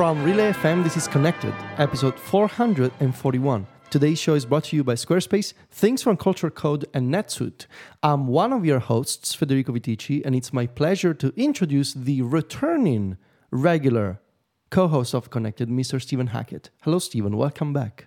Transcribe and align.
from 0.00 0.24
Relay 0.24 0.50
FM. 0.52 0.82
This 0.82 0.96
is 0.96 1.06
Connected, 1.06 1.52
episode 1.76 2.18
441. 2.18 3.66
Today's 3.90 4.18
show 4.18 4.32
is 4.32 4.46
brought 4.46 4.64
to 4.64 4.76
you 4.76 4.82
by 4.82 4.94
Squarespace, 4.94 5.52
Things 5.70 6.02
from 6.02 6.16
Cultured 6.16 6.54
Code, 6.54 6.86
and 6.94 7.12
NetSuite. 7.12 7.66
I'm 8.02 8.26
one 8.26 8.54
of 8.54 8.64
your 8.64 8.78
hosts, 8.78 9.34
Federico 9.34 9.72
Viticci, 9.74 10.22
and 10.24 10.34
it's 10.34 10.54
my 10.54 10.66
pleasure 10.66 11.12
to 11.12 11.34
introduce 11.36 11.92
the 11.92 12.22
returning 12.22 13.18
regular 13.50 14.22
co 14.70 14.88
host 14.88 15.12
of 15.14 15.28
Connected, 15.28 15.68
Mr. 15.68 16.00
Stephen 16.00 16.28
Hackett. 16.28 16.70
Hello, 16.80 16.98
Stephen. 16.98 17.36
Welcome 17.36 17.74
back. 17.74 18.06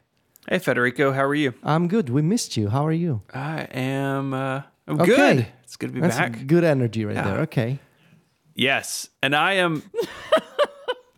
Hey 0.49 0.57
Federico, 0.57 1.11
how 1.11 1.25
are 1.25 1.35
you? 1.35 1.53
I'm 1.61 1.87
good. 1.87 2.09
We 2.09 2.23
missed 2.23 2.57
you. 2.57 2.69
How 2.69 2.87
are 2.87 2.91
you? 2.91 3.21
I 3.35 3.67
am 3.71 4.33
uh 4.33 4.63
I'm 4.87 4.99
Okay. 4.99 5.15
good. 5.15 5.47
It's 5.61 5.75
good 5.75 5.89
to 5.89 5.93
be 5.93 6.01
That's 6.01 6.17
back. 6.17 6.47
good 6.47 6.63
energy 6.63 7.05
right 7.05 7.15
Yeah. 7.15 7.23
there. 7.23 7.39
Okay. 7.41 7.77
Yes. 8.55 9.09
And 9.21 9.35
I 9.35 9.53
am 9.53 9.83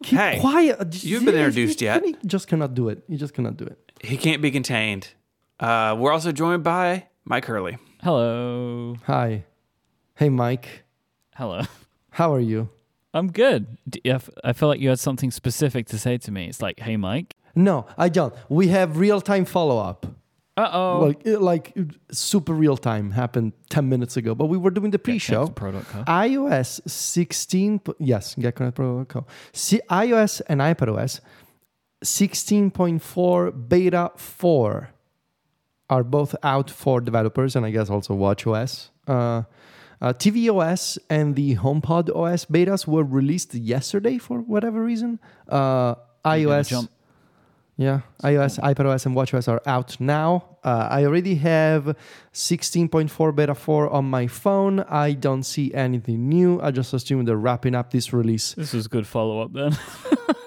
Keep 0.05 0.20
Hey, 0.20 0.38
quiet. 0.40 1.04
you've 1.04 1.26
been 1.26 1.36
introduced 1.36 1.82
yet. 1.82 2.05
You 2.05 2.16
just 2.26 2.48
cannot 2.48 2.73
do 2.76 2.90
it. 2.90 3.04
You 3.08 3.18
just 3.18 3.34
cannot 3.34 3.58
do 3.58 3.66
it. 3.66 3.77
he 4.04 4.18
can't 4.18 4.41
be 4.41 4.52
contained. 4.52 5.09
Uh 5.59 5.95
we're 6.00 6.12
also 6.12 6.31
joined 6.31 6.64
by 6.64 7.08
Mike 7.26 7.45
Hurley. 7.45 7.78
Hello. 8.04 8.95
Hi. 9.08 9.45
Hey, 10.16 10.30
Mike. 10.30 10.84
Hello. 11.36 11.62
How 12.12 12.34
are 12.34 12.40
you? 12.52 12.70
I'm 13.14 13.31
good. 13.31 13.66
I 14.44 14.54
feel 14.54 14.68
like 14.70 14.80
you 14.80 14.90
had 14.90 15.00
something 15.00 15.31
specific 15.31 15.88
to 15.88 15.98
say 15.98 16.17
to 16.20 16.31
me. 16.31 16.48
It's 16.50 16.62
like, 16.62 16.80
hey, 16.81 16.98
Mike. 16.98 17.36
No, 17.56 17.86
I 17.98 18.09
don't. 18.09 18.34
We 18.50 18.67
have 18.70 18.98
real 18.98 19.22
time 19.22 19.45
follow 19.45 19.78
up. 19.80 20.06
Uh 20.58 20.70
oh. 20.72 21.00
Like, 21.08 21.26
it- 21.26 21.41
like 21.41 21.73
super 22.12 22.54
real 22.54 22.77
time 22.77 23.12
happened 23.12 23.52
10 23.70 23.90
minutes 23.90 24.16
ago, 24.16 24.34
but 24.36 24.45
we 24.45 24.58
were 24.58 24.72
doing 24.72 24.91
the 24.91 25.00
pre 25.00 25.18
show. 25.18 25.48
iOS 26.06 26.80
16, 26.89 27.80
po- 27.80 27.95
yes, 28.00 28.36
GetConnectPro.co. 28.36 29.26
See, 29.52 29.81
iOS 29.89 30.42
and 30.48 30.61
iPadOS 30.61 31.20
16.4 32.03 33.70
beta 33.70 34.11
4 34.16 34.89
are 35.89 36.03
both 36.03 36.36
out 36.44 36.70
for 36.70 37.00
developers 37.02 37.56
and 37.56 37.66
I 37.66 37.72
guess 37.72 37.89
also 37.89 38.16
WatchOS. 38.16 38.89
Uh, 39.08 39.44
uh, 40.02 40.14
tvOS 40.14 40.98
and 41.09 41.36
the 41.36 41.56
HomePod 41.56 42.16
OS 42.16 42.45
betas 42.45 42.88
were 42.88 43.03
released 43.03 43.53
yesterday 43.53 44.17
for 44.17 44.39
whatever 44.39 44.83
reason. 44.83 45.20
Uh, 45.48 45.95
iOS, 46.26 46.72
yeah, 47.78 48.02
iOS, 48.23 48.59
iPadOS, 48.59 49.06
and 49.06 49.16
WatchOS 49.16 49.48
are 49.48 49.62
out 49.66 50.00
now. 50.00 50.58
Uh, 50.64 50.88
I 50.90 51.06
already 51.06 51.36
have 51.36 51.95
16.4 52.34 53.36
beta 53.36 53.54
4 53.56 53.90
on 53.90 54.06
my 54.06 54.28
phone. 54.28 54.80
I 54.82 55.14
don't 55.14 55.44
see 55.44 55.73
anything 55.73 56.30
new. 56.30 56.59
I 56.62 56.72
just 56.72 56.94
assume 56.94 57.26
they're 57.26 57.36
wrapping 57.38 57.76
up 57.76 57.92
this 57.92 58.14
release. 58.14 58.54
This 58.54 58.73
is 58.73 58.88
good 58.88 59.06
follow 59.08 59.42
up 59.42 59.54
then. 59.54 59.78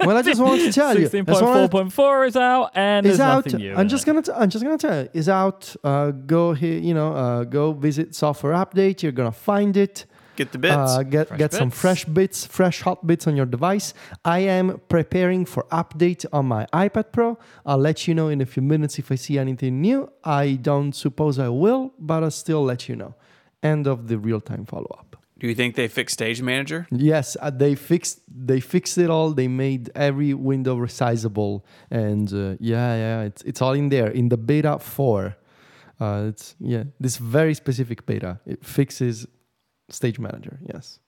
Well, 0.01 0.17
I 0.17 0.23
just 0.23 0.41
wanted 0.41 0.62
to 0.65 0.73
tell 0.73 0.97
you. 0.97 1.09
That's 1.09 1.29
what 1.43 1.43
I- 1.43 1.67
16.4.4 1.67 2.29
is 2.29 2.37
out 2.37 2.70
and 2.77 3.05
is 3.05 3.19
there's 3.19 3.20
out. 3.29 3.45
nothing 3.47 3.61
new. 3.61 3.75
I'm 3.75 3.89
just 3.89 4.07
gonna. 4.07 4.23
T- 4.23 4.31
I'm 4.33 4.48
just 4.48 4.65
gonna 4.65 4.79
tell 4.79 5.03
you. 5.03 5.09
Is 5.13 5.29
out. 5.29 5.75
Uh, 5.83 6.13
go 6.13 6.53
here. 6.55 6.79
You 6.79 6.95
know. 6.95 7.13
Uh, 7.15 7.42
go 7.45 7.73
visit 7.73 8.15
software 8.15 8.53
update. 8.53 9.03
You're 9.03 9.11
gonna 9.13 9.33
find 9.33 9.77
it. 9.77 10.07
Get 10.39 10.53
the 10.53 10.58
bits. 10.58 10.77
Uh, 10.77 11.03
get 11.03 11.27
Fresh 11.27 11.39
get 11.39 11.53
some 11.53 11.70
fresh 11.70 12.05
bits, 12.05 12.47
fresh 12.47 12.83
hot 12.83 13.05
bits 13.05 13.27
on 13.27 13.34
your 13.34 13.44
device. 13.44 13.92
I 14.25 14.39
am 14.58 14.80
preparing 14.89 15.45
for 15.45 15.64
update 15.72 16.25
on 16.33 16.47
my 16.47 16.64
iPad 16.72 17.11
Pro. 17.11 17.39
I'll 17.67 17.83
let 17.89 18.06
you 18.06 18.14
know 18.14 18.28
in 18.28 18.41
a 18.41 18.47
few 18.47 18.62
minutes 18.62 19.00
if 19.00 19.11
I 19.11 19.17
see 19.17 19.36
anything 19.36 19.80
new. 19.80 20.08
I 20.22 20.45
don't 20.62 20.92
suppose 20.92 21.41
I 21.41 21.48
will, 21.48 21.92
but 21.98 22.22
I'll 22.22 22.30
still 22.30 22.62
let 22.62 22.89
you 22.89 22.95
know. 22.95 23.17
End 23.64 23.89
of 23.89 24.06
the 24.06 24.17
real 24.17 24.41
time 24.41 24.64
follow 24.64 24.95
up. 25.00 25.17
Do 25.41 25.48
you 25.48 25.56
think 25.56 25.75
they 25.75 25.89
fixed 25.89 26.14
Stage 26.14 26.41
Manager? 26.41 26.86
Yes, 26.92 27.36
uh, 27.41 27.50
they 27.50 27.75
fixed 27.75 28.20
they 28.28 28.61
fixed 28.61 28.97
it 28.97 29.11
all. 29.11 29.33
They 29.33 29.48
made 29.48 29.90
every 29.96 30.34
window 30.34 30.77
resizable, 30.77 31.63
and 31.90 32.33
uh, 32.33 32.55
yeah, 32.61 32.95
yeah, 33.05 33.23
it's 33.23 33.42
it's 33.42 33.61
all 33.61 33.73
in 33.73 33.89
there 33.89 34.07
in 34.07 34.29
the 34.29 34.36
beta 34.36 34.79
four. 34.79 35.36
Uh, 36.01 36.27
it's 36.29 36.55
yeah, 36.61 36.84
this 37.01 37.17
very 37.17 37.55
specific 37.55 38.07
beta. 38.07 38.39
It 38.46 38.64
fixes 38.64 39.27
Stage 39.91 40.19
Manager. 40.19 40.59
Yes, 40.67 40.99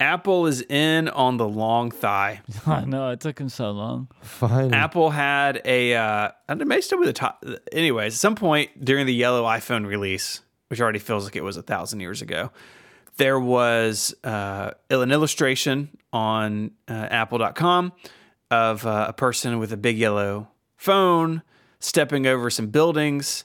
Apple 0.00 0.46
is 0.46 0.62
in 0.62 1.08
on 1.08 1.36
the 1.38 1.48
long 1.48 1.90
thigh. 1.90 2.40
I 2.66 2.84
know, 2.84 3.10
it 3.10 3.20
took 3.20 3.38
him 3.40 3.48
so 3.48 3.70
long. 3.70 4.08
fine. 4.22 4.72
Apple 4.72 5.10
had 5.10 5.60
a, 5.64 5.94
uh, 5.94 6.30
and 6.48 6.62
it 6.62 6.68
may 6.68 6.80
still 6.80 7.00
be 7.00 7.06
the 7.06 7.12
top. 7.12 7.44
Anyways, 7.72 8.14
at 8.14 8.18
some 8.18 8.36
point 8.36 8.84
during 8.84 9.06
the 9.06 9.14
yellow 9.14 9.44
iPhone 9.44 9.86
release, 9.86 10.42
which 10.68 10.80
already 10.80 11.00
feels 11.00 11.24
like 11.24 11.34
it 11.34 11.42
was 11.42 11.56
a 11.56 11.62
thousand 11.62 12.00
years 12.00 12.22
ago, 12.22 12.52
there 13.16 13.40
was 13.40 14.14
uh, 14.22 14.70
an 14.90 15.10
illustration 15.10 15.90
on 16.12 16.70
uh, 16.86 16.92
Apple.com 17.10 17.92
of 18.50 18.86
uh, 18.86 19.06
a 19.08 19.12
person 19.12 19.58
with 19.58 19.72
a 19.72 19.76
big 19.76 19.98
yellow 19.98 20.48
phone 20.76 21.42
stepping 21.80 22.26
over 22.26 22.50
some 22.50 22.68
buildings, 22.68 23.44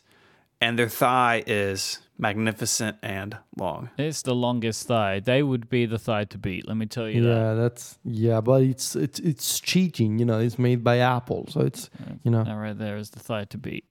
and 0.61 0.77
their 0.77 0.89
thigh 0.89 1.43
is 1.47 1.99
magnificent 2.17 2.97
and 3.01 3.37
long. 3.57 3.89
It's 3.97 4.21
the 4.21 4.35
longest 4.35 4.87
thigh. 4.87 5.19
They 5.19 5.43
would 5.43 5.69
be 5.69 5.85
the 5.85 5.99
thigh 5.99 6.25
to 6.25 6.37
beat, 6.37 6.67
let 6.67 6.77
me 6.77 6.85
tell 6.85 7.09
you 7.09 7.27
Yeah, 7.27 7.53
that's 7.53 7.97
yeah, 8.03 8.41
but 8.41 8.61
it's 8.63 8.95
it's 8.95 9.19
it's 9.19 9.59
cheating. 9.59 10.19
You 10.19 10.25
know, 10.25 10.39
it's 10.39 10.59
made 10.59 10.83
by 10.83 10.99
Apple, 10.99 11.47
so 11.49 11.61
it's 11.61 11.89
you 12.23 12.31
know, 12.31 12.39
that. 12.39 12.45
That 12.51 12.55
right 12.57 12.77
there 12.77 12.97
is 12.97 13.09
the 13.11 13.19
thigh 13.19 13.45
to 13.45 13.57
beat. 13.57 13.85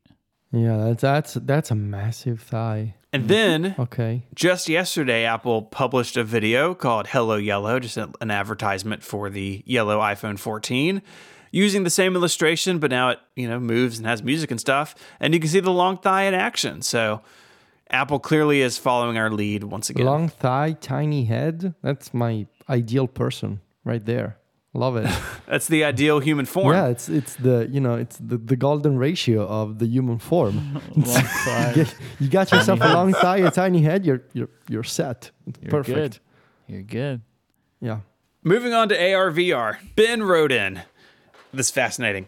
yeah, 0.53 0.77
that's 0.78 1.03
that's 1.03 1.34
that's 1.34 1.71
a 1.71 1.75
massive 1.75 2.41
thigh. 2.41 2.94
And 3.15 3.28
then 3.28 3.75
Okay, 3.78 4.22
Just 4.34 4.71
yesterday, 4.71 5.27
Apple 5.27 5.60
published 5.62 6.16
a 6.16 6.25
video 6.25 6.75
called 6.75 7.09
Hello 7.09 7.37
Yellow, 7.37 7.78
just 7.78 7.99
a- 7.99 8.10
an 8.22 8.31
advertisement 8.31 9.03
for 9.03 9.28
the 9.28 9.62
yellow 9.66 9.99
iPhone 10.00 10.39
14, 10.39 11.03
using 11.50 11.84
the 11.84 11.91
same 11.91 12.15
illustration, 12.16 12.78
but 12.78 12.91
now 12.91 13.10
it 13.10 13.19
you 13.37 13.47
know 13.49 13.60
moves 13.60 13.99
and 13.99 14.06
has 14.06 14.22
music 14.22 14.50
and 14.50 14.59
stuff, 14.59 14.94
and 15.21 15.34
you 15.34 15.41
can 15.41 15.50
see 15.50 15.60
the 15.60 15.71
long 15.71 15.99
thigh 15.99 16.22
in 16.22 16.33
action. 16.33 16.81
So 16.81 17.21
Apple 17.92 18.19
clearly 18.19 18.60
is 18.62 18.78
following 18.78 19.19
our 19.19 19.30
lead 19.30 19.64
once 19.64 19.91
again. 19.91 20.06
long 20.06 20.28
thigh, 20.28 20.72
tiny 20.80 21.25
head. 21.25 21.75
That's 21.82 22.12
my 22.14 22.47
ideal 22.69 23.06
person 23.06 23.60
right 23.84 24.04
there. 24.04 24.38
Love 24.75 24.97
it. 24.97 25.10
That's 25.47 25.69
the 25.69 25.84
ideal 25.84 26.20
human 26.20 26.47
form. 26.47 26.72
Yeah, 26.75 26.86
it's 26.86 27.08
it's 27.08 27.34
the 27.36 27.69
you 27.70 27.78
know 27.80 27.94
it's 27.97 28.16
the, 28.16 28.38
the 28.38 28.56
golden 28.56 28.97
ratio 28.97 29.47
of 29.47 29.78
the 29.78 29.86
human 29.86 30.19
form. 30.19 30.80
Long 30.97 31.04
thigh. 31.04 31.72
Get- 31.75 31.94
you 32.19 32.28
got 32.28 32.50
yourself 32.50 32.80
a 32.80 32.88
long 32.88 33.12
thigh, 33.12 33.38
a 33.38 33.50
tiny 33.50 33.82
head. 33.82 34.06
You're 34.06 34.22
you're 34.32 34.48
you're 34.70 34.84
set. 34.84 35.30
You're 35.60 35.70
Perfect. 35.70 35.94
good. 35.97 36.19
You're 36.69 36.82
good. 36.82 37.20
Yeah. 37.80 37.98
Moving 38.42 38.72
on 38.72 38.88
to 38.88 38.94
AR 39.14 39.30
VR. 39.30 39.76
Ben 39.94 40.22
wrote 40.22 40.50
in 40.53 40.82
this 41.53 41.66
is 41.66 41.70
fascinating. 41.72 42.26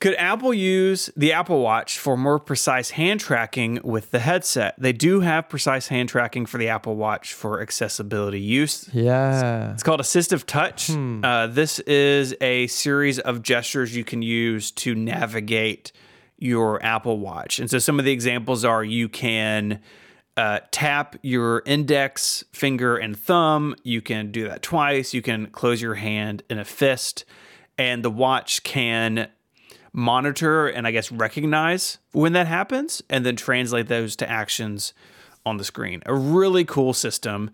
Could 0.00 0.14
Apple 0.14 0.54
use 0.54 1.10
the 1.14 1.34
Apple 1.34 1.60
Watch 1.60 1.98
for 1.98 2.16
more 2.16 2.38
precise 2.38 2.88
hand 2.88 3.20
tracking 3.20 3.80
with 3.84 4.10
the 4.12 4.20
headset? 4.20 4.74
They 4.78 4.94
do 4.94 5.20
have 5.20 5.50
precise 5.50 5.88
hand 5.88 6.08
tracking 6.08 6.46
for 6.46 6.56
the 6.56 6.68
Apple 6.68 6.96
Watch 6.96 7.34
for 7.34 7.60
accessibility 7.60 8.40
use. 8.40 8.88
Yeah. 8.94 9.74
It's 9.74 9.82
called 9.82 10.00
Assistive 10.00 10.46
Touch. 10.46 10.90
Uh, 10.90 11.48
this 11.48 11.80
is 11.80 12.34
a 12.40 12.66
series 12.68 13.18
of 13.18 13.42
gestures 13.42 13.94
you 13.94 14.02
can 14.02 14.22
use 14.22 14.70
to 14.70 14.94
navigate 14.94 15.92
your 16.38 16.82
Apple 16.82 17.18
Watch. 17.18 17.58
And 17.58 17.68
so 17.68 17.78
some 17.78 17.98
of 17.98 18.06
the 18.06 18.12
examples 18.12 18.64
are 18.64 18.82
you 18.82 19.06
can 19.06 19.80
uh, 20.38 20.60
tap 20.70 21.16
your 21.20 21.62
index 21.66 22.42
finger 22.52 22.96
and 22.96 23.14
thumb. 23.14 23.76
You 23.82 24.00
can 24.00 24.32
do 24.32 24.48
that 24.48 24.62
twice. 24.62 25.12
You 25.12 25.20
can 25.20 25.48
close 25.48 25.82
your 25.82 25.96
hand 25.96 26.42
in 26.48 26.58
a 26.58 26.64
fist, 26.64 27.26
and 27.76 28.02
the 28.02 28.10
watch 28.10 28.62
can 28.62 29.28
monitor 29.92 30.66
and 30.68 30.86
I 30.86 30.90
guess 30.90 31.10
recognize 31.10 31.98
when 32.12 32.32
that 32.34 32.46
happens 32.46 33.02
and 33.10 33.24
then 33.26 33.36
translate 33.36 33.88
those 33.88 34.16
to 34.16 34.30
actions 34.30 34.94
on 35.44 35.56
the 35.56 35.64
screen. 35.64 36.02
A 36.06 36.14
really 36.14 36.64
cool 36.64 36.92
system. 36.92 37.50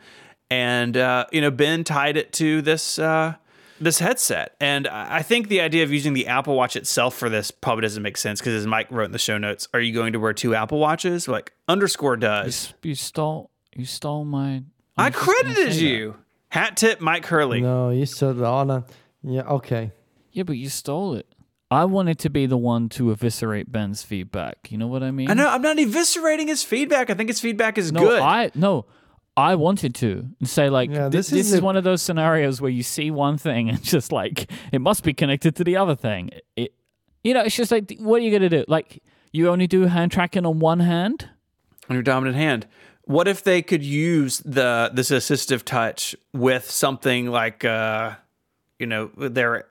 And 0.51 0.97
uh, 0.97 1.27
you 1.33 1.41
know, 1.41 1.51
Ben 1.51 1.85
tied 1.85 2.17
it 2.17 2.33
to 2.35 2.63
this 2.63 2.99
uh, 2.99 3.35
this 3.81 3.99
headset. 3.99 4.55
And 4.61 4.87
I 4.87 5.17
I 5.19 5.23
think 5.23 5.49
the 5.49 5.61
idea 5.61 5.83
of 5.83 5.93
using 5.93 6.13
the 6.13 6.27
Apple 6.29 6.55
Watch 6.55 6.77
itself 6.77 7.17
for 7.17 7.29
this 7.29 7.51
probably 7.51 7.83
doesn't 7.83 8.03
make 8.03 8.17
sense 8.17 8.41
because 8.41 8.55
as 8.55 8.67
Mike 8.67 8.91
wrote 8.91 9.07
in 9.07 9.13
the 9.13 9.19
show 9.19 9.39
notes, 9.39 9.69
are 9.75 9.81
you 9.81 9.93
going 9.93 10.13
to 10.13 10.21
wear 10.21 10.33
two 10.33 10.55
Apple 10.55 10.79
Watches? 10.79 11.27
Like 11.27 11.53
underscore 11.69 12.17
does. 12.17 12.75
You 12.83 12.95
stole 12.95 13.51
you 13.75 13.85
stole 13.85 14.25
my 14.25 14.63
I 14.97 15.09
was 15.09 15.15
just 15.15 15.25
credited 15.25 15.73
say 15.75 15.81
that. 15.81 15.85
you. 15.85 16.17
Hat 16.49 16.77
tip 16.77 17.01
Mike 17.01 17.27
Hurley. 17.27 17.61
No, 17.61 17.91
you 17.91 18.07
said 18.07 18.41
on 18.41 18.71
a 18.71 18.85
yeah. 19.23 19.43
Okay. 19.43 19.91
Yeah, 20.33 20.45
but 20.45 20.57
you 20.57 20.69
stole 20.69 21.15
it. 21.15 21.27
I 21.71 21.85
wanted 21.85 22.19
to 22.21 22.31
be 22.31 22.47
the 22.47 22.57
one 22.57 22.89
to 22.91 23.11
eviscerate 23.11 23.73
Ben's 23.73 24.03
feedback. 24.03 24.71
You 24.71 24.79
know 24.79 24.87
what 24.87 25.03
I 25.03 25.11
mean? 25.11 25.31
I 25.31 25.35
know 25.35 25.49
I'm 25.49 25.63
not 25.63 25.77
eviscerating 25.79 26.47
his 26.49 26.63
feedback. 26.63 27.11
I 27.11 27.15
think 27.15 27.29
his 27.29 27.41
feedback 27.41 27.77
is 27.79 27.91
No, 27.93 28.01
good. 28.01 28.21
I 28.23 28.51
no. 28.55 28.87
I 29.37 29.55
wanted 29.57 29.95
to 29.97 30.29
say 30.45 30.71
like 30.71 30.91
Yeah, 30.91 31.09
this, 31.09 31.29
this 31.29 31.31
this 31.39 31.47
is 31.49 31.53
is 31.55 31.59
a- 31.59 31.63
one 31.65 31.77
of 31.77 31.85
those 31.85 32.01
scenarios 32.03 32.61
where 32.61 32.71
you 32.71 32.83
see 32.83 33.11
one 33.11 33.37
thing 33.37 33.69
and 33.69 33.83
just 33.95 34.13
like 34.13 34.51
it 34.73 34.81
must 34.81 35.03
be 35.03 35.13
connected 35.13 35.57
to 35.57 35.65
the 35.65 35.77
other 35.77 35.95
thing. 35.97 36.31
It, 36.57 36.73
you 37.25 37.35
know, 37.35 37.43
it's 37.43 37.57
just 37.57 37.71
like 37.73 37.93
what 37.99 38.17
are 38.21 38.25
you 38.25 38.31
gonna 38.31 38.49
do? 38.49 38.65
Like 38.69 39.03
you 39.33 39.49
only 39.49 39.67
do 39.67 39.83
hand 39.87 40.13
tracking 40.13 40.47
on 40.47 40.59
one 40.61 40.81
hand? 40.81 41.31
on 41.89 41.95
your 41.95 42.03
dominant 42.03 42.37
hand. 42.37 42.67
What 43.05 43.29
if 43.29 43.45
they 43.45 43.61
could 43.63 43.85
use 43.85 44.39
the 44.45 44.91
this 44.95 45.11
assistive 45.11 45.63
touch 45.65 46.17
with 46.33 46.71
something 46.71 47.27
like 47.29 47.65
uh 47.65 48.15
you 48.79 48.87
know 48.87 49.11
their 49.17 49.67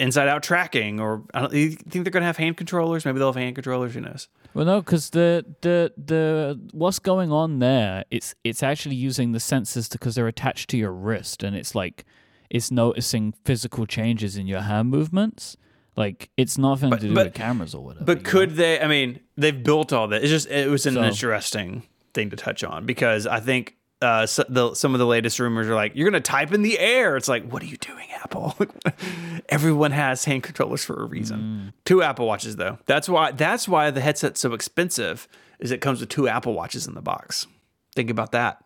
inside 0.00 0.28
out 0.28 0.42
tracking, 0.42 1.00
or 1.00 1.22
I 1.34 1.40
don't, 1.42 1.52
you 1.54 1.70
think 1.70 2.04
they're 2.04 2.10
going 2.10 2.22
to 2.22 2.26
have 2.26 2.36
hand 2.36 2.56
controllers? 2.56 3.04
Maybe 3.04 3.18
they'll 3.18 3.28
have 3.32 3.36
hand 3.42 3.54
controllers. 3.54 3.94
Who 3.94 4.00
knows? 4.00 4.28
Well, 4.54 4.64
no, 4.64 4.80
because 4.80 5.10
the 5.10 5.44
the 5.62 5.92
the 5.96 6.60
what's 6.72 6.98
going 6.98 7.32
on 7.32 7.58
there? 7.58 8.04
It's 8.10 8.34
it's 8.44 8.62
actually 8.62 8.96
using 8.96 9.32
the 9.32 9.38
sensors 9.38 9.90
because 9.90 10.14
they're 10.14 10.28
attached 10.28 10.70
to 10.70 10.76
your 10.76 10.92
wrist, 10.92 11.42
and 11.42 11.56
it's 11.56 11.74
like 11.74 12.04
it's 12.50 12.70
noticing 12.70 13.34
physical 13.44 13.86
changes 13.86 14.36
in 14.36 14.46
your 14.46 14.60
hand 14.62 14.90
movements. 14.90 15.56
Like 15.96 16.30
it's 16.36 16.58
nothing 16.58 16.90
But- 16.90 17.00
to 17.00 17.08
do 17.08 17.14
but- 17.14 17.26
with 17.26 17.34
cameras 17.34 17.74
or 17.74 17.84
whatever. 17.84 18.04
But 18.04 18.24
could 18.24 18.56
they? 18.56 18.80
I 18.80 18.88
mean, 18.88 19.20
they've 19.36 19.62
built 19.62 19.92
all 19.92 20.08
that. 20.08 20.22
It's 20.22 20.30
just 20.30 20.48
it 20.48 20.68
was 20.68 20.86
an 20.86 20.94
So- 20.94 21.04
interesting 21.04 21.84
thing 22.12 22.30
to 22.30 22.36
touch 22.36 22.62
on 22.64 22.84
because 22.86 23.26
I 23.26 23.40
think 23.40 23.76
uh, 24.02 24.26
so, 24.26 24.44
the, 24.48 24.74
some 24.74 24.94
of 24.94 24.98
the 24.98 25.06
latest 25.06 25.38
rumors 25.38 25.68
are 25.68 25.74
like 25.74 25.92
you're 25.94 26.10
going 26.10 26.20
to 26.22 26.28
type 26.28 26.52
in 26.52 26.62
the 26.62 26.78
air. 26.78 27.16
It's 27.16 27.28
like, 27.28 27.48
what 27.50 27.62
are 27.62 27.66
you 27.66 27.76
doing, 27.76 28.06
Apple? 28.22 28.56
Everyone 29.48 29.92
has 29.92 30.24
hand 30.24 30.42
controllers 30.42 30.84
for 30.84 31.02
a 31.02 31.06
reason. 31.06 31.72
Two 31.84 32.02
Apple 32.02 32.26
Watches 32.26 32.56
though. 32.56 32.78
That's 32.86 33.08
why. 33.08 33.32
That's 33.32 33.66
why 33.68 33.90
the 33.90 34.00
headset's 34.00 34.40
so 34.40 34.52
expensive. 34.52 35.28
Is 35.58 35.70
it 35.70 35.80
comes 35.80 36.00
with 36.00 36.08
two 36.08 36.28
Apple 36.28 36.52
Watches 36.52 36.86
in 36.86 36.94
the 36.94 37.02
box. 37.02 37.46
Think 37.94 38.10
about 38.10 38.32
that. 38.32 38.62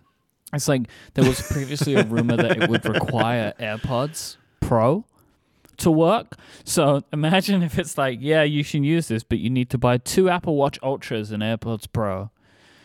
It's 0.52 0.69
like 0.69 0.88
there 1.14 1.25
was 1.25 1.40
previously 1.52 1.94
a 1.94 2.04
rumor 2.04 2.36
that 2.36 2.62
it 2.62 2.70
would 2.70 2.84
require 2.86 3.52
AirPods 3.60 4.36
Pro 4.60 5.04
to 5.78 5.90
work. 5.90 6.36
So 6.64 7.02
imagine 7.12 7.62
if 7.62 7.78
it's 7.78 7.98
like, 7.98 8.19
yeah, 8.22 8.42
you 8.42 8.64
can 8.64 8.82
use 8.82 9.08
this, 9.08 9.22
but 9.22 9.38
you 9.38 9.50
need 9.50 9.70
to 9.70 9.78
buy 9.78 9.98
two 9.98 10.30
Apple 10.30 10.56
Watch 10.56 10.78
Ultras 10.82 11.30
and 11.30 11.42
AirPods 11.42 11.86
Pro. 11.92 12.30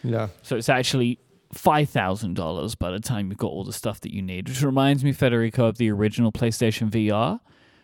Yeah. 0.04 0.28
So 0.42 0.58
it's 0.58 0.70
actually 0.70 1.20
five 1.54 1.90
thousand 1.90 2.36
dollars 2.36 2.76
by 2.76 2.92
the 2.92 3.00
time 3.00 3.30
you've 3.30 3.38
got 3.38 3.48
all 3.48 3.64
the 3.64 3.74
stuff 3.74 4.00
that 4.02 4.14
you 4.14 4.22
need. 4.22 4.50
Which 4.50 4.62
reminds 4.62 5.04
me, 5.04 5.12
Federico, 5.12 5.68
of 5.68 5.78
the 5.78 5.90
original 5.92 6.32
PlayStation 6.32 6.90
VR, 6.90 7.40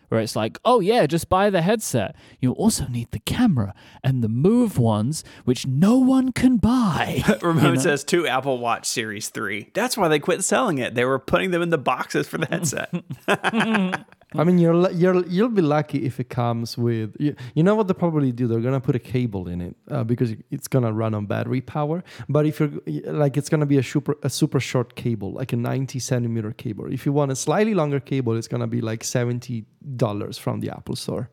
where 0.08 0.20
it's 0.20 0.34
like, 0.36 0.58
oh 0.64 0.80
yeah, 0.80 1.06
just 1.06 1.28
buy 1.28 1.50
the 1.50 1.62
headset. 1.62 2.14
You 2.40 2.52
also 2.52 2.86
need 2.88 3.10
the 3.12 3.20
camera 3.20 3.74
and 4.02 4.22
the 4.22 4.28
Move 4.28 4.76
ones, 4.78 5.22
which 5.44 5.66
no 5.66 5.98
one 5.98 6.32
can 6.32 6.56
buy. 6.56 7.22
Ramon 7.42 7.64
You 7.64 7.72
know? 7.74 7.80
says 7.80 8.04
two 8.04 8.26
Apple 8.26 8.58
Watch 8.58 8.86
Series 8.86 9.28
3. 9.28 9.70
That's 9.72 9.96
why 9.96 10.08
they 10.08 10.18
quit 10.18 10.42
selling 10.44 10.78
it. 10.78 10.94
They 10.94 11.04
were 11.04 11.18
putting 11.18 11.52
them 11.52 11.62
in 11.62 11.70
the 11.70 11.78
boxes 11.78 12.26
for 12.26 12.38
the 12.38 12.46
headset. 12.46 12.92
I 14.34 14.44
mean, 14.44 14.58
you're 14.58 14.90
you're 14.92 15.26
you'll 15.26 15.48
be 15.48 15.62
lucky 15.62 16.04
if 16.06 16.20
it 16.20 16.28
comes 16.28 16.78
with 16.78 17.16
you, 17.18 17.34
you 17.54 17.62
know 17.62 17.74
what 17.74 17.88
they 17.88 17.94
probably 17.94 18.30
do. 18.30 18.46
They're 18.46 18.60
gonna 18.60 18.80
put 18.80 18.94
a 18.94 19.00
cable 19.00 19.48
in 19.48 19.60
it 19.60 19.76
uh, 19.90 20.04
because 20.04 20.34
it's 20.50 20.68
gonna 20.68 20.92
run 20.92 21.14
on 21.14 21.26
battery 21.26 21.60
power. 21.60 22.04
But 22.28 22.46
if 22.46 22.60
you're 22.60 22.70
like, 23.06 23.36
it's 23.36 23.48
gonna 23.48 23.66
be 23.66 23.78
a 23.78 23.82
super 23.82 24.16
a 24.22 24.30
super 24.30 24.60
short 24.60 24.94
cable, 24.94 25.32
like 25.32 25.52
a 25.52 25.56
90 25.56 25.98
centimeter 25.98 26.52
cable. 26.52 26.92
If 26.92 27.06
you 27.06 27.12
want 27.12 27.32
a 27.32 27.36
slightly 27.36 27.74
longer 27.74 27.98
cable, 27.98 28.36
it's 28.36 28.48
gonna 28.48 28.68
be 28.68 28.80
like 28.80 29.02
seventy 29.02 29.64
dollars 29.96 30.38
from 30.38 30.60
the 30.60 30.70
Apple 30.70 30.96
Store. 30.96 31.28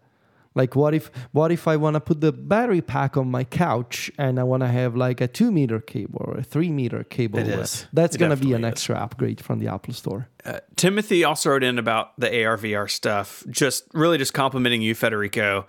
Like 0.57 0.75
what 0.75 0.93
if 0.93 1.11
what 1.31 1.51
if 1.51 1.67
I 1.67 1.77
want 1.77 1.93
to 1.93 1.99
put 2.01 2.19
the 2.19 2.31
battery 2.33 2.81
pack 2.81 3.15
on 3.15 3.29
my 3.29 3.43
couch 3.43 4.11
and 4.17 4.39
I 4.39 4.43
want 4.43 4.63
to 4.63 4.67
have 4.67 4.95
like 4.95 5.21
a 5.21 5.27
two 5.27 5.51
meter 5.51 5.79
cable 5.79 6.21
or 6.25 6.37
a 6.39 6.43
three 6.43 6.71
meter 6.71 7.03
cable? 7.03 7.39
It 7.39 7.47
Well, 7.47 7.59
is. 7.61 7.85
That's 7.93 8.15
It 8.15 8.19
gonna 8.19 8.35
be 8.35 8.53
an 8.53 8.65
is. 8.65 8.71
extra 8.71 8.95
upgrade 8.97 9.39
from 9.39 9.59
the 9.59 9.67
Apple 9.67 9.93
Store. 9.93 10.27
Uh, 10.43 10.59
Timothy 10.75 11.23
also 11.23 11.51
wrote 11.51 11.63
in 11.63 11.77
about 11.77 12.19
the 12.19 12.27
AR 12.45 12.57
VR 12.57 12.89
stuff, 12.89 13.43
just 13.49 13.83
really 13.93 14.17
just 14.17 14.33
complimenting 14.33 14.81
you, 14.81 14.95
Federico, 14.95 15.67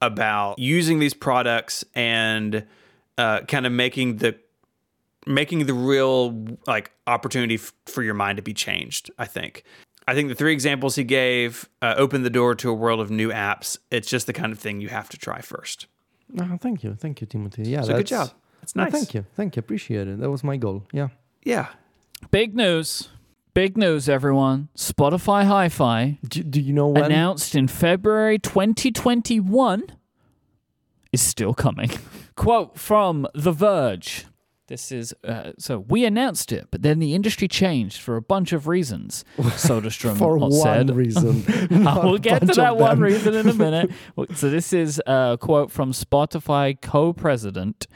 about 0.00 0.58
using 0.58 0.98
these 0.98 1.12
products 1.14 1.84
and 1.94 2.64
uh, 3.18 3.40
kind 3.42 3.66
of 3.66 3.72
making 3.72 4.16
the 4.16 4.34
making 5.26 5.66
the 5.66 5.74
real 5.74 6.46
like 6.66 6.90
opportunity 7.06 7.56
f- 7.56 7.72
for 7.86 8.02
your 8.02 8.14
mind 8.14 8.36
to 8.36 8.42
be 8.42 8.54
changed. 8.54 9.10
I 9.18 9.26
think. 9.26 9.64
I 10.10 10.14
think 10.14 10.28
the 10.28 10.34
three 10.34 10.52
examples 10.52 10.96
he 10.96 11.04
gave 11.04 11.68
uh, 11.80 11.94
open 11.96 12.22
the 12.24 12.30
door 12.30 12.54
to 12.56 12.68
a 12.70 12.74
world 12.74 13.00
of 13.00 13.10
new 13.10 13.28
apps. 13.30 13.78
It's 13.90 14.08
just 14.08 14.26
the 14.26 14.32
kind 14.32 14.52
of 14.52 14.58
thing 14.58 14.80
you 14.80 14.88
have 14.88 15.08
to 15.10 15.16
try 15.16 15.40
first. 15.40 15.86
Thank 16.60 16.82
you, 16.84 16.94
thank 16.94 17.20
you, 17.20 17.26
Timothy. 17.26 17.62
Yeah, 17.62 17.82
So 17.82 17.88
good 17.88 18.06
that's- 18.06 18.28
job. 18.28 18.30
It's 18.62 18.76
No, 18.76 18.82
nice. 18.84 18.92
thank 18.92 19.14
you, 19.14 19.24
thank 19.36 19.56
you, 19.56 19.60
appreciate 19.60 20.06
it. 20.08 20.18
That 20.20 20.30
was 20.30 20.42
my 20.44 20.56
goal. 20.56 20.84
Yeah. 20.92 21.08
Yeah. 21.44 21.68
Big 22.30 22.54
news. 22.54 23.08
Big 23.54 23.76
news, 23.76 24.08
everyone. 24.08 24.68
Spotify 24.76 25.44
Hi 25.44 25.68
Fi 25.68 26.18
Do, 26.28 26.42
do 26.42 26.60
you 26.60 26.72
know 26.72 26.88
when? 26.88 27.04
announced 27.04 27.54
in 27.54 27.66
February 27.68 28.38
2021 28.38 29.84
is 31.12 31.20
still 31.22 31.54
coming. 31.54 31.90
Quote 32.36 32.78
from 32.78 33.26
The 33.34 33.52
Verge. 33.52 34.26
This 34.70 34.92
is 34.92 35.12
uh, 35.24 35.50
so 35.58 35.80
we 35.80 36.04
announced 36.04 36.52
it, 36.52 36.68
but 36.70 36.82
then 36.82 37.00
the 37.00 37.12
industry 37.12 37.48
changed 37.48 38.00
for 38.00 38.14
a 38.14 38.22
bunch 38.22 38.52
of 38.52 38.68
reasons. 38.68 39.24
Soderstrom 39.36 40.16
for 40.16 40.38
one 40.38 40.52
said. 40.52 40.94
reason. 40.94 41.44
I 41.48 41.66
not 41.70 42.04
will 42.04 42.18
get 42.18 42.46
to 42.46 42.54
that 42.54 42.76
one 42.76 43.00
reason 43.00 43.34
in 43.34 43.48
a 43.48 43.54
minute. 43.54 43.90
So 44.36 44.48
this 44.48 44.72
is 44.72 45.02
a 45.08 45.36
quote 45.40 45.72
from 45.72 45.90
Spotify 45.90 46.80
co-president 46.80 47.88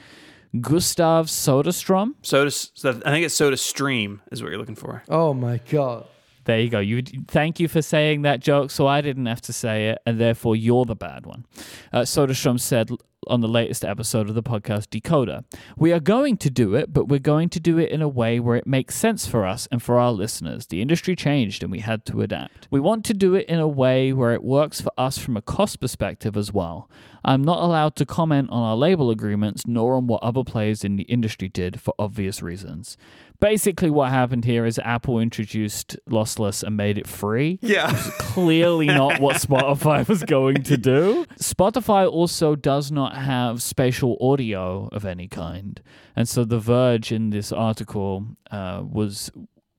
Gustav 0.61 1.27
Soderstrom. 1.27 2.15
Soda. 2.23 2.51
So 2.51 2.91
I 3.07 3.11
think 3.13 3.25
it's 3.25 3.37
Soda 3.37 3.57
Stream 3.57 4.21
is 4.33 4.43
what 4.43 4.51
you're 4.51 4.59
looking 4.59 4.75
for. 4.75 5.05
Oh 5.09 5.33
my 5.33 5.61
god. 5.71 6.09
There 6.45 6.59
you 6.59 6.69
go. 6.69 6.81
You 6.81 7.03
thank 7.29 7.61
you 7.61 7.69
for 7.69 7.83
saying 7.83 8.23
that 8.23 8.41
joke, 8.41 8.73
so 8.73 8.89
I 8.89 9.01
didn't 9.01 9.27
have 9.27 9.41
to 9.43 9.53
say 9.53 9.91
it, 9.91 9.99
and 10.05 10.21
therefore 10.21 10.57
you're 10.57 10.85
the 10.85 10.97
bad 10.97 11.25
one. 11.25 11.47
Uh, 11.93 12.01
Soderstrom 12.01 12.59
said 12.59 12.91
on 13.29 13.41
the 13.41 13.49
latest 13.49 13.85
episode 13.85 14.29
of 14.29 14.35
the 14.35 14.43
podcast 14.43 14.89
Decoder, 14.89 15.45
"We 15.77 15.93
are 15.93 16.01
going 16.01 16.37
to 16.39 16.51
do 16.51 16.75
it, 16.75 16.93
but 16.93 17.09
we're 17.09 17.19
going 17.19 17.49
to 17.51 17.61
do 17.61 17.79
it 17.79 17.91
in 17.91 18.03
a 18.03 18.09
way 18.09 18.41
where 18.41 18.57
it 18.57 18.67
makes 18.67 18.97
sense 18.97 19.27
for 19.27 19.47
us 19.47 19.69
and 19.71 19.83
for 19.83 19.99
our 19.99 20.13
listeners. 20.13 20.67
The 20.67 20.83
industry 20.83 21.17
changed, 21.17 21.63
and 21.63 21.73
we 21.73 21.81
had 21.81 22.05
to 22.07 22.23
adapt. 22.23 22.69
We 22.71 22.81
want 22.81 23.05
to 23.07 23.15
do 23.15 23.35
it 23.35 23.49
in 23.49 23.59
a 23.59 23.69
way 23.69 24.13
where 24.13 24.33
it 24.33 24.45
works 24.45 24.81
for 24.81 24.93
us 24.99 25.19
from 25.19 25.37
a 25.37 25.43
cost 25.43 25.81
perspective 25.81 26.37
as 26.37 26.53
well. 26.53 26.91
I'm 27.25 27.43
not 27.43 27.63
allowed 27.63 27.97
to 27.97 28.07
comment 28.07 28.51
on 28.51 28.63
our 28.63 28.77
label 28.77 29.11
agreements 29.11 29.67
nor 29.67 29.95
on 29.95 30.07
what 30.07 30.23
other 30.23 30.45
players 30.45 30.85
in 30.85 30.97
the 30.97 31.05
industry 31.05 31.49
did 31.49 31.81
for 31.81 31.95
obvious 31.99 32.43
reasons." 32.43 32.97
Basically, 33.41 33.91
what 33.91 34.11
happened 34.11 34.45
here 34.45 34.65
is 34.65 34.79
Apple 34.79 35.19
introduced 35.19 35.97
lossless 36.09 36.63
and 36.63 36.77
made 36.77 36.99
it 36.99 37.07
free. 37.07 37.59
Yeah. 37.63 37.93
Clearly, 38.19 38.87
not 38.87 39.21
what 39.21 39.37
Spotify 39.43 40.07
was 40.09 40.23
going 40.23 40.63
to 40.65 40.77
do. 40.77 41.27
Spotify 41.39 42.11
also 42.11 42.55
does 42.55 42.91
not 42.91 43.17
have 43.17 43.63
spatial 43.63 44.17
audio 44.21 44.89
of 44.93 45.05
any 45.05 45.29
kind. 45.29 45.83
And 46.17 46.29
so, 46.29 46.45
The 46.45 46.59
Verge 46.59 47.13
in 47.13 47.31
this 47.31 47.53
article 47.53 48.27
uh, 48.51 48.83
was 48.85 49.31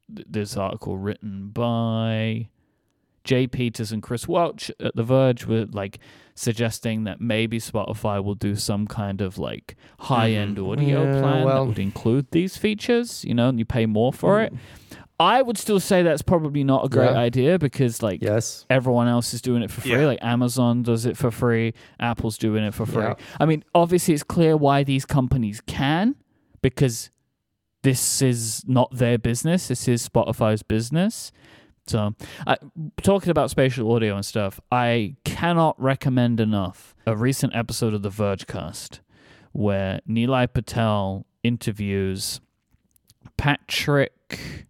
this 0.08 0.56
article 0.56 0.98
written 0.98 1.50
by 1.50 2.50
Jay 3.26 3.48
Peters 3.48 3.92
and 3.92 4.02
Chris 4.02 4.28
Welch 4.28 4.72
at 4.80 4.96
The 4.96 5.04
Verge 5.04 5.46
were 5.46 5.66
like 5.74 6.00
suggesting 6.36 7.04
that 7.06 7.20
maybe 7.20 7.60
Spotify 7.60 8.24
will 8.24 8.36
do 8.36 8.56
some 8.56 8.88
kind 8.88 9.20
of 9.20 9.38
like 9.38 9.76
high 10.00 10.32
end 10.32 10.58
mm-hmm. 10.58 10.70
audio 10.70 11.04
Yeah, 11.04 11.22
plan 11.22 11.44
well- 11.44 11.64
that 11.64 11.68
would 11.68 11.80
include 11.80 12.28
these 12.32 12.56
features, 12.56 13.26
you 13.26 13.34
know, 13.34 13.50
and 13.50 13.60
you 13.60 13.66
pay 13.66 13.86
more 13.86 14.14
for 14.14 14.42
it. 14.42 14.54
Mm. 14.54 14.58
I 15.18 15.42
would 15.42 15.58
still 15.58 15.80
say 15.80 16.04
that's 16.04 16.22
probably 16.22 16.66
not 16.66 16.86
a 16.86 16.90
great 16.90 17.12
Yeah. 17.12 17.18
idea 17.18 17.60
because 17.60 18.04
like 18.04 18.22
Yes. 18.22 18.66
everyone 18.70 19.08
else 19.08 19.34
is 19.34 19.42
doing 19.42 19.64
it 19.64 19.72
for 19.72 19.82
free. 19.82 19.92
Yeah. 19.92 20.06
Like 20.08 20.20
Amazon 20.22 20.84
does 20.84 21.06
it 21.06 21.16
for 21.18 21.32
free, 21.32 21.74
Apple's 22.00 22.38
doing 22.38 22.64
it 22.64 22.74
for 22.74 22.86
free. 22.86 23.04
Yeah. 23.04 23.14
I 23.40 23.46
mean, 23.46 23.64
obviously 23.74 24.14
it's 24.14 24.24
clear 24.24 24.58
why 24.58 24.84
these 24.84 25.06
companies 25.06 25.62
can 25.66 26.16
because 26.62 27.12
this 27.84 28.22
is 28.22 28.64
not 28.68 28.90
their 28.92 29.18
business. 29.18 29.70
This 29.70 29.88
is 29.88 30.08
Spotify's 30.10 30.64
business. 30.64 31.32
So, 31.88 32.00
um, 32.00 32.16
I, 32.48 32.58
talking 33.04 33.30
about 33.30 33.52
spatial 33.52 33.92
audio 33.92 34.16
and 34.16 34.26
stuff, 34.26 34.60
I 34.72 35.16
cannot 35.24 35.80
recommend 35.82 36.40
enough 36.40 36.96
a 37.06 37.16
recent 37.16 37.56
episode 37.56 37.94
of 37.94 38.02
the 38.02 38.10
Vergecast 38.10 39.02
where 39.52 40.02
Nilay 40.10 40.52
Patel 40.52 41.26
interviews 41.44 42.42
Patrick. 43.38 44.66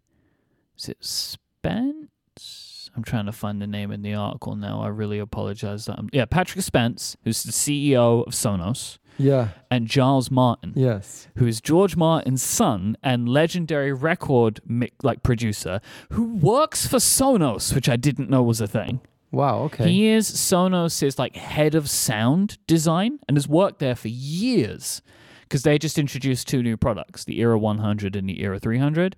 Is 0.77 0.89
it 0.89 0.97
Spence? 0.99 2.89
I'm 2.95 3.03
trying 3.03 3.25
to 3.25 3.31
find 3.31 3.61
the 3.61 3.67
name 3.67 3.91
in 3.91 4.01
the 4.01 4.13
article 4.13 4.55
now. 4.55 4.81
I 4.81 4.87
really 4.87 5.19
apologize. 5.19 5.85
That 5.85 5.97
I'm, 5.97 6.09
yeah, 6.11 6.25
Patrick 6.25 6.63
Spence, 6.63 7.15
who's 7.23 7.43
the 7.43 7.51
CEO 7.51 8.25
of 8.27 8.33
Sonos, 8.33 8.97
Yeah. 9.17 9.49
and 9.71 9.87
Giles 9.87 10.29
Martin, 10.31 10.73
Yes. 10.75 11.27
who 11.37 11.45
is 11.47 11.61
George 11.61 11.95
Martin's 11.95 12.43
son 12.43 12.97
and 13.03 13.27
legendary 13.29 13.93
record 13.93 14.59
mi- 14.67 14.91
like 15.03 15.23
producer, 15.23 15.79
who 16.11 16.35
works 16.35 16.85
for 16.87 16.97
Sonos, 16.97 17.73
which 17.73 17.87
I 17.89 17.95
didn't 17.95 18.29
know 18.29 18.43
was 18.43 18.59
a 18.61 18.67
thing. 18.67 19.01
Wow. 19.31 19.63
Okay. 19.63 19.89
He 19.91 20.07
is 20.07 20.29
Sonos' 20.31 21.19
like 21.19 21.35
head 21.35 21.75
of 21.75 21.89
sound 21.89 22.57
design 22.67 23.19
and 23.27 23.35
has 23.37 23.47
worked 23.47 23.79
there 23.79 23.95
for 23.95 24.07
years 24.07 25.01
because 25.43 25.63
they 25.63 25.77
just 25.77 25.97
introduced 25.97 26.47
two 26.47 26.63
new 26.63 26.77
products, 26.77 27.23
the 27.25 27.39
Era 27.39 27.57
100 27.59 28.15
and 28.15 28.29
the 28.29 28.41
Era 28.41 28.59
300. 28.59 29.15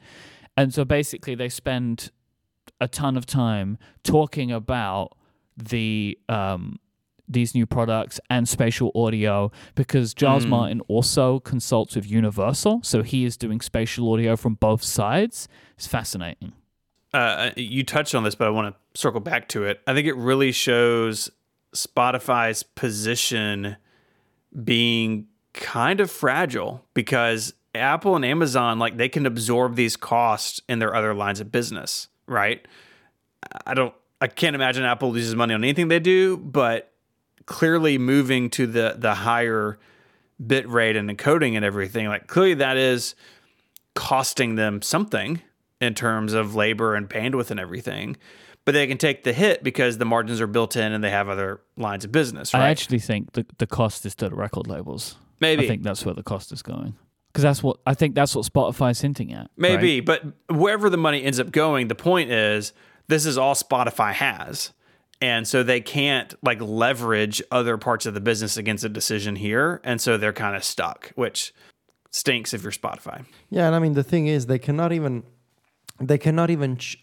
And 0.56 0.74
so 0.74 0.84
basically 0.86 1.36
they 1.36 1.50
spend 1.50 2.10
a 2.82 2.88
ton 2.88 3.16
of 3.16 3.26
time 3.26 3.78
talking 4.04 4.52
about 4.52 5.16
the 5.56 6.18
um 6.30 6.78
these 7.28 7.54
new 7.54 7.66
products 7.66 8.20
and 8.30 8.48
spatial 8.48 8.92
audio 8.96 9.52
because 9.76 10.14
Giles 10.14 10.46
Mm. 10.46 10.50
Martin 10.50 10.82
also 10.88 11.40
consults 11.42 11.96
with 11.96 12.10
Universal, 12.10 12.82
so 12.84 13.04
he 13.04 13.26
is 13.26 13.36
doing 13.38 13.60
spatial 13.62 14.12
audio 14.14 14.36
from 14.36 14.56
both 14.56 14.84
sides. 14.84 15.48
It's 15.76 15.88
fascinating. 15.88 16.54
uh, 17.14 17.52
you 17.56 17.84
touched 17.84 18.14
on 18.16 18.24
this, 18.24 18.36
but 18.36 18.48
I 18.48 18.52
want 18.52 18.76
to 18.76 19.00
circle 19.00 19.20
back 19.22 19.48
to 19.50 19.64
it. 19.64 19.82
I 19.88 19.94
think 19.94 20.08
it 20.08 20.16
really 20.16 20.52
shows 20.52 21.32
Spotify's 21.76 22.64
position 22.64 23.78
being 24.64 25.28
kind 25.54 26.00
of 26.00 26.12
fragile 26.12 26.84
because 26.94 27.54
Apple 27.74 28.16
and 28.16 28.26
Amazon, 28.26 28.80
like 28.80 28.98
they 28.98 29.10
can 29.10 29.26
absorb 29.26 29.76
these 29.76 29.96
costs 29.96 30.62
in 30.70 30.80
their 30.80 30.96
other 30.96 31.14
lines 31.14 31.40
of 31.40 31.52
business, 31.52 32.08
right? 32.28 32.66
I 33.66 33.74
don't, 33.74 33.94
I 34.20 34.28
can't 34.28 34.56
imagine 34.56 34.84
Apple 34.84 35.12
loses 35.12 35.36
money 35.36 35.54
on 35.54 35.64
anything 35.64 35.88
they 35.88 36.00
do, 36.00 36.38
but 36.38 36.92
clearly 37.48 37.98
moving 37.98 38.52
to 38.52 38.68
the 38.68 38.96
the 38.98 39.16
higher 39.16 39.80
bit 40.46 40.70
rate 40.70 40.96
and 40.96 41.10
encoding 41.10 41.56
and 41.56 41.66
everything, 41.66 42.08
like 42.08 42.28
clearly 42.28 42.54
that 42.56 42.78
is 42.78 43.16
costing 43.96 44.56
them 44.56 44.84
something 44.84 45.42
in 45.82 45.96
terms 45.96 46.34
of 46.34 46.54
labor 46.54 46.94
and 46.94 47.10
bandwidth 47.10 47.50
and 47.50 47.60
everything. 47.60 48.16
But 48.64 48.74
they 48.74 48.86
can 48.86 48.98
take 48.98 49.24
the 49.24 49.34
hit 49.34 49.64
because 49.64 49.98
the 49.98 50.06
margins 50.06 50.42
are 50.42 50.48
built 50.48 50.76
in 50.76 50.92
and 50.92 51.02
they 51.04 51.10
have 51.10 51.30
other 51.30 51.62
lines 51.78 52.04
of 52.04 52.12
business. 52.12 52.54
Right? 52.54 52.64
I 52.64 52.70
actually 52.70 53.00
think 53.00 53.32
the 53.34 53.46
the 53.58 53.68
cost 53.68 54.06
is 54.06 54.14
to 54.16 54.30
the 54.30 54.36
record 54.36 54.68
labels. 54.68 55.16
Maybe 55.40 55.66
I 55.66 55.68
think 55.68 55.84
that's 55.84 56.06
where 56.06 56.16
the 56.16 56.24
cost 56.24 56.52
is 56.52 56.62
going 56.62 56.96
because 57.38 57.44
that's 57.44 57.62
what 57.62 57.78
I 57.86 57.94
think 57.94 58.16
that's 58.16 58.36
what 58.36 58.46
Spotify's 58.46 59.00
hinting 59.00 59.32
at. 59.32 59.52
Maybe, 59.56 60.02
right? 60.02 60.06
but 60.06 60.24
wherever 60.50 60.90
the 60.90 60.98
money 60.98 61.24
ends 61.24 61.40
up 61.40 61.52
going, 61.52 61.88
the 61.88 61.96
point 61.96 62.32
is 62.32 62.74
this 63.08 63.28
is 63.28 63.38
all 63.38 63.54
Spotify 63.54 64.12
has. 64.12 64.74
And 65.20 65.48
so 65.48 65.64
they 65.64 65.82
can't 65.82 66.34
like 66.44 66.62
leverage 66.62 67.42
other 67.52 67.78
parts 67.78 68.06
of 68.06 68.14
the 68.14 68.22
business 68.22 68.58
against 68.58 68.84
a 68.84 68.90
decision 68.90 69.36
here. 69.36 69.82
And 69.84 70.00
so 70.00 70.18
they're 70.18 70.34
kind 70.34 70.56
of 70.56 70.64
stuck, 70.64 71.12
which 71.16 71.54
stinks 72.12 72.54
if 72.54 72.64
you're 72.64 72.72
Spotify. 72.72 73.26
Yeah, 73.50 73.68
and 73.68 73.76
I 73.76 73.80
mean 73.80 73.94
the 73.94 74.04
thing 74.04 74.28
is 74.28 74.46
they 74.46 74.60
cannot 74.60 74.92
even 74.92 75.24
they 76.00 76.18
cannot 76.18 76.50
even 76.50 76.78
ch- 76.78 76.98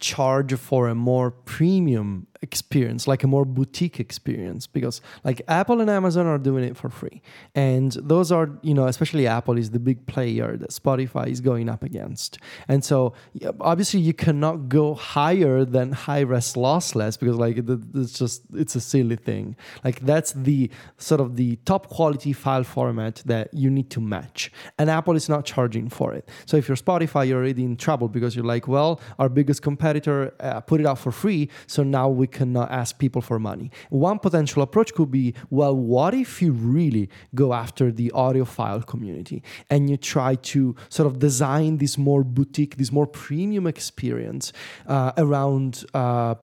charge 0.00 0.54
for 0.54 0.88
a 0.88 0.94
more 0.94 1.30
premium 1.30 2.26
experience 2.42 3.06
like 3.06 3.22
a 3.22 3.26
more 3.26 3.44
boutique 3.44 4.00
experience 4.00 4.66
because 4.66 5.02
like 5.24 5.42
apple 5.46 5.80
and 5.80 5.90
amazon 5.90 6.26
are 6.26 6.38
doing 6.38 6.64
it 6.64 6.74
for 6.76 6.88
free. 6.88 7.20
And 7.54 7.92
those 7.92 8.32
are 8.32 8.50
you 8.62 8.72
know 8.72 8.86
especially 8.86 9.26
apple 9.26 9.58
is 9.58 9.70
the 9.70 9.78
big 9.78 10.06
player 10.06 10.56
that 10.56 10.70
spotify 10.70 11.28
is 11.28 11.40
going 11.42 11.68
up 11.68 11.82
against. 11.82 12.38
And 12.66 12.82
so 12.82 13.12
obviously 13.60 14.00
you 14.00 14.14
cannot 14.14 14.70
go 14.70 14.94
higher 14.94 15.66
than 15.66 15.92
high 15.92 16.20
res 16.20 16.54
lossless 16.54 17.18
because 17.18 17.36
like 17.36 17.58
it's 17.94 18.18
just 18.18 18.42
it's 18.54 18.74
a 18.74 18.80
silly 18.80 19.16
thing. 19.16 19.54
Like 19.84 20.00
that's 20.00 20.32
the 20.32 20.70
sort 20.96 21.20
of 21.20 21.36
the 21.36 21.56
top 21.66 21.88
quality 21.88 22.32
file 22.32 22.64
format 22.64 23.22
that 23.26 23.52
you 23.52 23.68
need 23.68 23.90
to 23.90 24.00
match. 24.00 24.50
And 24.78 24.88
apple 24.88 25.14
is 25.14 25.28
not 25.28 25.44
charging 25.44 25.90
for 25.90 26.14
it. 26.14 26.26
So 26.46 26.56
if 26.56 26.68
you're 26.68 26.76
spotify 26.76 27.28
you're 27.28 27.40
already 27.40 27.64
in 27.64 27.76
trouble 27.76 28.08
because 28.08 28.34
you're 28.34 28.46
like 28.46 28.66
well 28.66 28.98
our 29.18 29.28
biggest 29.28 29.60
competitor 29.60 29.89
uh, 29.96 30.60
put 30.60 30.80
it 30.80 30.86
out 30.86 30.98
for 30.98 31.12
free 31.12 31.48
so 31.66 31.82
now 31.82 32.08
we 32.08 32.26
cannot 32.26 32.70
ask 32.70 32.98
people 32.98 33.22
for 33.22 33.38
money. 33.38 33.70
One 33.90 34.18
potential 34.18 34.62
approach 34.62 34.94
could 34.94 35.10
be 35.10 35.34
well, 35.50 35.76
what 35.76 36.14
if 36.14 36.42
you 36.42 36.52
really 36.52 37.08
go 37.34 37.52
after 37.52 37.90
the 37.90 38.12
audiophile 38.14 38.86
community 38.86 39.42
and 39.68 39.88
you 39.90 39.96
try 39.96 40.34
to 40.34 40.74
sort 40.88 41.06
of 41.06 41.18
design 41.18 41.78
this 41.78 41.96
more 41.98 42.24
boutique, 42.24 42.76
this 42.76 42.92
more 42.92 43.06
premium 43.06 43.66
experience 43.66 44.52
uh, 44.86 45.12
around 45.16 45.84
uh, 45.94 46.34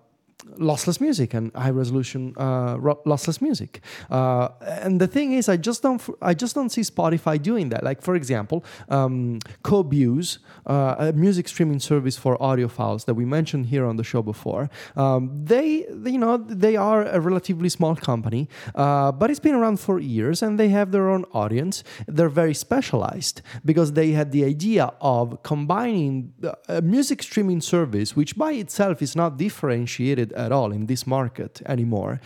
lossless 0.60 1.02
music 1.02 1.34
and 1.34 1.54
high 1.54 1.70
resolution 1.70 2.34
uh, 2.38 2.78
lossless 3.06 3.42
music. 3.42 3.82
Uh, 4.10 4.50
and 4.62 5.02
the 5.02 5.08
thing 5.08 5.34
is, 5.34 5.50
I 5.50 5.58
just 5.58 5.82
don't 5.82 6.02
I 6.22 6.34
just 6.34 6.56
don't 6.56 6.70
see 6.70 6.82
Spotify 6.82 7.42
doing 7.42 7.70
that. 7.70 7.84
Like 7.84 8.02
for 8.02 8.16
example, 8.16 8.64
um, 8.90 9.40
Qobuz, 9.64 10.40
uh, 10.66 10.96
a 11.00 11.14
music 11.14 11.48
streaming 11.48 11.80
service 11.80 12.18
for 12.18 12.38
audiophiles 12.38 13.06
that 13.06 13.16
we 13.16 13.26
mentioned 13.26 13.68
here 13.68 13.86
on 13.86 13.98
the 13.98 14.04
show 14.04 14.22
before. 14.22 14.70
Um, 14.96 15.32
they, 15.44 15.86
you 16.06 16.18
know, 16.18 16.38
they 16.38 16.76
are 16.76 17.04
a 17.04 17.20
relatively 17.20 17.70
small 17.70 17.96
company, 17.96 18.48
uh, 18.76 19.12
but 19.12 19.30
it's 19.30 19.40
been 19.40 19.56
around 19.56 19.80
for 19.80 20.00
years 20.00 20.42
and 20.42 20.60
they 20.60 20.70
have 20.70 20.92
their 20.92 21.10
own 21.10 21.26
audience. 21.34 21.84
They're 22.08 22.30
very 22.30 22.54
specialized 22.54 23.42
because 23.66 23.94
they 23.94 24.12
had 24.12 24.32
the 24.32 24.44
idea 24.44 24.94
of 25.02 25.42
combining 25.44 26.34
a 26.68 26.82
music 26.82 27.24
streaming 27.24 27.62
service, 27.62 28.16
which 28.16 28.36
by 28.36 28.52
itself 28.54 29.02
is 29.02 29.16
not 29.16 29.38
differentiated 29.38 30.27
at 30.34 30.52
all 30.52 30.72
in 30.72 30.86
this 30.86 31.06
market 31.06 31.62
anymore 31.66 32.20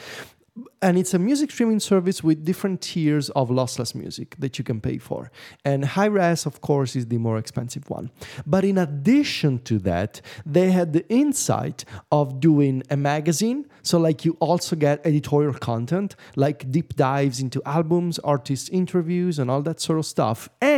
and 0.81 0.98
it's 0.98 1.13
a 1.13 1.20
music 1.20 1.51
streaming 1.51 1.79
service 1.79 2.24
with 2.24 2.43
different 2.43 2.81
tiers 2.81 3.29
of 3.31 3.50
lossless 3.50 3.96
music 3.96 4.36
that 4.39 4.58
you 4.58 4.63
can 4.63 4.81
pay 4.81 4.98
for. 4.98 5.31
And 5.63 5.86
high 5.86 6.08
res, 6.08 6.46
of 6.46 6.60
course, 6.62 6.96
is 6.96 7.05
the 7.08 7.17
more 7.17 7.38
expensive 7.38 7.89
one. 7.89 8.12
But 8.46 8.65
in 8.65 8.77
addition 8.77 9.60
to 9.60 9.79
that, 9.79 10.22
they 10.46 10.72
had 10.72 10.93
the 10.93 11.08
insight 11.08 11.86
of 12.12 12.39
doing 12.39 12.84
a 12.89 12.98
magazine. 12.98 13.67
So, 13.84 13.98
like, 13.98 14.25
you 14.25 14.36
also 14.39 14.75
get 14.75 15.05
editorial 15.05 15.53
content, 15.53 16.15
like 16.36 16.70
deep 16.72 16.96
dives 16.96 17.39
into 17.39 17.62
albums, 17.65 18.20
artist 18.20 18.70
interviews, 18.72 19.39
and 19.39 19.50
all 19.50 19.62
that 19.62 19.79
sort 19.79 20.00
of 20.00 20.05
stuff. 20.05 20.50
And 20.60 20.71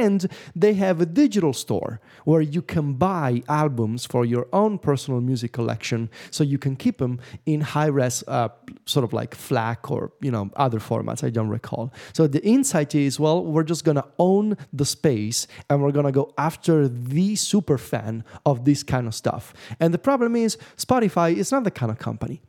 they 0.55 0.73
have 0.73 1.01
a 1.01 1.05
digital 1.05 1.53
store 1.53 1.99
where 2.25 2.41
you 2.41 2.61
can 2.61 2.93
buy 2.93 3.43
albums 3.47 4.05
for 4.05 4.25
your 4.25 4.47
own 4.53 4.77
personal 4.77 5.21
music 5.21 5.51
collection. 5.51 6.09
So 6.31 6.43
you 6.43 6.57
can 6.57 6.75
keep 6.75 6.97
them 6.97 7.19
in 7.45 7.61
high 7.61 7.87
res, 7.87 8.23
uh, 8.27 8.49
sort 8.85 9.03
of 9.03 9.13
like 9.13 9.35
FLAC 9.35 9.91
or 9.91 10.11
you 10.21 10.31
know 10.31 10.49
other 10.55 10.79
formats 10.79 11.23
i 11.23 11.29
don't 11.29 11.49
recall. 11.49 11.93
So 12.13 12.27
the 12.27 12.43
insight 12.43 12.95
is 12.95 13.19
well 13.19 13.43
we're 13.43 13.63
just 13.63 13.83
to 13.95 14.05
own 14.19 14.57
the 14.71 14.85
space 14.85 15.47
and 15.69 15.81
we're 15.81 15.91
to 16.05 16.11
go 16.11 16.33
after 16.37 16.87
the 16.87 17.35
super 17.35 17.77
fan 17.77 18.23
of 18.45 18.65
this 18.65 18.83
kind 18.83 19.07
of 19.07 19.15
stuff. 19.15 19.53
And 19.79 19.93
the 19.93 19.97
problem 19.97 20.35
is 20.35 20.57
spotify 20.77 21.35
is 21.35 21.51
not 21.51 21.63
the 21.63 21.71
kind 21.71 21.91
of 21.91 21.97
company 21.99 22.41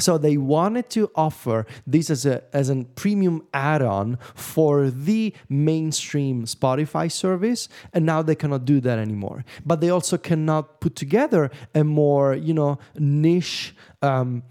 so 0.00 0.18
they 0.18 0.36
wanted 0.36 0.90
to 0.90 1.10
offer 1.14 1.66
this 1.86 2.10
as 2.10 2.26
a 2.26 2.42
as 2.52 2.68
a 2.70 2.84
premium 2.94 3.46
add-on 3.54 4.18
for 4.34 4.90
the 4.90 5.34
mainstream 5.48 6.44
Spotify 6.44 7.10
service, 7.10 7.68
and 7.92 8.04
now 8.06 8.22
they 8.22 8.34
cannot 8.34 8.64
do 8.64 8.80
that 8.80 8.98
anymore. 8.98 9.44
But 9.64 9.80
they 9.80 9.90
also 9.90 10.18
cannot 10.18 10.80
put 10.80 10.96
together 10.96 11.50
a 11.74 11.84
more 11.84 12.34
you 12.34 12.54
know 12.54 12.78
niche. 12.98 13.74
Um, 14.02 14.42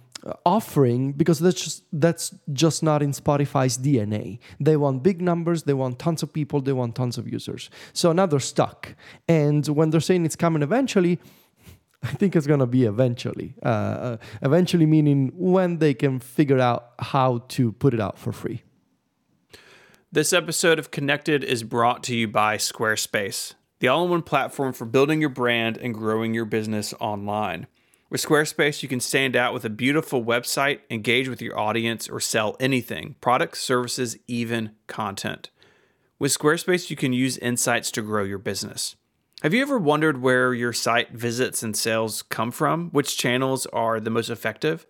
offering 0.46 1.14
because 1.14 1.40
that's 1.40 1.64
just 1.64 1.84
that's 1.94 2.36
just 2.52 2.84
not 2.84 3.02
in 3.02 3.12
Spotify's 3.12 3.78
DNA. 3.78 4.40
They 4.60 4.78
want 4.78 5.04
big 5.04 5.22
numbers, 5.22 5.64
they 5.64 5.74
want 5.74 6.00
tons 6.00 6.24
of 6.24 6.34
people, 6.34 6.62
they 6.62 6.74
want 6.74 6.96
tons 6.96 7.18
of 7.18 7.32
users. 7.32 7.70
So 7.94 8.12
now 8.12 8.26
they're 8.26 8.40
stuck. 8.40 8.96
And 9.28 9.68
when 9.68 9.90
they're 9.92 10.02
saying 10.02 10.26
it's 10.26 10.36
coming 10.36 10.62
eventually, 10.62 11.20
I 12.02 12.08
think 12.08 12.36
it's 12.36 12.48
gonna 12.48 12.68
be 12.68 12.86
eventually. 12.86 13.56
Uh, 13.64 13.68
uh, 13.68 14.18
eventually 14.42 14.86
meaning 14.86 15.32
when 15.36 15.80
they 15.80 15.94
can 15.94 16.20
figure 16.20 16.60
out 16.60 16.94
how 17.00 17.44
to 17.50 17.72
put 17.74 17.94
it 17.94 18.00
out 18.00 18.18
for 18.18 18.32
free. 18.32 18.64
This 20.12 20.34
episode 20.34 20.80
of 20.80 20.92
Connected 20.92 21.44
is 21.44 21.64
brought 21.64 22.04
to 22.06 22.16
you 22.16 22.28
by 22.28 22.58
Squarespace, 22.58 23.54
the 23.80 23.90
all-in-one 23.90 24.24
platform 24.24 24.74
for 24.74 24.86
building 24.86 25.22
your 25.22 25.30
brand 25.30 25.78
and 25.78 25.94
growing 25.94 26.34
your 26.34 26.46
business 26.46 26.94
online. 27.00 27.68
With 28.10 28.26
Squarespace, 28.26 28.82
you 28.82 28.90
can 28.90 29.02
stand 29.02 29.36
out 29.36 29.54
with 29.54 29.66
a 29.66 29.70
beautiful 29.70 30.26
website, 30.26 30.80
engage 30.90 31.28
with 31.30 31.44
your 31.44 31.60
audience, 31.60 32.10
or 32.10 32.20
sell 32.20 32.58
anything 32.60 33.18
products, 33.22 33.60
services, 33.60 34.18
even 34.28 34.72
content. 34.88 35.52
With 36.18 36.36
Squarespace, 36.36 36.90
you 36.90 36.96
can 36.96 37.14
use 37.14 37.38
insights 37.38 37.92
to 37.92 38.02
grow 38.02 38.24
your 38.24 38.40
business. 38.40 38.96
Have 39.42 39.54
you 39.54 39.62
ever 39.62 39.80
wondered 39.80 40.22
where 40.22 40.54
your 40.54 40.74
site 40.74 41.12
visits 41.12 41.64
and 41.64 41.74
sales 41.76 42.24
come 42.24 42.52
from? 42.52 42.90
Which 42.90 43.18
channels 43.18 43.66
are 43.68 44.02
the 44.02 44.10
most 44.10 44.30
effective? 44.30 44.86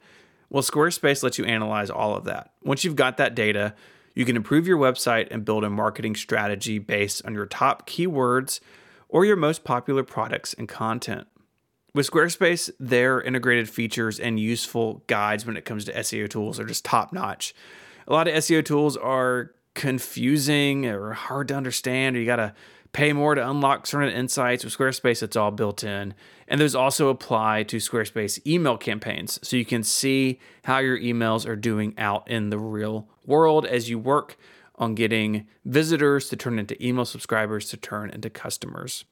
Well, 0.50 0.64
Squarespace 0.64 1.22
lets 1.22 1.38
you 1.38 1.46
analyze 1.46 1.92
all 1.92 2.16
of 2.16 2.24
that. 2.24 2.54
Once 2.64 2.84
you've 2.84 2.96
got 2.96 3.18
that 3.18 3.36
data, 3.36 3.76
you 4.16 4.26
can 4.26 4.36
improve 4.36 4.66
your 4.66 4.80
website 4.80 5.28
and 5.30 5.46
build 5.46 5.64
a 5.64 5.70
marketing 5.70 6.16
strategy 6.16 6.80
based 6.80 7.24
on 7.28 7.36
your 7.36 7.46
top 7.46 7.88
keywords 7.88 8.60
or 9.08 9.24
your 9.24 9.36
most 9.36 9.64
popular 9.64 10.04
products 10.04 10.56
and 10.56 10.68
content. 10.68 11.28
With 11.94 12.10
Squarespace, 12.10 12.72
their 12.80 13.22
integrated 13.22 13.70
features 13.70 14.20
and 14.20 14.40
useful 14.40 15.04
guides 15.06 15.46
when 15.46 15.58
it 15.58 15.66
comes 15.66 15.86
to 15.86 15.94
SEO 15.94 16.28
tools 16.28 16.60
are 16.60 16.66
just 16.66 16.84
top 16.84 17.14
notch. 17.14 17.54
A 18.08 18.14
lot 18.14 18.28
of 18.28 18.34
SEO 18.34 18.66
tools 18.66 18.98
are 18.98 19.52
confusing 19.76 20.88
or 20.88 21.14
hard 21.14 21.48
to 21.50 21.56
understand, 21.56 22.16
or 22.16 22.20
you 22.20 22.26
got 22.26 22.38
to 22.38 22.54
pay 22.92 23.14
more 23.14 23.36
to 23.36 23.50
unlock 23.50 23.86
certain 23.86 24.14
insights. 24.14 24.64
With 24.64 24.76
Squarespace, 24.78 25.22
it's 25.22 25.36
all 25.36 25.52
built 25.52 25.84
in. 25.84 26.14
And 26.48 26.60
those 26.60 26.76
also 26.76 27.10
apply 27.10 27.64
to 27.64 27.78
Squarespace 27.78 28.46
email 28.46 28.78
campaigns. 28.78 29.40
So 29.48 29.58
you 29.58 29.66
can 29.66 29.84
see 29.84 30.40
how 30.64 30.80
your 30.80 31.00
emails 31.00 31.48
are 31.48 31.56
doing 31.56 31.94
out 31.98 32.30
in 32.30 32.50
the 32.50 32.58
real 32.58 33.08
world 33.26 33.66
as 33.66 33.90
you 33.90 34.00
work 34.00 34.38
on 34.76 34.96
getting 34.96 35.46
visitors 35.66 36.30
to 36.30 36.36
turn 36.36 36.58
into 36.58 36.84
email 36.84 37.06
subscribers 37.06 37.70
to 37.70 37.78
turn 37.78 38.10
into 38.10 38.30
customers. 38.30 39.06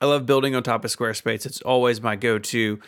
I 0.00 0.06
love 0.06 0.26
building 0.26 0.54
on 0.54 0.62
top 0.62 0.84
of 0.84 0.94
Squarespace. 0.94 1.46
It's 1.46 1.62
always 1.62 2.02
my 2.02 2.16
go 2.16 2.38
to 2.38 2.78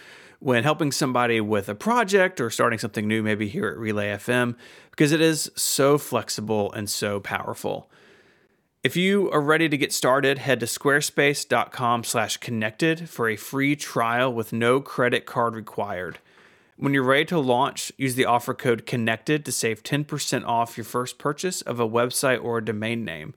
when 0.41 0.63
helping 0.63 0.93
somebody 0.93 1.41
with 1.41 1.69
a 1.69 1.75
project 1.75 2.41
or 2.41 2.51
starting 2.51 2.79
something 2.79 3.09
new, 3.09 3.23
maybe 3.23 3.49
here 3.49 3.67
at 3.69 3.79
Relay 3.79 4.11
FM, 4.11 4.55
because 4.91 5.11
it 5.11 5.21
is 5.21 5.51
so 5.57 5.99
flexible 5.99 6.71
and 6.73 6.89
so 6.89 7.19
powerful. 7.19 7.91
If 8.85 8.97
you 8.97 9.29
are 9.33 9.41
ready 9.41 9.69
to 9.69 9.77
get 9.77 9.93
started, 9.93 10.39
head 10.39 10.61
to 10.61 10.67
squarespace.com 10.67 12.05
slash 12.05 12.37
connected 12.37 13.11
for 13.11 13.29
a 13.29 13.35
free 13.35 13.75
trial 13.75 14.33
with 14.33 14.53
no 14.53 14.81
credit 14.81 15.27
card 15.27 15.57
required. 15.57 16.21
When 16.77 16.95
you're 16.95 17.03
ready 17.03 17.25
to 17.25 17.41
launch, 17.41 17.91
use 17.97 18.15
the 18.15 18.25
offer 18.25 18.55
code 18.55 18.87
CONNECTED 18.87 19.45
to 19.45 19.51
save 19.51 19.83
10% 19.83 20.47
off 20.47 20.77
your 20.77 20.85
first 20.85 21.19
purchase 21.19 21.61
of 21.63 21.81
a 21.81 21.89
website 21.89 22.41
or 22.41 22.59
a 22.59 22.65
domain 22.65 23.05
name. 23.05 23.35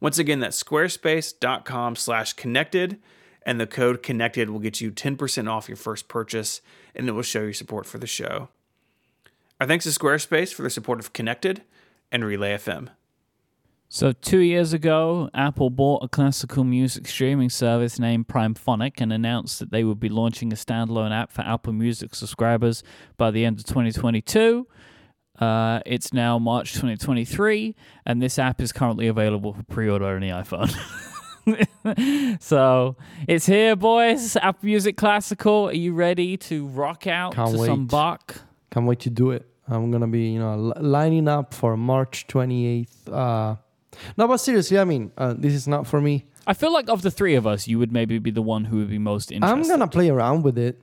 Once 0.00 0.18
again, 0.18 0.40
that's 0.40 0.60
squarespace.com 0.60 1.94
slash 1.94 2.32
connected, 2.32 2.98
and 3.46 3.60
the 3.60 3.68
code 3.68 4.02
connected 4.02 4.50
will 4.50 4.58
get 4.58 4.80
you 4.80 4.90
10% 4.90 5.48
off 5.48 5.68
your 5.68 5.76
first 5.76 6.08
purchase, 6.08 6.60
and 6.96 7.08
it 7.08 7.12
will 7.12 7.22
show 7.22 7.42
your 7.42 7.52
support 7.52 7.86
for 7.86 7.98
the 7.98 8.08
show. 8.08 8.48
Our 9.60 9.68
thanks 9.68 9.84
to 9.84 9.90
Squarespace 9.90 10.52
for 10.52 10.62
their 10.62 10.68
support 10.68 10.98
of 10.98 11.12
Connected 11.12 11.62
and 12.10 12.24
Relay 12.24 12.56
FM. 12.56 12.88
So, 13.94 14.10
two 14.10 14.40
years 14.40 14.72
ago, 14.72 15.30
Apple 15.34 15.70
bought 15.70 16.02
a 16.02 16.08
classical 16.08 16.64
music 16.64 17.06
streaming 17.06 17.48
service 17.48 17.96
named 17.96 18.26
Primephonic 18.26 19.00
and 19.00 19.12
announced 19.12 19.60
that 19.60 19.70
they 19.70 19.84
would 19.84 20.00
be 20.00 20.08
launching 20.08 20.52
a 20.52 20.56
standalone 20.56 21.12
app 21.12 21.30
for 21.30 21.42
Apple 21.42 21.72
Music 21.74 22.12
subscribers 22.16 22.82
by 23.16 23.30
the 23.30 23.44
end 23.44 23.60
of 23.60 23.66
2022. 23.66 24.66
Uh, 25.38 25.78
it's 25.86 26.12
now 26.12 26.40
March 26.40 26.72
2023, 26.72 27.76
and 28.04 28.20
this 28.20 28.36
app 28.36 28.60
is 28.60 28.72
currently 28.72 29.06
available 29.06 29.52
for 29.52 29.62
pre 29.62 29.88
order 29.88 30.06
on 30.06 30.22
the 30.22 30.30
iPhone. 30.30 30.72
so 32.42 32.96
it's 33.28 33.46
here, 33.46 33.76
boys. 33.76 34.34
Apple 34.34 34.66
Music 34.66 34.96
Classical. 34.96 35.68
Are 35.68 35.72
you 35.72 35.94
ready 35.94 36.36
to 36.38 36.66
rock 36.66 37.06
out 37.06 37.36
Can't 37.36 37.52
to 37.52 37.64
some. 37.64 37.86
Bach? 37.86 38.40
Can't 38.72 38.86
wait 38.86 38.98
to 38.98 39.10
do 39.10 39.30
it. 39.30 39.48
I'm 39.68 39.92
gonna 39.92 40.08
be, 40.08 40.30
you 40.30 40.40
know, 40.40 40.56
li- 40.56 40.80
lining 40.80 41.28
up 41.28 41.54
for 41.54 41.76
March 41.76 42.26
28th. 42.26 43.08
Uh, 43.08 43.54
no, 44.16 44.28
but 44.28 44.38
seriously, 44.38 44.78
I 44.78 44.84
mean, 44.84 45.12
uh, 45.16 45.34
this 45.36 45.54
is 45.54 45.66
not 45.66 45.86
for 45.86 46.00
me. 46.00 46.24
I 46.46 46.52
feel 46.52 46.72
like 46.72 46.90
of 46.90 47.02
the 47.02 47.10
three 47.10 47.34
of 47.36 47.46
us, 47.46 47.66
you 47.66 47.78
would 47.78 47.90
maybe 47.92 48.18
be 48.18 48.30
the 48.30 48.42
one 48.42 48.66
who 48.66 48.78
would 48.78 48.90
be 48.90 48.98
most 48.98 49.32
interested. 49.32 49.54
I'm 49.54 49.66
gonna 49.66 49.88
play 49.88 50.10
around 50.10 50.42
with 50.42 50.58
it 50.58 50.78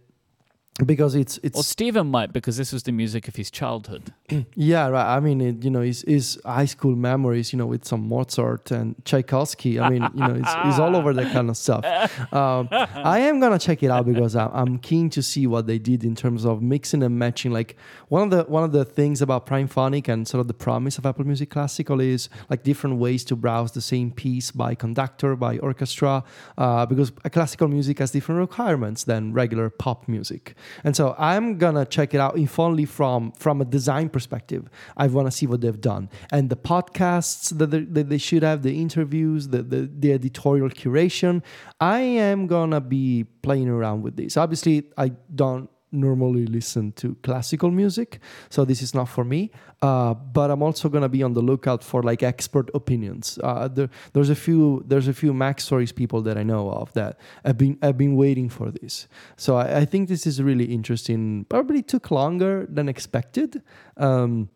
because 0.85 1.15
it's 1.15 1.39
it's 1.43 1.55
Well, 1.55 1.63
Stephen 1.63 2.07
might 2.07 2.33
because 2.33 2.57
this 2.57 2.71
was 2.71 2.83
the 2.83 2.91
music 2.91 3.27
of 3.27 3.35
his 3.35 3.51
childhood. 3.51 4.13
yeah 4.55 4.87
right. 4.87 5.15
I 5.15 5.19
mean, 5.19 5.41
it, 5.41 5.63
you 5.63 5.69
know, 5.69 5.81
his 5.81 6.03
his 6.07 6.39
high 6.45 6.65
school 6.65 6.95
memories, 6.95 7.53
you 7.53 7.57
know, 7.57 7.67
with 7.67 7.85
some 7.85 8.07
Mozart 8.07 8.71
and 8.71 8.95
Tchaikovsky. 9.05 9.79
I 9.79 9.89
mean, 9.89 10.07
you 10.15 10.27
know, 10.27 10.35
it's, 10.35 10.53
it's 10.65 10.79
all 10.79 10.95
over 10.95 11.13
that 11.13 11.31
kind 11.33 11.49
of 11.49 11.57
stuff. 11.57 11.85
Um, 12.31 12.69
I 12.71 13.19
am 13.19 13.39
gonna 13.39 13.59
check 13.59 13.83
it 13.83 13.91
out 13.91 14.05
because 14.05 14.35
I'm, 14.35 14.49
I'm 14.53 14.77
keen 14.77 15.09
to 15.11 15.21
see 15.21 15.47
what 15.47 15.67
they 15.67 15.77
did 15.77 16.03
in 16.03 16.15
terms 16.15 16.45
of 16.45 16.61
mixing 16.61 17.03
and 17.03 17.17
matching. 17.17 17.51
Like 17.51 17.75
one 18.07 18.23
of 18.23 18.29
the 18.29 18.43
one 18.49 18.63
of 18.63 18.71
the 18.71 18.85
things 18.85 19.21
about 19.21 19.45
Primephonic 19.45 20.07
and 20.07 20.27
sort 20.27 20.39
of 20.41 20.47
the 20.47 20.53
promise 20.53 20.97
of 20.97 21.05
Apple 21.05 21.25
Music 21.25 21.49
Classical 21.49 21.99
is 21.99 22.29
like 22.49 22.63
different 22.63 22.97
ways 22.97 23.23
to 23.25 23.35
browse 23.35 23.71
the 23.73 23.81
same 23.81 24.11
piece 24.11 24.51
by 24.51 24.75
conductor, 24.75 25.35
by 25.35 25.57
orchestra, 25.59 26.23
uh, 26.57 26.85
because 26.85 27.11
a 27.25 27.29
classical 27.29 27.67
music 27.67 27.99
has 27.99 28.11
different 28.11 28.39
requirements 28.39 29.03
than 29.03 29.33
regular 29.33 29.69
pop 29.69 30.07
music. 30.07 30.55
And 30.83 30.95
so 30.95 31.15
I'm 31.17 31.57
gonna 31.57 31.85
check 31.85 32.13
it 32.13 32.19
out 32.19 32.37
if 32.37 32.59
only 32.59 32.85
from 32.85 33.31
from 33.33 33.61
a 33.61 33.65
design 33.65 34.09
perspective. 34.09 34.69
I 34.97 35.07
want 35.07 35.27
to 35.27 35.31
see 35.31 35.47
what 35.47 35.61
they've 35.61 35.79
done 35.79 36.09
and 36.31 36.49
the 36.49 36.55
podcasts 36.55 37.57
that 37.57 37.71
they, 37.71 37.81
that 37.81 38.09
they 38.09 38.17
should 38.17 38.43
have, 38.43 38.63
the 38.63 38.79
interviews, 38.81 39.49
the, 39.49 39.61
the 39.63 39.89
the 39.93 40.13
editorial 40.13 40.69
curation. 40.69 41.43
I 41.79 41.99
am 41.99 42.47
gonna 42.47 42.81
be 42.81 43.25
playing 43.41 43.69
around 43.69 44.03
with 44.03 44.15
this. 44.15 44.37
Obviously, 44.37 44.83
I 44.97 45.09
don't 45.33 45.69
normally 45.91 46.45
listen 46.45 46.91
to 46.93 47.15
classical 47.23 47.71
music 47.71 48.19
so 48.49 48.65
this 48.65 48.81
is 48.81 48.93
not 48.93 49.09
for 49.09 49.23
me. 49.23 49.51
Uh, 49.81 50.13
but 50.13 50.51
i'm 50.51 50.61
also 50.61 50.87
to 50.89 51.09
be 51.09 51.23
on 51.23 51.33
the 51.33 51.41
lookout 51.41 51.83
for 51.83 52.03
like 52.03 52.21
expert 52.23 52.69
opinions. 52.73 53.39
Uh, 53.43 53.67
there, 53.67 53.89
there's 54.13 54.29
a 54.29 54.35
few 54.35 54.83
there's 54.87 55.07
a 55.07 55.13
few 55.13 55.33
MacStories 55.33 55.93
people 55.93 56.21
that 56.21 56.37
i 56.37 56.43
know 56.43 56.69
of 56.71 56.93
that 56.93 57.17
have 57.43 57.57
been 57.57 57.77
have 57.81 57.97
been 57.97 58.15
waiting 58.15 58.49
for 58.49 58.71
this. 58.71 59.07
So 59.37 59.57
i, 59.57 59.79
I 59.79 59.85
think 59.85 60.07
this 60.07 60.27
is 60.27 60.41
really 60.41 60.65
interesting. 60.65 61.45
Probably 61.49 61.81
took 61.81 62.11
longer 62.11 62.67
than 62.69 62.87
expected. 62.87 63.61
Um, 63.97 64.49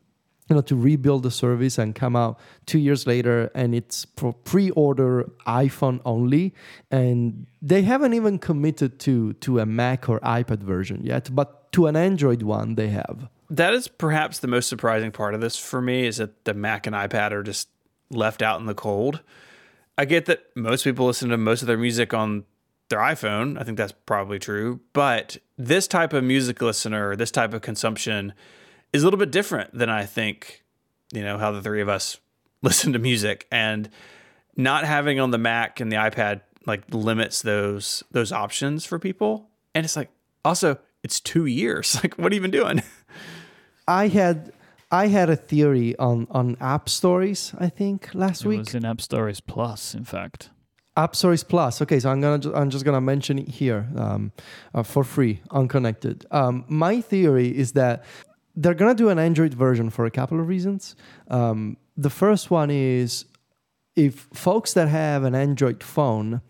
you 0.50 0.56
know 0.56 0.62
to 0.62 0.76
rebuild 0.76 1.24
the 1.24 1.32
service 1.32 1.78
and 1.78 1.96
come 1.96 2.16
out 2.16 2.40
two 2.66 2.80
years 2.80 3.08
later 3.08 3.50
and 3.56 3.74
it's 3.74 4.06
for 4.16 4.34
pre-order 4.34 5.30
iphone 5.48 6.00
only 6.06 6.54
and 6.92 7.48
they 7.62 7.82
haven't 7.82 8.14
even 8.14 8.38
committed 8.38 9.00
to 9.00 9.34
to 9.34 9.60
a 9.60 9.66
mac 9.66 10.08
or 10.08 10.20
ipad 10.20 10.60
version 10.60 11.04
yet 11.04 11.34
but 11.34 11.72
to 11.72 11.88
an 11.88 11.96
android 11.96 12.42
one 12.44 12.76
they 12.76 12.90
have 12.90 13.28
That 13.50 13.74
is 13.74 13.88
perhaps 13.88 14.40
the 14.40 14.48
most 14.48 14.68
surprising 14.68 15.12
part 15.12 15.36
of 15.36 15.42
this 15.42 15.58
for 15.58 15.82
me 15.82 16.06
is 16.06 16.18
that 16.18 16.46
the 16.46 16.54
Mac 16.54 16.88
and 16.88 16.96
iPad 16.96 17.32
are 17.32 17.44
just 17.44 17.70
left 18.10 18.42
out 18.42 18.60
in 18.60 18.66
the 18.66 18.74
cold. 18.74 19.22
I 19.98 20.06
get 20.06 20.26
that 20.26 20.46
most 20.56 20.84
people 20.84 21.06
listen 21.06 21.30
to 21.30 21.38
most 21.38 21.62
of 21.62 21.68
their 21.68 21.78
music 21.78 22.14
on 22.14 22.46
their 22.90 23.00
iPhone. 23.00 23.60
I 23.60 23.64
think 23.64 23.78
that's 23.78 23.94
probably 24.06 24.40
true. 24.40 24.80
But 24.94 25.38
this 25.58 25.88
type 25.88 26.14
of 26.14 26.24
music 26.24 26.62
listener, 26.62 27.16
this 27.16 27.32
type 27.32 27.54
of 27.54 27.62
consumption 27.62 28.34
is 28.96 29.04
a 29.04 29.06
little 29.06 29.20
bit 29.20 29.32
different 29.32 29.74
than 29.78 29.90
I 29.90 30.06
think, 30.06 30.64
you 31.12 31.22
know, 31.24 31.38
how 31.38 31.52
the 31.52 31.62
three 31.62 31.82
of 31.82 31.90
us 31.90 32.18
listen 32.62 32.94
to 32.94 33.00
music. 33.00 33.48
And 33.52 33.90
not 34.56 34.86
having 34.86 35.20
on 35.20 35.32
the 35.32 35.38
Mac 35.38 35.80
and 35.80 35.92
the 35.92 35.98
iPad 35.98 36.42
like 36.66 36.84
limits 36.94 37.42
those 37.42 38.04
those 38.12 38.32
options 38.32 38.86
for 38.86 38.98
people. 39.00 39.50
And 39.76 39.86
it's 39.86 39.96
like 39.96 40.10
also 40.44 40.78
it's 41.04 41.20
two 41.20 41.46
years. 41.46 42.00
Like 42.04 42.16
what 42.18 42.32
have 42.32 42.34
you 42.34 42.42
been 42.42 42.52
doing? 42.62 42.82
i 43.88 44.08
had 44.08 44.52
i 44.92 45.06
had 45.08 45.30
a 45.30 45.36
theory 45.36 45.96
on 45.98 46.26
on 46.32 46.56
AppStories 46.56 47.54
i 47.62 47.70
think 47.70 48.10
last 48.16 48.42
It 48.44 48.48
week 48.48 48.60
was 48.66 48.74
in 48.74 48.82
AppStories 48.84 49.42
Plus, 49.46 49.94
in 49.94 50.06
fact. 50.06 50.50
AppStories 50.98 51.48
Plus. 51.48 51.82
Okay, 51.84 52.00
so 52.00 52.10
I'm 52.10 52.20
gonna 52.22 52.40
ju- 52.40 52.56
I'm 52.56 52.70
just 52.72 52.84
gonna 52.86 53.02
mention 53.02 53.38
it 53.38 53.48
here 53.50 53.88
um, 53.98 54.32
uh, 54.74 54.82
for 54.82 55.04
free, 55.04 55.42
unconnected. 55.52 56.26
Um, 56.32 56.64
my 56.68 57.02
theory 57.02 57.50
is 57.56 57.74
that 57.74 58.04
they're 58.56 58.74
gonna 58.74 58.96
do 58.96 59.10
an 59.10 59.20
Android 59.20 59.54
version 59.54 59.90
for 59.90 60.06
a 60.06 60.12
couple 60.12 60.40
of 60.40 60.48
reasons. 60.48 60.96
Um, 61.30 61.78
the 61.98 62.10
first 62.10 62.52
one 62.52 62.70
is 62.70 63.26
if 63.96 64.28
folks 64.34 64.74
that 64.74 64.88
have 64.88 65.24
an 65.24 65.36
Android 65.36 65.84
phone, 65.84 66.42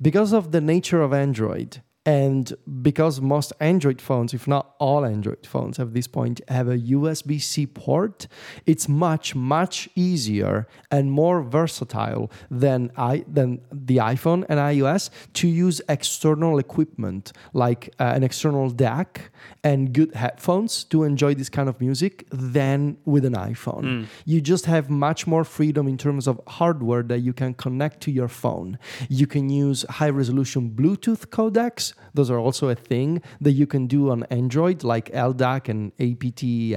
because 0.00 0.32
of 0.32 0.52
the 0.52 0.60
nature 0.60 1.02
of 1.02 1.12
Android, 1.12 1.82
and 2.10 2.52
because 2.82 3.20
most 3.20 3.52
Android 3.60 4.00
phones, 4.00 4.34
if 4.34 4.48
not 4.48 4.74
all 4.80 5.04
Android 5.04 5.46
phones 5.46 5.78
at 5.78 5.94
this 5.94 6.08
point, 6.08 6.40
have 6.48 6.66
a 6.66 6.76
USB 6.76 7.40
C 7.40 7.68
port, 7.68 8.26
it's 8.66 8.88
much, 8.88 9.36
much 9.36 9.88
easier 9.94 10.66
and 10.90 11.12
more 11.12 11.40
versatile 11.40 12.28
than, 12.50 12.90
I, 12.96 13.24
than 13.28 13.60
the 13.70 13.98
iPhone 13.98 14.44
and 14.48 14.58
iOS 14.58 15.10
to 15.34 15.46
use 15.46 15.80
external 15.88 16.58
equipment 16.58 17.32
like 17.52 17.94
uh, 18.00 18.12
an 18.16 18.24
external 18.24 18.72
DAC 18.72 19.28
and 19.62 19.92
good 19.92 20.12
headphones 20.16 20.82
to 20.84 21.04
enjoy 21.04 21.34
this 21.34 21.48
kind 21.48 21.68
of 21.68 21.80
music 21.80 22.26
than 22.32 22.96
with 23.04 23.24
an 23.24 23.34
iPhone. 23.34 24.06
You 24.24 24.40
just 24.40 24.66
have 24.66 24.90
much 24.90 25.28
more 25.28 25.44
freedom 25.44 25.86
in 25.86 25.96
terms 25.96 26.26
of 26.26 26.40
hardware 26.48 27.04
that 27.04 27.20
you 27.20 27.32
can 27.32 27.54
connect 27.54 28.00
to 28.00 28.10
your 28.10 28.28
phone. 28.28 28.78
You 29.08 29.28
can 29.28 29.48
use 29.48 29.84
high 29.88 30.10
resolution 30.10 30.70
Bluetooth 30.70 31.26
codecs. 31.26 31.92
Those 32.14 32.30
are 32.30 32.38
also 32.38 32.68
a 32.68 32.74
thing 32.74 33.22
that 33.40 33.52
you 33.52 33.66
can 33.66 33.86
do 33.86 34.10
on 34.10 34.24
Android, 34.24 34.82
like 34.84 35.10
LDAC 35.12 35.68
and 35.68 35.96
aptX 35.98 36.74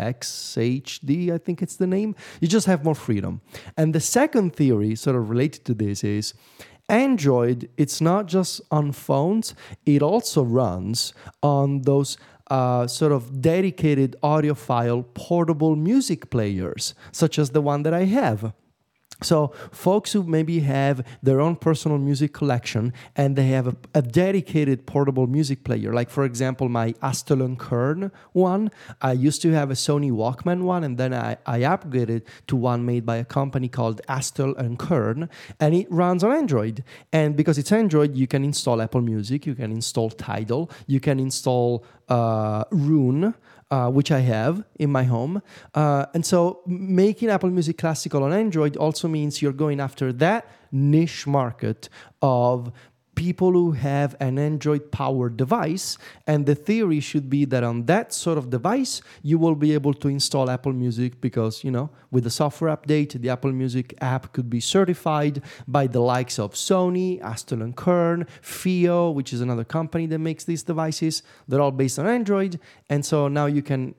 HD, 0.57 1.31
I 1.31 1.37
think 1.37 1.61
it's 1.61 1.75
the 1.75 1.87
name. 1.87 2.15
You 2.39 2.47
just 2.47 2.67
have 2.67 2.83
more 2.83 2.95
freedom. 2.95 3.41
And 3.77 3.93
the 3.93 3.99
second 3.99 4.55
theory, 4.55 4.95
sort 4.95 5.15
of 5.15 5.29
related 5.29 5.65
to 5.65 5.73
this, 5.73 6.03
is 6.03 6.33
Android, 6.89 7.69
it's 7.77 8.01
not 8.01 8.27
just 8.27 8.61
on 8.69 8.91
phones, 8.91 9.55
it 9.85 10.01
also 10.01 10.43
runs 10.43 11.13
on 11.41 11.83
those 11.83 12.17
uh, 12.51 12.85
sort 12.87 13.11
of 13.11 13.41
dedicated 13.41 14.15
audiophile 14.21 15.05
portable 15.13 15.75
music 15.75 16.29
players, 16.29 16.93
such 17.11 17.39
as 17.39 17.51
the 17.51 17.61
one 17.61 17.83
that 17.83 17.93
I 17.93 18.03
have. 18.05 18.53
So, 19.21 19.53
folks 19.71 20.11
who 20.11 20.23
maybe 20.23 20.61
have 20.61 21.05
their 21.21 21.39
own 21.39 21.55
personal 21.55 21.97
music 21.97 22.33
collection 22.33 22.93
and 23.15 23.35
they 23.35 23.47
have 23.47 23.67
a, 23.67 23.75
a 23.93 24.01
dedicated 24.01 24.85
portable 24.85 25.27
music 25.27 25.63
player, 25.63 25.93
like 25.93 26.09
for 26.09 26.25
example, 26.25 26.67
my 26.67 26.93
Astell 26.93 27.43
and 27.43 27.57
Kern 27.57 28.11
one. 28.33 28.71
I 29.01 29.13
used 29.13 29.41
to 29.43 29.51
have 29.51 29.71
a 29.71 29.75
Sony 29.75 30.11
Walkman 30.11 30.63
one, 30.63 30.83
and 30.83 30.97
then 30.97 31.13
I, 31.13 31.37
I 31.45 31.59
upgraded 31.59 32.23
to 32.47 32.55
one 32.55 32.85
made 32.85 33.05
by 33.05 33.17
a 33.17 33.25
company 33.25 33.69
called 33.69 34.01
Astell 34.09 34.57
and 34.57 34.77
Kern, 34.77 35.29
and 35.59 35.73
it 35.73 35.87
runs 35.91 36.23
on 36.23 36.31
Android. 36.31 36.83
And 37.11 37.35
because 37.35 37.57
it's 37.57 37.71
Android, 37.71 38.15
you 38.15 38.27
can 38.27 38.43
install 38.43 38.81
Apple 38.81 39.01
Music, 39.01 39.45
you 39.45 39.55
can 39.55 39.71
install 39.71 40.09
Tidal, 40.09 40.69
you 40.87 40.99
can 40.99 41.19
install 41.19 41.85
uh, 42.09 42.65
Roon 42.71 43.33
uh, 43.73 43.89
which 43.89 44.11
I 44.11 44.19
have 44.19 44.63
in 44.75 44.91
my 44.91 45.05
home. 45.15 45.41
Uh, 45.73 46.05
and 46.13 46.23
so 46.23 46.61
making 46.67 47.29
Apple 47.29 47.49
Music 47.49 47.75
classical 47.83 48.21
on 48.21 48.31
Android 48.31 48.77
also 48.77 49.07
means 49.07 49.41
you're 49.41 49.59
going 49.65 49.79
after 49.79 50.13
that 50.13 50.41
niche 50.71 51.25
market 51.25 51.89
of 52.21 52.71
people 53.15 53.51
who 53.51 53.71
have 53.73 54.15
an 54.19 54.39
Android 54.39 54.91
powered 54.91 55.37
device. 55.37 55.97
And 56.25 56.45
the 56.45 56.55
theory 56.55 56.99
should 56.99 57.29
be 57.29 57.45
that 57.45 57.63
on 57.63 57.85
that 57.85 58.13
sort 58.13 58.37
of 58.37 58.49
device, 58.49 59.01
you 59.21 59.37
will 59.37 59.55
be 59.55 59.73
able 59.73 59.93
to 59.95 60.07
install 60.07 60.49
Apple 60.49 60.73
Music 60.73 61.21
because, 61.21 61.63
you 61.63 61.71
know, 61.71 61.89
with 62.11 62.23
the 62.23 62.29
software 62.29 62.75
update, 62.75 63.19
the 63.19 63.29
Apple 63.29 63.51
Music 63.51 63.93
app 64.01 64.33
could 64.33 64.49
be 64.49 64.59
certified 64.59 65.41
by 65.67 65.87
the 65.87 65.99
likes 65.99 66.39
of 66.39 66.53
Sony, 66.53 67.21
Aston 67.21 67.73
Kern, 67.73 68.25
FiiO, 68.41 69.13
which 69.13 69.33
is 69.33 69.41
another 69.41 69.63
company 69.63 70.05
that 70.07 70.19
makes 70.19 70.43
these 70.43 70.63
devices. 70.63 71.23
They're 71.47 71.61
all 71.61 71.71
based 71.71 71.99
on 71.99 72.07
Android. 72.07 72.59
And 72.89 73.05
so 73.05 73.27
now 73.27 73.45
you 73.45 73.61
can 73.61 73.95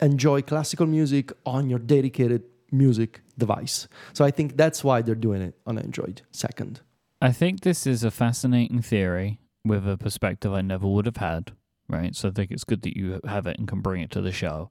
enjoy 0.00 0.42
classical 0.42 0.86
music 0.86 1.32
on 1.44 1.70
your 1.70 1.78
dedicated 1.78 2.42
music 2.70 3.20
device. 3.38 3.88
So 4.12 4.24
I 4.24 4.30
think 4.30 4.56
that's 4.56 4.82
why 4.82 5.02
they're 5.02 5.14
doing 5.14 5.42
it 5.42 5.54
on 5.66 5.78
Android 5.78 6.22
second. 6.30 6.80
I 7.20 7.32
think 7.32 7.60
this 7.60 7.86
is 7.86 8.04
a 8.04 8.10
fascinating 8.10 8.82
theory 8.82 9.40
with 9.64 9.88
a 9.88 9.96
perspective 9.96 10.52
I 10.52 10.60
never 10.60 10.86
would 10.86 11.06
have 11.06 11.16
had, 11.16 11.52
right? 11.88 12.14
So 12.14 12.28
I 12.28 12.32
think 12.32 12.50
it's 12.50 12.64
good 12.64 12.82
that 12.82 12.96
you 12.96 13.20
have 13.26 13.46
it 13.46 13.58
and 13.58 13.66
can 13.66 13.80
bring 13.80 14.02
it 14.02 14.10
to 14.12 14.20
the 14.20 14.32
show. 14.32 14.70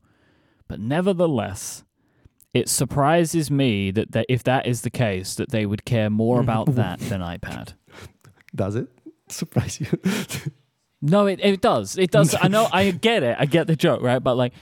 But 0.68 0.80
nevertheless, 0.80 1.84
it 2.54 2.70
surprises 2.70 3.52
me 3.52 3.92
that 3.92 4.12
they, 4.12 4.26
if 4.30 4.44
that 4.44 4.66
is 4.66 4.82
the 4.82 4.90
case, 4.90 5.36
that 5.36 5.50
they 5.50 5.66
would 5.66 5.86
care 5.86 6.10
more 6.10 6.40
about 6.46 6.76
that 6.76 7.00
than 7.00 7.22
iPad. 7.22 7.74
Does 8.56 8.76
it 8.76 8.88
surprise 9.28 9.80
you? 9.82 9.88
no, 11.02 11.26
it, 11.26 11.40
it 11.42 11.62
does. 11.62 11.98
It 11.98 12.12
does. 12.12 12.36
I 12.40 12.48
know. 12.48 12.68
I 12.72 12.92
get 12.92 13.24
it. 13.24 13.36
I 13.40 13.46
get 13.46 13.68
the 13.68 13.76
joke, 13.76 14.02
right? 14.02 14.20
But 14.20 14.36
like, 14.36 14.54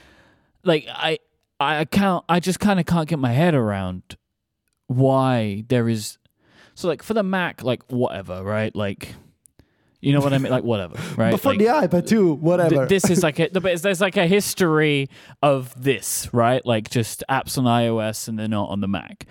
like 0.64 0.86
I 0.88 1.18
I 1.60 1.84
can't. 1.84 2.24
I 2.28 2.40
just 2.40 2.60
kind 2.60 2.80
of 2.80 2.86
can't 2.86 3.08
get 3.08 3.18
my 3.18 3.32
head 3.32 3.54
around 3.54 4.16
why 4.86 5.64
there 5.68 5.88
is 5.88 6.18
so 6.74 6.88
like 6.88 7.02
for 7.02 7.14
the 7.14 7.22
Mac, 7.22 7.62
like 7.62 7.82
whatever, 7.88 8.42
right? 8.42 8.74
Like 8.74 9.14
you 10.04 10.12
know 10.12 10.20
what 10.20 10.34
I 10.34 10.38
mean? 10.38 10.52
Like 10.52 10.64
whatever, 10.64 10.96
right? 11.16 11.30
But 11.30 11.40
for 11.40 11.50
like, 11.50 11.58
the 11.58 11.66
iPad 11.66 12.06
too, 12.06 12.34
whatever. 12.34 12.86
Th- 12.86 12.88
this 12.88 13.10
is 13.10 13.22
like 13.22 13.38
a, 13.40 13.48
there's 13.48 14.02
like 14.02 14.18
a 14.18 14.26
history 14.26 15.08
of 15.42 15.82
this, 15.82 16.28
right? 16.32 16.64
Like 16.66 16.90
just 16.90 17.24
apps 17.30 17.56
on 17.56 17.64
iOS 17.64 18.28
and 18.28 18.38
they're 18.38 18.46
not 18.46 18.68
on 18.68 18.80
the 18.80 18.88
Mac. 18.88 19.26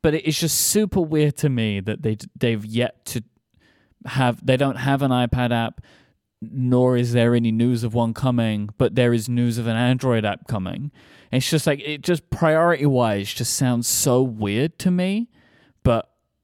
But 0.00 0.14
it's 0.14 0.40
just 0.40 0.58
super 0.58 1.00
weird 1.00 1.36
to 1.38 1.50
me 1.50 1.80
that 1.80 2.02
they 2.02 2.16
they've 2.38 2.64
yet 2.64 3.04
to 3.06 3.22
have 4.06 4.44
they 4.44 4.56
don't 4.56 4.76
have 4.76 5.02
an 5.02 5.10
iPad 5.10 5.52
app, 5.52 5.82
nor 6.40 6.96
is 6.96 7.12
there 7.12 7.34
any 7.34 7.52
news 7.52 7.84
of 7.84 7.92
one 7.92 8.14
coming. 8.14 8.70
But 8.78 8.94
there 8.94 9.12
is 9.12 9.28
news 9.28 9.58
of 9.58 9.66
an 9.66 9.76
Android 9.76 10.24
app 10.24 10.48
coming. 10.48 10.90
It's 11.32 11.50
just 11.50 11.66
like 11.66 11.80
it 11.80 12.00
just 12.00 12.30
priority 12.30 12.86
wise 12.86 13.32
just 13.32 13.54
sounds 13.54 13.88
so 13.88 14.22
weird 14.22 14.78
to 14.78 14.90
me. 14.90 15.28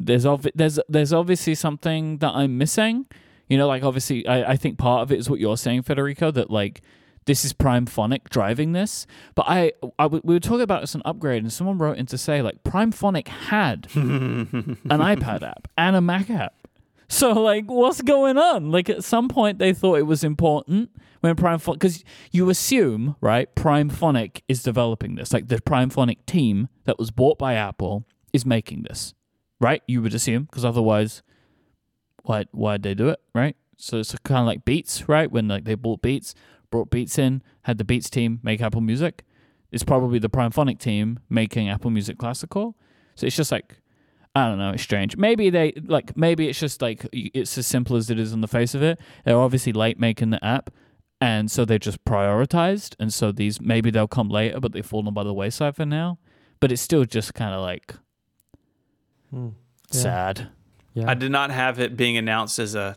There's 0.00 0.24
there's 0.54 0.80
there's 0.88 1.12
obviously 1.12 1.54
something 1.54 2.18
that 2.18 2.32
I'm 2.34 2.56
missing. 2.56 3.06
You 3.48 3.58
know, 3.58 3.68
like 3.68 3.82
obviously, 3.82 4.26
I, 4.26 4.52
I 4.52 4.56
think 4.56 4.78
part 4.78 5.02
of 5.02 5.12
it 5.12 5.18
is 5.18 5.28
what 5.28 5.40
you're 5.40 5.56
saying, 5.56 5.82
Federico, 5.82 6.30
that 6.30 6.50
like 6.50 6.80
this 7.26 7.44
is 7.44 7.52
Primephonic 7.52 8.30
driving 8.30 8.72
this. 8.72 9.06
But 9.34 9.46
I, 9.48 9.72
I 9.98 10.06
we 10.06 10.20
were 10.34 10.40
talking 10.40 10.62
about 10.62 10.80
this 10.80 10.94
an 10.94 11.02
upgrade, 11.04 11.42
and 11.42 11.52
someone 11.52 11.76
wrote 11.76 11.98
in 11.98 12.06
to 12.06 12.18
say 12.18 12.40
like 12.40 12.62
Primephonic 12.64 13.28
had 13.28 13.88
an 13.94 14.78
iPad 14.84 15.42
app 15.42 15.68
and 15.76 15.96
a 15.96 16.00
Mac 16.00 16.30
app. 16.30 16.54
So 17.08 17.32
like, 17.32 17.64
what's 17.66 18.00
going 18.00 18.38
on? 18.38 18.70
Like 18.70 18.88
at 18.88 19.04
some 19.04 19.28
point 19.28 19.58
they 19.58 19.74
thought 19.74 19.98
it 19.98 20.06
was 20.06 20.24
important 20.24 20.90
when 21.20 21.34
Primephonic, 21.34 21.74
because 21.74 22.04
you 22.30 22.48
assume 22.48 23.16
right, 23.20 23.54
Primephonic 23.54 24.42
is 24.48 24.62
developing 24.62 25.16
this. 25.16 25.32
Like 25.32 25.48
the 25.48 25.60
Primephonic 25.60 26.24
team 26.24 26.68
that 26.84 26.98
was 26.98 27.10
bought 27.10 27.38
by 27.38 27.54
Apple 27.54 28.06
is 28.32 28.46
making 28.46 28.84
this 28.84 29.12
right? 29.60 29.82
You 29.86 30.02
would 30.02 30.14
assume, 30.14 30.44
because 30.44 30.64
otherwise, 30.64 31.22
why 32.24 32.46
why'd 32.52 32.82
they 32.82 32.94
do 32.94 33.08
it, 33.08 33.20
right? 33.34 33.56
So 33.76 33.98
it's 33.98 34.14
kind 34.24 34.40
of 34.40 34.46
like 34.46 34.64
Beats, 34.64 35.08
right? 35.08 35.30
When 35.30 35.48
like 35.48 35.64
they 35.64 35.74
bought 35.74 36.02
Beats, 36.02 36.34
brought 36.70 36.90
Beats 36.90 37.18
in, 37.18 37.42
had 37.62 37.78
the 37.78 37.84
Beats 37.84 38.10
team 38.10 38.40
make 38.42 38.60
Apple 38.60 38.80
Music. 38.80 39.24
It's 39.72 39.84
probably 39.84 40.18
the 40.18 40.28
Primephonic 40.28 40.78
team 40.78 41.20
making 41.28 41.68
Apple 41.68 41.90
Music 41.90 42.18
Classical. 42.18 42.76
So 43.14 43.26
it's 43.26 43.36
just 43.36 43.52
like 43.52 43.76
I 44.34 44.46
don't 44.46 44.58
know, 44.58 44.70
it's 44.70 44.82
strange. 44.82 45.16
Maybe 45.16 45.50
they 45.50 45.72
like 45.86 46.16
maybe 46.16 46.48
it's 46.48 46.60
just 46.60 46.80
like 46.80 47.06
it's 47.12 47.58
as 47.58 47.66
simple 47.66 47.96
as 47.96 48.10
it 48.10 48.18
is 48.18 48.32
on 48.32 48.40
the 48.40 48.48
face 48.48 48.74
of 48.74 48.82
it. 48.82 49.00
They're 49.24 49.38
obviously 49.38 49.72
late 49.72 49.98
making 49.98 50.30
the 50.30 50.44
app, 50.44 50.70
and 51.20 51.50
so 51.50 51.64
they're 51.64 51.78
just 51.78 52.04
prioritized, 52.04 52.94
and 53.00 53.12
so 53.12 53.32
these 53.32 53.60
maybe 53.60 53.90
they'll 53.90 54.08
come 54.08 54.28
later, 54.28 54.60
but 54.60 54.72
they've 54.72 54.86
fallen 54.86 55.12
by 55.14 55.24
the 55.24 55.34
wayside 55.34 55.74
for 55.74 55.84
now. 55.84 56.18
But 56.60 56.70
it's 56.70 56.82
still 56.82 57.04
just 57.04 57.34
kind 57.34 57.54
of 57.54 57.60
like 57.60 57.94
Hmm. 59.30 59.48
Yeah. 59.92 60.00
Sad. 60.00 60.48
Yeah. 60.94 61.10
I 61.10 61.14
did 61.14 61.30
not 61.30 61.50
have 61.50 61.78
it 61.80 61.96
being 61.96 62.16
announced 62.16 62.58
as 62.58 62.74
a 62.74 62.96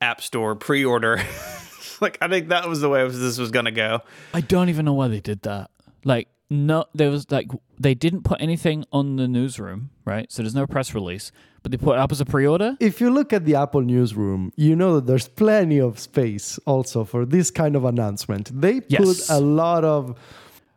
app 0.00 0.20
store 0.20 0.54
pre-order. 0.54 1.20
like 2.00 2.18
I 2.20 2.28
think 2.28 2.48
that 2.48 2.68
was 2.68 2.80
the 2.80 2.88
way 2.88 3.06
this 3.08 3.38
was 3.38 3.50
going 3.50 3.64
to 3.64 3.70
go. 3.70 4.00
I 4.34 4.40
don't 4.40 4.68
even 4.68 4.84
know 4.84 4.92
why 4.92 5.08
they 5.08 5.20
did 5.20 5.42
that. 5.42 5.70
Like 6.04 6.28
no 6.48 6.84
there 6.94 7.10
was 7.10 7.28
like 7.30 7.50
they 7.78 7.94
didn't 7.94 8.22
put 8.22 8.40
anything 8.40 8.84
on 8.92 9.16
the 9.16 9.26
newsroom, 9.26 9.90
right? 10.04 10.30
So 10.30 10.42
there's 10.42 10.54
no 10.54 10.66
press 10.66 10.94
release, 10.94 11.32
but 11.62 11.72
they 11.72 11.78
put 11.78 11.94
it 11.94 11.98
up 11.98 12.12
as 12.12 12.20
a 12.20 12.24
pre-order. 12.24 12.76
If 12.80 13.00
you 13.00 13.10
look 13.10 13.32
at 13.32 13.44
the 13.44 13.56
Apple 13.56 13.82
newsroom, 13.82 14.52
you 14.56 14.76
know 14.76 14.96
that 14.96 15.06
there's 15.06 15.28
plenty 15.28 15.80
of 15.80 15.98
space 15.98 16.58
also 16.66 17.04
for 17.04 17.24
this 17.26 17.50
kind 17.50 17.74
of 17.74 17.84
announcement. 17.84 18.60
They 18.60 18.80
put 18.80 18.90
yes. 18.90 19.30
a 19.30 19.40
lot 19.40 19.84
of 19.84 20.16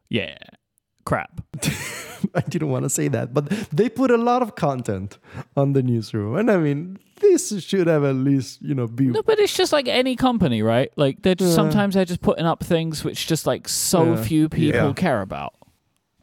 yeah, 0.10 0.38
crap. 1.06 1.42
I 2.36 2.42
didn't 2.42 2.70
want 2.70 2.84
to 2.84 2.90
say 2.90 3.08
that, 3.10 3.34
but 3.34 3.50
they 3.72 3.90
put 3.90 4.12
a 4.12 4.18
lot 4.18 4.42
of 4.42 4.56
content 4.56 5.18
on 5.56 5.74
the 5.74 5.84
newsroom, 5.84 6.36
and 6.36 6.50
I 6.50 6.58
mean, 6.58 7.00
this 7.20 7.62
should 7.64 7.88
have 7.88 8.04
at 8.04 8.16
least 8.16 8.62
you 8.62 8.76
know 8.76 8.88
be. 8.88 9.08
No, 9.08 9.24
but 9.24 9.40
it's 9.40 9.56
just 9.56 9.74
like 9.74 9.88
any 9.88 10.16
company, 10.16 10.62
right? 10.62 10.92
Like 10.96 11.22
they're 11.22 11.36
just, 11.36 11.56
sometimes 11.56 11.96
they're 11.96 12.06
just 12.06 12.22
putting 12.22 12.46
up 12.46 12.64
things 12.64 13.04
which 13.04 13.28
just 13.28 13.46
like 13.46 13.68
so 13.68 14.14
yeah. 14.14 14.24
few 14.24 14.50
people 14.50 14.88
yeah. 14.88 14.94
care 14.94 15.22
about, 15.22 15.54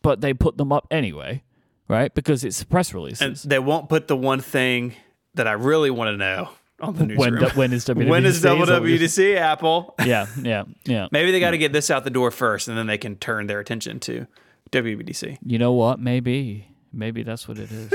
but 0.03 0.21
they 0.21 0.35
put 0.35 0.57
them 0.57 0.73
up 0.73 0.87
anyway, 0.91 1.43
right? 1.89 2.15
Because 2.15 2.45
it's 2.45 2.63
press 2.65 2.95
releases. 2.95 3.45
And 3.45 3.51
they 3.51 3.59
won't 3.59 3.89
put 3.89 4.09
the 4.09 4.17
one 4.17 4.41
thing 4.41 4.95
that 5.35 5.47
I 5.47 5.53
really 5.53 5.91
want 5.91 6.09
to 6.09 6.17
know 6.17 6.51
on 6.81 6.95
the 6.95 7.07
newsroom. 7.07 7.41
When, 7.41 7.57
when 7.57 7.73
is 7.73 7.85
WWDC? 7.87 8.09
when 8.09 8.27
is 8.27 8.43
WWDC, 8.43 9.37
Apple? 9.37 9.95
Yeah, 10.05 10.27
yeah, 10.43 10.65
yeah. 10.85 11.09
Maybe 11.13 11.31
they 11.31 11.41
got 11.41 11.53
to 11.53 11.59
get 11.59 11.73
this 11.73 11.91
out 11.91 12.05
the 12.05 12.11
door 12.11 12.31
first, 12.31 12.69
and 12.69 12.77
then 12.77 12.87
they 12.87 12.99
can 12.99 13.17
turn 13.17 13.47
their 13.47 13.61
attention 13.61 14.01
to 14.01 14.27
WWDC. 14.71 15.39
You 15.45 15.59
know 15.59 15.73
what? 15.73 16.01
Maybe. 16.01 16.69
Maybe 16.93 17.23
that's 17.23 17.47
what 17.47 17.59
it 17.59 17.71
is. 17.71 17.93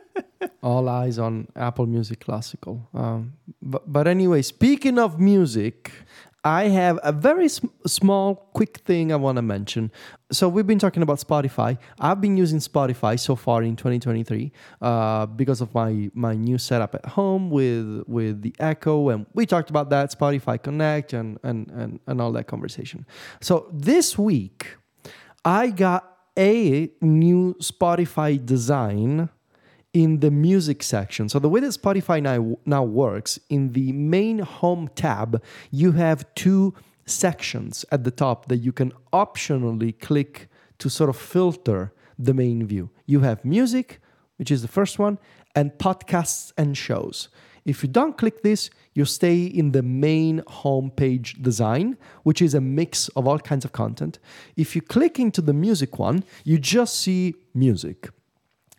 All 0.62 0.88
eyes 0.88 1.18
on 1.18 1.48
Apple 1.56 1.86
Music 1.86 2.20
Classical. 2.20 2.88
Um, 2.94 3.34
but, 3.60 3.90
but 3.92 4.08
anyway, 4.08 4.42
speaking 4.42 4.98
of 4.98 5.20
music, 5.20 5.92
I 6.44 6.64
have 6.64 6.98
a 7.02 7.10
very 7.10 7.48
sm- 7.48 7.68
small, 7.86 8.34
quick 8.52 8.78
thing 8.78 9.12
I 9.12 9.16
want 9.16 9.36
to 9.36 9.42
mention. 9.42 9.90
So, 10.30 10.46
we've 10.46 10.66
been 10.66 10.78
talking 10.78 11.02
about 11.02 11.18
Spotify. 11.18 11.78
I've 11.98 12.20
been 12.20 12.36
using 12.36 12.58
Spotify 12.58 13.18
so 13.18 13.34
far 13.34 13.62
in 13.62 13.76
2023 13.76 14.52
uh, 14.82 15.26
because 15.26 15.62
of 15.62 15.74
my, 15.74 16.10
my 16.12 16.34
new 16.34 16.58
setup 16.58 16.94
at 16.94 17.06
home 17.06 17.48
with, 17.48 18.02
with 18.06 18.42
the 18.42 18.54
Echo. 18.58 19.08
And 19.08 19.24
we 19.32 19.46
talked 19.46 19.70
about 19.70 19.88
that, 19.90 20.10
Spotify 20.10 20.62
Connect, 20.62 21.14
and, 21.14 21.38
and, 21.42 21.70
and, 21.70 22.00
and 22.06 22.20
all 22.20 22.32
that 22.32 22.46
conversation. 22.46 23.06
So, 23.40 23.66
this 23.72 24.18
week, 24.18 24.76
I 25.44 25.70
got 25.70 26.16
a 26.38 26.90
new 27.00 27.54
Spotify 27.60 28.44
design 28.44 29.28
in 29.92 30.20
the 30.20 30.30
music 30.30 30.82
section. 30.82 31.28
So 31.28 31.38
the 31.38 31.48
way 31.48 31.60
that 31.60 31.68
Spotify 31.68 32.20
now, 32.22 32.58
now 32.66 32.82
works, 32.82 33.38
in 33.48 33.72
the 33.72 33.92
main 33.92 34.40
home 34.40 34.88
tab, 34.94 35.42
you 35.70 35.92
have 35.92 36.26
two 36.34 36.74
sections 37.06 37.84
at 37.92 38.04
the 38.04 38.10
top 38.10 38.46
that 38.48 38.56
you 38.56 38.72
can 38.72 38.92
optionally 39.12 39.98
click 39.98 40.48
to 40.78 40.88
sort 40.90 41.10
of 41.10 41.16
filter 41.16 41.92
the 42.18 42.34
main 42.34 42.66
view. 42.66 42.90
You 43.06 43.20
have 43.20 43.44
music, 43.44 44.00
which 44.36 44.50
is 44.50 44.62
the 44.62 44.68
first 44.68 44.98
one, 44.98 45.18
and 45.54 45.72
podcasts 45.72 46.52
and 46.56 46.76
shows. 46.76 47.28
If 47.64 47.82
you 47.82 47.88
don't 47.88 48.18
click 48.18 48.42
this, 48.42 48.68
you 48.92 49.04
stay 49.06 49.44
in 49.44 49.72
the 49.72 49.82
main 49.82 50.40
homepage 50.42 51.42
design, 51.42 51.96
which 52.22 52.42
is 52.42 52.54
a 52.54 52.60
mix 52.60 53.08
of 53.10 53.26
all 53.26 53.38
kinds 53.38 53.64
of 53.64 53.72
content. 53.72 54.18
If 54.56 54.76
you 54.76 54.82
click 54.82 55.18
into 55.18 55.40
the 55.40 55.54
music 55.54 55.98
one, 55.98 56.24
you 56.44 56.58
just 56.58 57.00
see 57.00 57.34
music. 57.54 58.10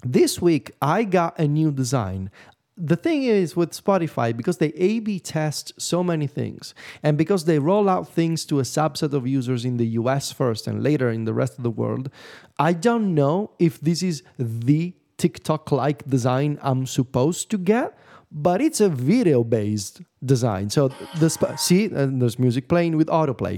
This 0.03 0.39
week, 0.39 0.71
I 0.81 1.03
got 1.03 1.39
a 1.39 1.47
new 1.47 1.71
design. 1.71 2.29
The 2.77 2.95
thing 2.95 3.23
is 3.23 3.55
with 3.55 3.71
Spotify, 3.71 4.35
because 4.35 4.57
they 4.57 4.73
A 4.75 4.99
B 4.99 5.19
test 5.19 5.73
so 5.77 6.03
many 6.03 6.27
things, 6.27 6.75
and 7.01 7.17
because 7.17 7.45
they 7.45 7.57
roll 7.57 7.89
out 7.89 8.09
things 8.09 8.45
to 8.45 8.59
a 8.59 8.63
subset 8.63 9.13
of 9.13 9.25
users 9.25 9.65
in 9.65 9.77
the 9.77 9.87
US 9.99 10.31
first 10.31 10.67
and 10.67 10.83
later 10.83 11.09
in 11.09 11.25
the 11.25 11.33
rest 11.33 11.57
of 11.57 11.63
the 11.63 11.71
world, 11.71 12.11
I 12.59 12.73
don't 12.73 13.15
know 13.15 13.51
if 13.57 13.79
this 13.79 14.03
is 14.03 14.23
the 14.37 14.93
TikTok 15.17 15.71
like 15.71 16.07
design 16.07 16.59
I'm 16.61 16.85
supposed 16.85 17.49
to 17.51 17.57
get 17.57 17.97
but 18.37 18.61
it's 18.61 18.81
a 18.81 18.89
video 18.89 19.45
based 19.45 20.01
design. 20.23 20.69
So 20.69 20.89
the 21.19 21.29
sp- 21.31 21.55
see, 21.57 21.85
and 21.85 22.21
there's 22.21 22.37
music 22.37 22.67
playing 22.67 22.97
with 22.97 23.07
autoplay. 23.07 23.55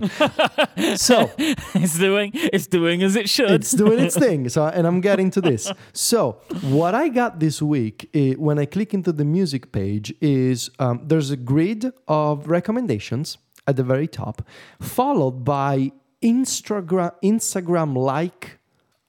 so 0.97 1.31
it's 1.37 1.97
doing 1.97 2.31
it's 2.35 2.67
doing 2.67 3.01
as 3.01 3.15
it 3.15 3.27
should. 3.27 3.49
it's 3.49 3.71
doing 3.71 3.99
its 3.99 4.15
thing. 4.25 4.47
So, 4.49 4.67
and 4.67 4.85
I'm 4.85 5.01
getting 5.01 5.31
to 5.31 5.41
this. 5.41 5.71
So, 5.93 6.39
what 6.61 6.93
I 6.93 7.09
got 7.09 7.39
this 7.39 7.59
week 7.61 8.09
eh, 8.13 8.33
when 8.33 8.59
I 8.59 8.65
click 8.65 8.93
into 8.93 9.11
the 9.11 9.25
music 9.25 9.71
page 9.71 10.13
is 10.21 10.69
um, 10.77 11.01
there's 11.03 11.31
a 11.31 11.37
grid 11.37 11.91
of 12.07 12.47
recommendations 12.47 13.39
at 13.65 13.75
the 13.77 13.83
very 13.83 14.07
top, 14.07 14.43
followed 14.79 15.43
by 15.43 15.91
Instagram 16.21 17.13
Instagram 17.23 17.97
like 17.97 18.59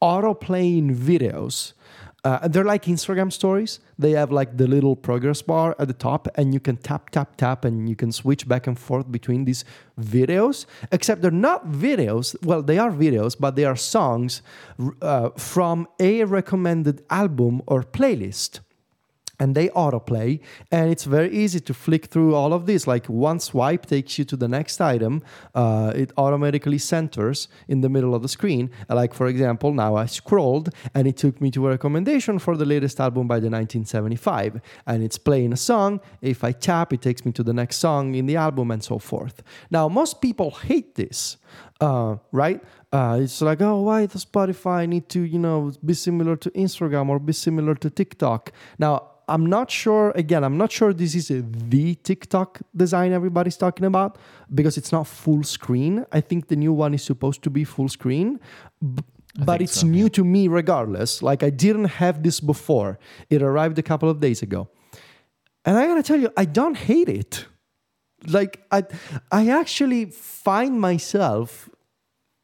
autoplaying 0.03 0.97
videos. 0.97 1.75
Uh, 2.29 2.47
they're 2.47 2.71
like 2.75 2.85
Instagram 2.85 3.33
stories. 3.33 3.81
They 3.99 4.11
have 4.11 4.31
like 4.31 4.59
the 4.59 4.67
little 4.67 4.95
progress 4.95 5.41
bar 5.41 5.75
at 5.79 5.89
the 5.89 5.95
top, 5.95 6.29
and 6.35 6.53
you 6.53 6.61
can 6.61 6.77
tap, 6.77 7.09
tap, 7.09 7.37
tap, 7.39 7.65
and 7.65 7.89
you 7.89 7.97
can 7.97 8.13
switch 8.13 8.47
back 8.47 8.67
and 8.67 8.79
forth 8.79 9.11
between 9.11 9.47
these 9.47 9.65
videos. 9.99 10.67
Except 10.93 11.23
they're 11.23 11.31
not 11.31 11.61
videos. 11.71 12.37
Well, 12.45 12.63
they 12.63 12.79
are 12.79 12.91
videos, 12.91 13.35
but 13.45 13.57
they 13.57 13.65
are 13.65 13.77
songs 13.77 14.43
uh, 15.01 15.31
from 15.39 15.89
a 15.99 16.25
recommended 16.25 17.03
album 17.09 17.63
or 17.67 17.83
playlist 17.83 18.61
and 19.39 19.55
they 19.55 19.69
autoplay 19.69 20.41
and 20.71 20.91
it's 20.91 21.05
very 21.05 21.31
easy 21.31 21.61
to 21.61 21.75
flick 21.75 22.07
through 22.07 22.35
all 22.35 22.53
of 22.53 22.67
this 22.67 22.87
like 22.87 23.07
one 23.07 23.39
swipe 23.39 23.87
takes 23.87 24.19
you 24.19 24.25
to 24.25 24.37
the 24.37 24.49
next 24.49 24.81
item. 24.81 25.23
Uh, 25.55 25.93
it 25.95 26.13
automatically 26.17 26.79
centers 26.79 27.49
in 27.69 27.81
the 27.81 27.89
middle 27.89 28.15
of 28.15 28.23
the 28.23 28.29
screen. 28.29 28.71
Like 28.89 29.15
for 29.15 29.27
example 29.27 29.73
now 29.73 29.97
i 29.97 30.07
scrolled 30.07 30.71
and 30.95 31.07
it 31.07 31.17
took 31.17 31.41
me 31.41 31.51
to 31.53 31.67
a 31.67 31.71
recommendation 31.71 32.39
for 32.39 32.57
the 32.57 32.65
latest 32.65 33.01
album 33.01 33.27
by 33.29 33.37
the 33.37 33.51
1975 33.51 34.61
and 34.87 35.03
it's 35.03 35.19
playing 35.19 35.53
a 35.53 35.57
song. 35.57 36.01
If 36.21 36.45
i 36.45 36.53
tap 36.53 36.93
it 36.93 37.03
takes 37.03 37.25
me 37.25 37.33
to 37.33 37.43
the 37.43 37.53
next 37.53 37.77
song 37.77 38.15
in 38.15 38.27
the 38.27 38.37
album 38.37 38.71
and 38.71 38.83
so 38.83 38.99
forth. 38.99 39.43
Now 39.71 39.89
most 39.89 40.21
people 40.21 40.51
hate 40.51 40.95
this 40.95 41.37
uh, 41.81 42.17
right? 42.33 42.63
Uh, 42.93 43.21
it's 43.23 43.41
like, 43.41 43.61
oh, 43.61 43.83
why 43.83 44.07
does 44.07 44.25
Spotify 44.25 44.89
need 44.89 45.09
to, 45.11 45.21
you 45.21 45.39
know, 45.39 45.73
be 45.85 45.95
similar 45.95 46.37
to 46.37 46.51
Instagram 46.51 47.09
or 47.09 47.19
be 47.19 47.33
similar 47.33 47.75
to 47.77 47.91
TikTok? 47.91 48.53
Now, 48.79 49.11
I'm 49.29 49.47
not 49.47 49.71
sure. 49.71 50.13
Again, 50.15 50.43
I'm 50.45 50.57
not 50.57 50.73
sure 50.73 50.93
this 50.93 51.15
is 51.15 51.29
the 51.29 51.95
TikTok 51.97 52.61
design 52.75 53.13
everybody's 53.13 53.57
talking 53.57 53.85
about 53.85 54.19
because 54.55 54.77
it's 54.77 54.93
not 54.93 55.07
full 55.07 55.43
screen. 55.43 56.07
I 56.13 56.21
think 56.21 56.49
the 56.49 56.57
new 56.57 56.73
one 56.73 56.95
is 56.95 57.03
supposed 57.03 57.43
to 57.43 57.51
be 57.51 57.65
full 57.65 57.89
screen, 57.89 58.41
b- 58.81 59.03
but 59.39 59.61
it's 59.61 59.81
so, 59.81 59.87
new 59.87 60.05
yeah. 60.05 60.09
to 60.17 60.25
me 60.25 60.49
regardless. 60.49 61.23
Like 61.23 61.43
I 61.43 61.51
didn't 61.51 61.87
have 62.03 62.23
this 62.23 62.41
before. 62.41 62.99
It 63.31 63.43
arrived 63.43 63.79
a 63.79 63.83
couple 63.83 64.09
of 64.09 64.21
days 64.21 64.43
ago, 64.43 64.69
and 65.65 65.77
I 65.77 65.87
gotta 65.87 66.03
tell 66.03 66.21
you, 66.21 66.33
I 66.37 66.45
don't 66.45 66.77
hate 66.77 67.09
it. 67.09 67.47
Like 68.27 68.65
I, 68.73 68.85
I 69.31 69.49
actually 69.49 70.07
find 70.07 70.81
myself 70.81 71.69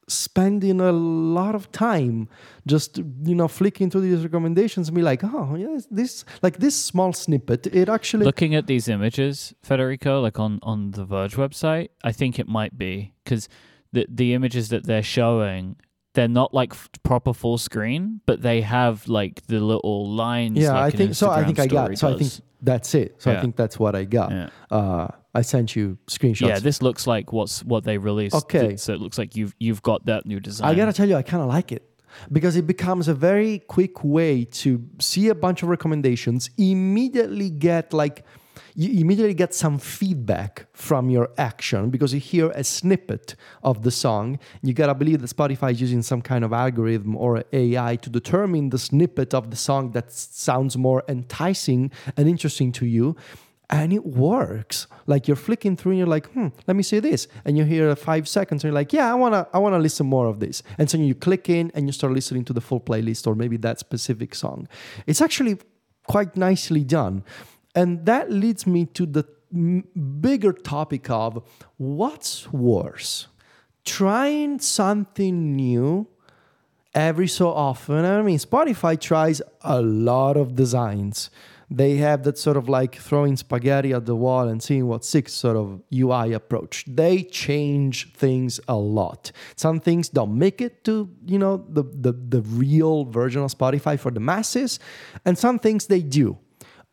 spending 0.09 0.81
a 0.81 0.93
lot 0.93 1.55
of 1.55 1.71
time 1.73 2.29
just 2.67 2.99
you 2.99 3.35
know 3.35 3.49
flicking 3.49 3.91
through 3.91 4.01
these 4.03 4.23
recommendations 4.23 4.89
and 4.89 4.95
be 4.95 5.03
like 5.03 5.23
oh 5.25 5.55
yes 5.55 5.87
this 5.91 6.25
like 6.43 6.59
this 6.59 6.77
small 6.77 7.13
snippet 7.13 7.67
it 7.69 7.89
actually 7.89 8.25
Looking 8.25 8.55
at 8.55 8.67
these 8.67 8.89
images, 8.89 9.55
Federico, 9.63 10.21
like 10.21 10.39
on 10.39 10.59
on 10.63 10.91
the 10.93 11.05
Verge 11.05 11.37
website, 11.37 11.89
I 12.03 12.13
think 12.13 12.39
it 12.39 12.49
might 12.49 12.77
be 12.77 13.13
because 13.25 13.49
the 13.93 14.07
the 14.09 14.35
images 14.35 14.69
that 14.69 14.85
they're 14.87 15.03
showing. 15.03 15.77
They're 16.15 16.29
not 16.29 16.55
like 16.55 16.73
f- 16.73 16.89
proper 17.03 17.33
full 17.35 17.59
screen, 17.59 18.21
but 18.27 18.41
they 18.41 18.61
have 18.63 19.07
like 19.09 19.47
the 19.47 19.61
little 19.61 20.09
lines. 20.11 20.57
yeah 20.59 20.73
like 20.73 20.95
i 20.95 20.97
think 20.97 21.15
so 21.15 21.29
i 21.31 21.45
think 21.45 21.59
i 21.59 21.67
got 21.67 21.85
story 21.85 21.97
so 21.97 22.09
i 22.15 22.19
think 22.19 22.33
that's 22.63 22.95
it 22.95 23.15
so 23.19 23.31
i 23.33 23.41
think 23.41 23.57
that's 23.57 23.79
what 23.79 23.95
i 23.95 24.05
got 24.05 24.31
Yeah. 24.31 24.49
uh 24.71 25.09
i 25.35 25.43
sent 25.43 25.75
you 25.77 25.99
screenshots 26.07 26.49
Yeah, 26.49 26.59
this 26.61 26.81
looks 26.81 27.07
like 27.07 27.33
what's 27.33 27.63
what 27.65 27.83
they 27.85 27.99
released. 27.99 28.37
Okay. 28.37 28.77
so 28.77 28.93
it 28.95 29.01
looks 29.01 29.19
like 29.19 29.35
you've 29.37 29.55
you've 29.59 29.83
got 29.83 30.07
that 30.07 30.25
new 30.25 30.41
design. 30.41 30.71
I 30.71 30.75
gotta 30.75 30.93
tell 30.93 31.09
you, 31.09 31.17
I 31.17 31.23
kind 31.23 31.43
of 31.43 31.49
like 31.49 31.73
it 31.73 31.83
because 32.31 32.55
it 32.57 32.67
becomes 32.75 33.09
a 33.09 33.15
very 33.15 33.59
quick 33.77 34.05
way 34.05 34.45
to 34.63 34.69
see 35.01 35.29
a 35.29 35.35
bunch 35.35 35.63
of 35.65 35.69
recommendations, 35.69 36.49
immediately 36.57 37.51
get 37.51 37.93
like, 37.93 38.25
you 38.75 39.01
immediately 39.01 39.35
get 39.35 39.55
some 39.55 39.79
feedback 39.79 40.67
from 40.73 41.09
your 41.09 41.31
action 41.39 41.91
because 41.91 42.13
you 42.13 42.21
hear 42.21 42.51
a 42.51 42.65
snippet 42.65 43.37
of 43.63 43.83
the 43.83 43.91
song. 43.91 44.39
You 44.63 44.75
gotta 44.75 44.95
believe 44.95 45.21
that 45.21 45.31
Spotify 45.31 45.73
is 45.73 45.81
using 45.81 46.03
some 46.03 46.21
kind 46.21 46.45
of 46.45 46.53
algorithm 46.53 47.17
or 47.17 47.45
AI 47.53 47.97
to 47.97 48.11
determine 48.11 48.71
the 48.71 48.79
snippet 48.79 49.33
of 49.33 49.51
the 49.51 49.57
song 49.57 49.93
that 49.93 50.11
sounds 50.11 50.77
more 50.77 51.05
enticing 51.09 51.93
and 52.17 52.29
interesting 52.29 52.73
to 52.73 52.87
you 52.87 53.17
and 53.71 53.93
it 53.93 54.05
works. 54.05 54.87
Like 55.07 55.27
you're 55.27 55.37
flicking 55.37 55.77
through 55.77 55.93
and 55.93 55.99
you're 55.99 56.07
like, 56.07 56.31
hmm, 56.33 56.49
let 56.67 56.77
me 56.77 56.83
see 56.83 56.99
this. 56.99 57.29
And 57.45 57.57
you 57.57 57.65
hear 57.65 57.95
five 57.97 58.29
seconds 58.29 58.63
and 58.63 58.69
you're 58.69 58.75
like, 58.75 58.93
yeah, 58.93 59.11
I 59.11 59.15
wanna 59.15 59.47
I 59.53 59.59
wanna 59.59 59.79
listen 59.79 60.07
more 60.07 60.27
of 60.27 60.41
this. 60.41 60.63
And 60.79 60.91
so 60.91 60.99
you 60.99 61.15
click 61.15 61.49
in 61.49 61.71
and 61.75 61.87
you 61.87 61.93
start 61.93 62.13
listening 62.13 62.45
to 62.47 62.53
the 62.53 62.61
full 62.61 62.81
playlist 62.81 63.27
or 63.27 63.35
maybe 63.35 63.57
that 63.59 63.79
specific 63.79 64.35
song. 64.35 64.69
It's 65.07 65.21
actually 65.21 65.59
quite 66.07 66.37
nicely 66.37 66.85
done. 66.85 67.25
And 67.75 68.07
that 68.07 68.31
leads 68.31 68.67
me 68.67 68.87
to 68.87 69.07
the 69.07 69.25
bigger 70.21 70.53
topic 70.53 71.11
of 71.11 71.43
what's 71.77 72.53
worse? 72.53 73.29
Trying 73.85 74.61
something 74.61 75.55
new 75.55 76.09
every 76.95 77.29
so 77.29 77.49
often. 77.51 78.05
I 78.05 78.23
mean, 78.23 78.39
Spotify 78.39 78.99
tries 79.01 79.43
a 79.63 79.83
lot 79.83 80.37
of 80.37 80.55
designs. 80.55 81.31
They 81.71 81.97
have 81.97 82.23
that 82.25 82.39
sort 82.39 82.57
of 82.57 82.69
like 82.69 82.95
throwing 82.97 83.37
spaghetti 83.37 83.93
at 83.93 84.07
the 84.07 84.15
wall 84.15 84.49
and 84.49 84.63
seeing 84.63 84.87
what 84.87 85.05
sticks 85.05 85.33
sort 85.33 85.57
of 85.57 85.83
UI 85.93 86.33
approach. 86.33 86.85
They 86.87 87.23
change 87.25 88.13
things 88.13 88.61
a 88.69 88.77
lot. 88.77 89.33
Some 89.57 89.81
things 89.81 90.09
don't 90.09 90.39
make 90.39 90.61
it 90.61 90.85
to, 90.85 91.11
you 91.27 91.39
know, 91.39 91.65
the, 91.69 91.83
the, 91.83 92.13
the 92.13 92.43
real 92.43 93.07
version 93.07 93.43
of 93.43 93.51
Spotify 93.51 93.99
for 93.99 94.11
the 94.11 94.21
masses, 94.21 94.79
and 95.25 95.37
some 95.37 95.59
things 95.59 95.87
they 95.87 96.01
do. 96.01 96.39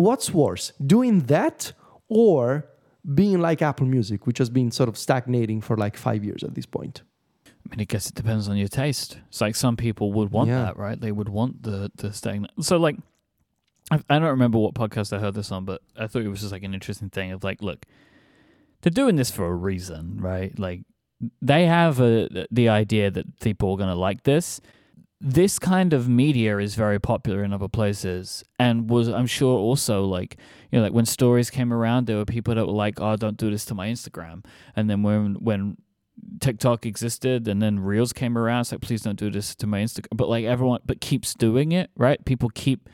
What's 0.02 0.34
worse, 0.34 0.74
doing 0.86 1.22
that 1.28 1.74
or 2.08 2.66
being 3.14 3.40
like 3.40 3.62
Apple 3.62 3.88
Music, 3.88 4.26
which 4.28 4.38
has 4.40 4.50
been 4.50 4.72
sort 4.72 4.90
of 4.90 4.98
stagnating 4.98 5.62
for 5.62 5.76
like 5.78 5.96
five 5.98 6.24
years 6.24 6.44
at 6.44 6.56
this 6.56 6.66
point? 6.66 7.02
I 7.48 7.70
mean, 7.70 7.82
I 7.82 7.84
guess 7.86 8.10
it 8.10 8.16
depends 8.16 8.48
on 8.50 8.58
your 8.58 8.68
taste. 8.68 9.20
It's 9.30 9.42
like 9.42 9.56
some 9.56 9.78
people 9.78 10.12
would 10.14 10.32
want 10.32 10.50
Yeah. 10.50 10.64
that, 10.64 10.78
right? 10.78 11.00
They 11.00 11.12
would 11.12 11.30
want 11.30 11.62
the 11.64 11.92
the 11.96 12.12
stagnant. 12.14 12.52
So 12.66 12.78
like, 12.78 12.98
I, 13.92 14.00
I 14.10 14.20
don't 14.20 14.30
remember 14.38 14.58
what 14.58 14.74
podcast 14.74 15.16
I 15.16 15.20
heard 15.20 15.36
this 15.36 15.52
on, 15.52 15.66
but 15.66 15.82
I 15.98 16.08
thought 16.08 16.24
it 16.24 16.28
was 16.30 16.40
just 16.42 16.52
like 16.52 16.64
an 16.64 16.74
interesting 16.74 17.10
thing 17.10 17.32
of 17.32 17.44
like, 17.44 17.62
look, 17.62 17.86
they're 18.82 18.90
doing 19.02 19.16
this 19.16 19.30
for 19.32 19.46
a 19.46 19.54
reason, 19.56 20.18
right? 20.20 20.58
Like, 20.58 20.82
they 21.42 21.68
have 21.68 22.00
a 22.00 22.48
the 22.50 22.70
idea 22.70 23.12
that 23.12 23.40
people 23.40 23.72
are 23.74 23.78
gonna 23.78 23.96
like 23.96 24.24
this. 24.24 24.60
This 25.24 25.60
kind 25.60 25.94
of 25.94 26.10
media 26.10 26.58
is 26.58 26.74
very 26.74 27.00
popular 27.00 27.44
in 27.44 27.54
other 27.54 27.68
places, 27.68 28.44
and 28.58 28.90
was 28.90 29.08
I'm 29.08 29.28
sure 29.28 29.56
also 29.58 30.04
like 30.06 30.38
you 30.72 30.80
know 30.80 30.84
like 30.84 30.94
when 30.94 31.06
stories 31.06 31.52
came 31.52 31.72
around, 31.72 32.08
there 32.08 32.18
were 32.18 32.26
people 32.26 32.56
that 32.56 32.66
were 32.66 32.74
like, 32.74 33.00
"Oh, 33.00 33.16
don't 33.16 33.38
do 33.38 33.52
this 33.52 33.64
to 33.66 33.76
my 33.76 33.88
Instagram," 33.88 34.44
and 34.76 34.90
then 34.90 35.04
when 35.04 35.36
when 35.36 35.78
TikTok 36.40 36.86
existed 36.86 37.48
and 37.48 37.62
then 37.62 37.80
Reels 37.80 38.14
came 38.14 38.38
around. 38.38 38.62
It's 38.62 38.72
like, 38.72 38.82
please 38.82 39.02
don't 39.02 39.18
do 39.18 39.30
this 39.30 39.56
to 39.56 39.68
my 39.68 39.82
Instagram. 39.82 40.16
But 40.16 40.30
like 40.30 40.46
everyone, 40.46 40.80
but 40.86 41.02
keeps 41.02 41.34
doing 41.34 41.72
it, 41.72 41.90
right? 41.96 42.24
People 42.26 42.50
keep 42.54 42.90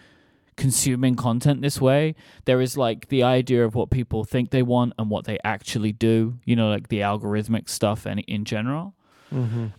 consuming 0.55 1.15
content 1.15 1.61
this 1.61 1.79
way. 1.79 2.15
There 2.45 2.59
is 2.61 2.77
like 2.77 3.07
the 3.09 3.23
idea 3.23 3.63
of 3.63 3.75
what 3.75 3.89
people 3.89 4.23
think 4.23 4.49
they 4.49 4.63
want 4.63 4.93
and 4.97 5.09
what 5.09 5.25
they 5.25 5.37
actually 5.43 5.93
do, 5.93 6.39
you 6.45 6.55
know, 6.55 6.69
like 6.69 6.89
the 6.89 6.99
algorithmic 6.99 7.69
stuff 7.69 8.05
and 8.05 8.19
in 8.21 8.43
general. 8.43 8.95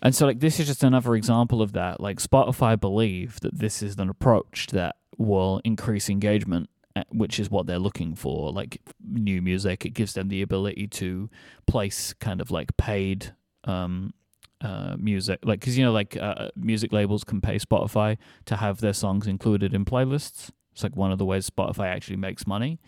And 0.01 0.15
so, 0.15 0.25
like, 0.25 0.39
this 0.39 0.59
is 0.59 0.67
just 0.67 0.83
another 0.83 1.15
example 1.15 1.61
of 1.61 1.73
that. 1.73 1.99
Like, 1.99 2.19
Spotify 2.19 2.79
believe 2.79 3.39
that 3.41 3.57
this 3.57 3.81
is 3.81 3.97
an 3.97 4.09
approach 4.09 4.67
that 4.71 4.95
will 5.17 5.59
increase 5.63 6.09
engagement, 6.09 6.69
uh, 6.95 7.03
which 7.09 7.39
is 7.39 7.49
what 7.49 7.65
they're 7.65 7.79
looking 7.79 8.15
for. 8.15 8.51
Like, 8.51 8.81
new 9.03 9.41
music, 9.41 9.85
it 9.85 9.91
gives 9.91 10.13
them 10.13 10.29
the 10.29 10.41
ability 10.41 10.87
to 10.87 11.29
place 11.67 12.13
kind 12.13 12.41
of 12.41 12.51
like 12.51 12.75
paid 12.77 13.33
um, 13.65 14.13
uh, 14.61 14.95
music. 14.97 15.39
Like, 15.43 15.59
because, 15.59 15.77
you 15.77 15.83
know, 15.83 15.91
like, 15.91 16.15
uh, 16.15 16.49
music 16.55 16.93
labels 16.93 17.23
can 17.23 17.41
pay 17.41 17.57
Spotify 17.57 18.17
to 18.45 18.55
have 18.55 18.81
their 18.81 18.93
songs 18.93 19.27
included 19.27 19.73
in 19.73 19.85
playlists. 19.85 20.51
It's 20.71 20.83
like 20.83 20.95
one 20.95 21.11
of 21.11 21.17
the 21.17 21.25
ways 21.25 21.49
Spotify 21.49 21.87
actually 21.87 22.17
makes 22.17 22.45
money. 22.45 22.79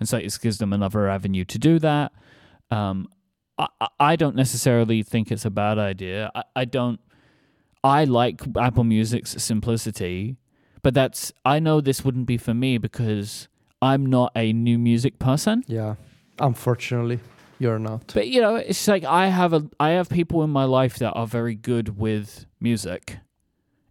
And 0.00 0.08
so, 0.08 0.16
it 0.16 0.38
gives 0.40 0.58
them 0.58 0.72
another 0.72 1.08
avenue 1.08 1.44
to 1.44 1.58
do 1.58 1.78
that. 1.78 2.12
Um, 2.70 3.08
I, 3.58 3.68
I- 3.98 4.16
don't 4.16 4.36
necessarily 4.36 5.02
think 5.02 5.30
it's 5.32 5.44
a 5.44 5.50
bad 5.50 5.78
idea. 5.78 6.30
I, 6.34 6.42
I 6.54 6.64
don't. 6.64 7.00
I 7.84 8.04
like 8.04 8.40
Apple 8.56 8.84
Music's 8.84 9.40
simplicity, 9.42 10.36
but 10.82 10.94
that's. 10.94 11.32
I 11.44 11.58
know 11.60 11.80
this 11.80 12.04
wouldn't 12.04 12.26
be 12.26 12.36
for 12.36 12.52
me 12.54 12.78
because 12.78 13.48
I'm 13.80 14.04
not 14.06 14.32
a 14.34 14.52
new 14.52 14.78
music 14.78 15.18
person. 15.18 15.62
Yeah, 15.68 15.94
unfortunately, 16.40 17.20
you're 17.58 17.78
not. 17.78 18.12
But 18.14 18.28
you 18.28 18.40
know, 18.40 18.56
it's 18.56 18.86
like 18.88 19.04
I 19.04 19.28
have 19.28 19.52
a. 19.52 19.68
I 19.78 19.90
have 19.90 20.08
people 20.08 20.42
in 20.42 20.50
my 20.50 20.64
life 20.64 20.98
that 20.98 21.12
are 21.12 21.26
very 21.26 21.54
good 21.54 21.96
with 21.98 22.46
music, 22.60 23.18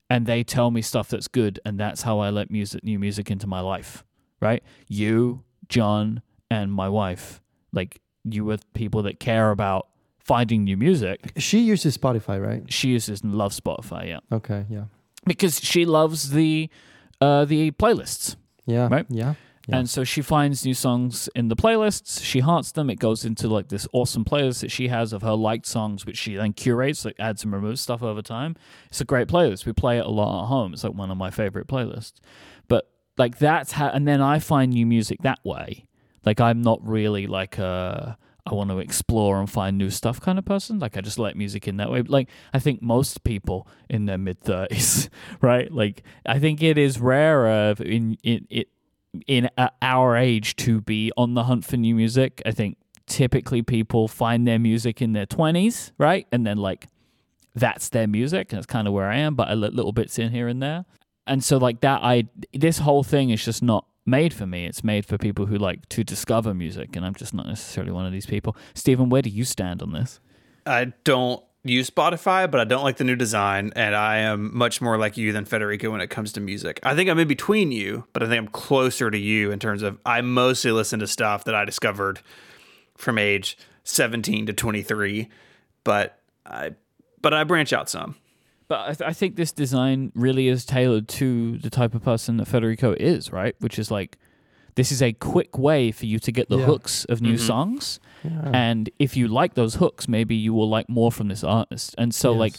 and 0.09 0.25
they 0.25 0.43
tell 0.43 0.71
me 0.71 0.81
stuff 0.81 1.09
that's 1.09 1.27
good, 1.27 1.59
and 1.65 1.79
that's 1.79 2.01
how 2.03 2.19
I 2.19 2.29
let 2.29 2.51
music, 2.51 2.83
new 2.83 2.99
music, 2.99 3.31
into 3.31 3.47
my 3.47 3.61
life. 3.61 4.03
Right? 4.41 4.61
You, 4.87 5.43
John 5.69 6.21
and 6.51 6.71
my 6.71 6.89
wife, 6.89 7.41
like 7.71 8.01
you 8.27 8.43
were 8.45 8.57
people 8.73 9.03
that 9.03 9.19
care 9.19 9.51
about 9.51 9.87
finding 10.19 10.63
new 10.63 10.75
music. 10.77 11.31
She 11.37 11.59
uses 11.59 11.97
Spotify, 11.97 12.41
right? 12.45 12.63
She 12.71 12.89
uses 12.89 13.21
and 13.21 13.35
loves 13.35 13.59
Spotify, 13.59 14.07
yeah, 14.07 14.19
Okay, 14.31 14.65
yeah. 14.69 14.85
because 15.25 15.59
she 15.63 15.85
loves 15.85 16.31
the 16.31 16.69
uh, 17.21 17.45
the 17.45 17.71
playlists. 17.71 18.35
Yeah. 18.65 18.87
Right? 18.91 19.05
Yeah. 19.09 19.35
Yeah. 19.67 19.77
And 19.77 19.89
so 19.89 20.03
she 20.03 20.21
finds 20.21 20.63
new 20.63 20.75
songs 20.75 21.27
in 21.33 21.47
the 21.47 21.55
playlists. 21.55 22.23
She 22.23 22.39
hearts 22.41 22.71
them. 22.71 22.87
It 22.89 22.99
goes 22.99 23.25
into 23.25 23.47
like 23.47 23.69
this 23.69 23.87
awesome 23.93 24.23
playlist 24.23 24.61
that 24.61 24.69
she 24.69 24.89
has 24.89 25.11
of 25.11 25.23
her 25.23 25.33
liked 25.33 25.65
songs, 25.65 26.05
which 26.05 26.17
she 26.17 26.35
then 26.35 26.53
curates, 26.53 27.03
like 27.03 27.15
adds 27.19 27.43
and 27.43 27.51
removes 27.51 27.81
stuff 27.81 28.03
over 28.03 28.21
time. 28.21 28.55
It's 28.89 29.01
a 29.01 29.05
great 29.05 29.27
playlist. 29.27 29.65
We 29.65 29.73
play 29.73 29.97
it 29.97 30.05
a 30.05 30.09
lot 30.09 30.43
at 30.43 30.47
home. 30.49 30.73
It's 30.73 30.83
like 30.83 30.93
one 30.93 31.09
of 31.09 31.17
my 31.17 31.31
favorite 31.31 31.65
playlists. 31.67 32.13
But 32.67 32.91
like 33.17 33.39
that's 33.39 33.71
how, 33.71 33.87
and 33.89 34.07
then 34.07 34.21
I 34.21 34.37
find 34.37 34.71
new 34.71 34.85
music 34.85 35.21
that 35.23 35.39
way. 35.43 35.85
Like 36.25 36.39
I'm 36.41 36.61
not 36.61 36.85
really 36.85 37.27
like 37.27 37.57
a 37.57 38.17
I 38.47 38.53
want 38.53 38.69
to 38.69 38.77
explore 38.77 39.39
and 39.39 39.49
find 39.49 39.77
new 39.77 39.89
stuff 39.89 40.21
kind 40.21 40.37
of 40.37 40.45
person. 40.45 40.77
Like 40.77 40.97
I 40.97 41.01
just 41.01 41.17
like 41.17 41.35
music 41.35 41.67
in 41.67 41.77
that 41.77 41.89
way. 41.89 42.03
Like 42.03 42.29
I 42.53 42.59
think 42.59 42.81
most 42.81 43.23
people 43.23 43.67
in 43.89 44.05
their 44.05 44.19
mid 44.19 44.39
thirties, 44.39 45.09
right? 45.41 45.71
Like 45.71 46.03
I 46.25 46.39
think 46.39 46.61
it 46.61 46.77
is 46.77 46.99
rarer 46.99 47.75
in 47.79 48.17
in 48.23 48.47
it 48.49 48.69
in 49.27 49.49
our 49.81 50.15
age 50.17 50.55
to 50.57 50.81
be 50.81 51.11
on 51.17 51.33
the 51.33 51.43
hunt 51.43 51.65
for 51.65 51.77
new 51.77 51.95
music. 51.95 52.41
I 52.45 52.51
think 52.51 52.77
typically 53.07 53.61
people 53.61 54.07
find 54.07 54.47
their 54.47 54.59
music 54.59 55.01
in 55.01 55.13
their 55.13 55.25
20s, 55.25 55.91
right? 55.97 56.27
And 56.31 56.45
then 56.45 56.57
like 56.57 56.87
that's 57.53 57.89
their 57.89 58.07
music 58.07 58.51
and 58.51 58.57
that's 58.57 58.65
kind 58.65 58.87
of 58.87 58.93
where 58.93 59.07
I 59.07 59.17
am, 59.17 59.35
but 59.35 59.47
I 59.47 59.53
let 59.53 59.73
little 59.73 59.93
bits 59.93 60.19
in 60.19 60.31
here 60.31 60.47
and 60.47 60.61
there. 60.61 60.85
And 61.25 61.43
so 61.43 61.57
like 61.57 61.81
that 61.81 62.01
I 62.03 62.25
this 62.53 62.79
whole 62.79 63.03
thing 63.03 63.29
is 63.29 63.43
just 63.43 63.63
not 63.63 63.85
made 64.05 64.33
for 64.33 64.45
me. 64.45 64.65
It's 64.65 64.83
made 64.83 65.05
for 65.05 65.17
people 65.17 65.45
who 65.45 65.57
like 65.57 65.87
to 65.89 66.03
discover 66.03 66.53
music 66.53 66.95
and 66.95 67.05
I'm 67.05 67.15
just 67.15 67.33
not 67.33 67.47
necessarily 67.47 67.91
one 67.91 68.05
of 68.05 68.11
these 68.11 68.25
people. 68.25 68.55
Stephen, 68.73 69.09
where 69.09 69.21
do 69.21 69.29
you 69.29 69.43
stand 69.43 69.81
on 69.81 69.93
this? 69.93 70.19
I 70.65 70.93
don't 71.03 71.43
use 71.65 71.89
Spotify, 71.89 72.49
but 72.49 72.59
I 72.59 72.63
don't 72.63 72.83
like 72.83 72.97
the 72.97 73.03
new 73.03 73.15
design, 73.15 73.73
and 73.75 73.95
I 73.95 74.17
am 74.17 74.55
much 74.55 74.81
more 74.81 74.97
like 74.97 75.17
you 75.17 75.31
than 75.31 75.45
Federico 75.45 75.91
when 75.91 76.01
it 76.01 76.09
comes 76.09 76.31
to 76.33 76.39
music. 76.39 76.79
I 76.83 76.95
think 76.95 77.09
I'm 77.09 77.19
in 77.19 77.27
between 77.27 77.71
you, 77.71 78.05
but 78.13 78.23
I 78.23 78.27
think 78.27 78.37
I'm 78.37 78.47
closer 78.47 79.09
to 79.09 79.17
you 79.17 79.51
in 79.51 79.59
terms 79.59 79.81
of 79.81 79.97
I 80.05 80.21
mostly 80.21 80.71
listen 80.71 80.99
to 80.99 81.07
stuff 81.07 81.43
that 81.45 81.55
I 81.55 81.65
discovered 81.65 82.21
from 82.95 83.17
age 83.17 83.57
17 83.83 84.45
to 84.45 84.53
23, 84.53 85.29
but 85.83 86.19
I 86.45 86.71
but 87.21 87.33
I 87.33 87.43
branch 87.43 87.73
out 87.73 87.89
some. 87.89 88.15
But 88.67 88.79
I, 88.81 88.93
th- 88.93 89.01
I 89.09 89.13
think 89.13 89.35
this 89.35 89.51
design 89.51 90.11
really 90.15 90.47
is 90.47 90.65
tailored 90.65 91.07
to 91.09 91.57
the 91.59 91.69
type 91.69 91.93
of 91.93 92.03
person 92.03 92.37
that 92.37 92.47
Federico 92.47 92.93
is, 92.93 93.31
right? 93.31 93.55
Which 93.59 93.77
is 93.77 93.91
like, 93.91 94.17
this 94.75 94.91
is 94.91 95.01
a 95.01 95.13
quick 95.13 95.57
way 95.57 95.91
for 95.91 96.05
you 96.05 96.19
to 96.19 96.31
get 96.31 96.49
the 96.49 96.57
Yeah. 96.57 96.65
hooks 96.65 97.05
of 97.05 97.21
new 97.21 97.35
Mhm. 97.35 97.39
songs. 97.39 97.99
Yeah. 98.23 98.49
And 98.53 98.89
if 98.99 99.15
you 99.15 99.27
like 99.27 99.53
those 99.53 99.75
hooks, 99.75 100.07
maybe 100.07 100.35
you 100.35 100.53
will 100.53 100.67
like 100.67 100.89
more 100.89 101.11
from 101.11 101.27
this 101.27 101.43
artist. 101.43 101.93
And 101.97 102.13
so, 102.13 102.31
like, 102.33 102.55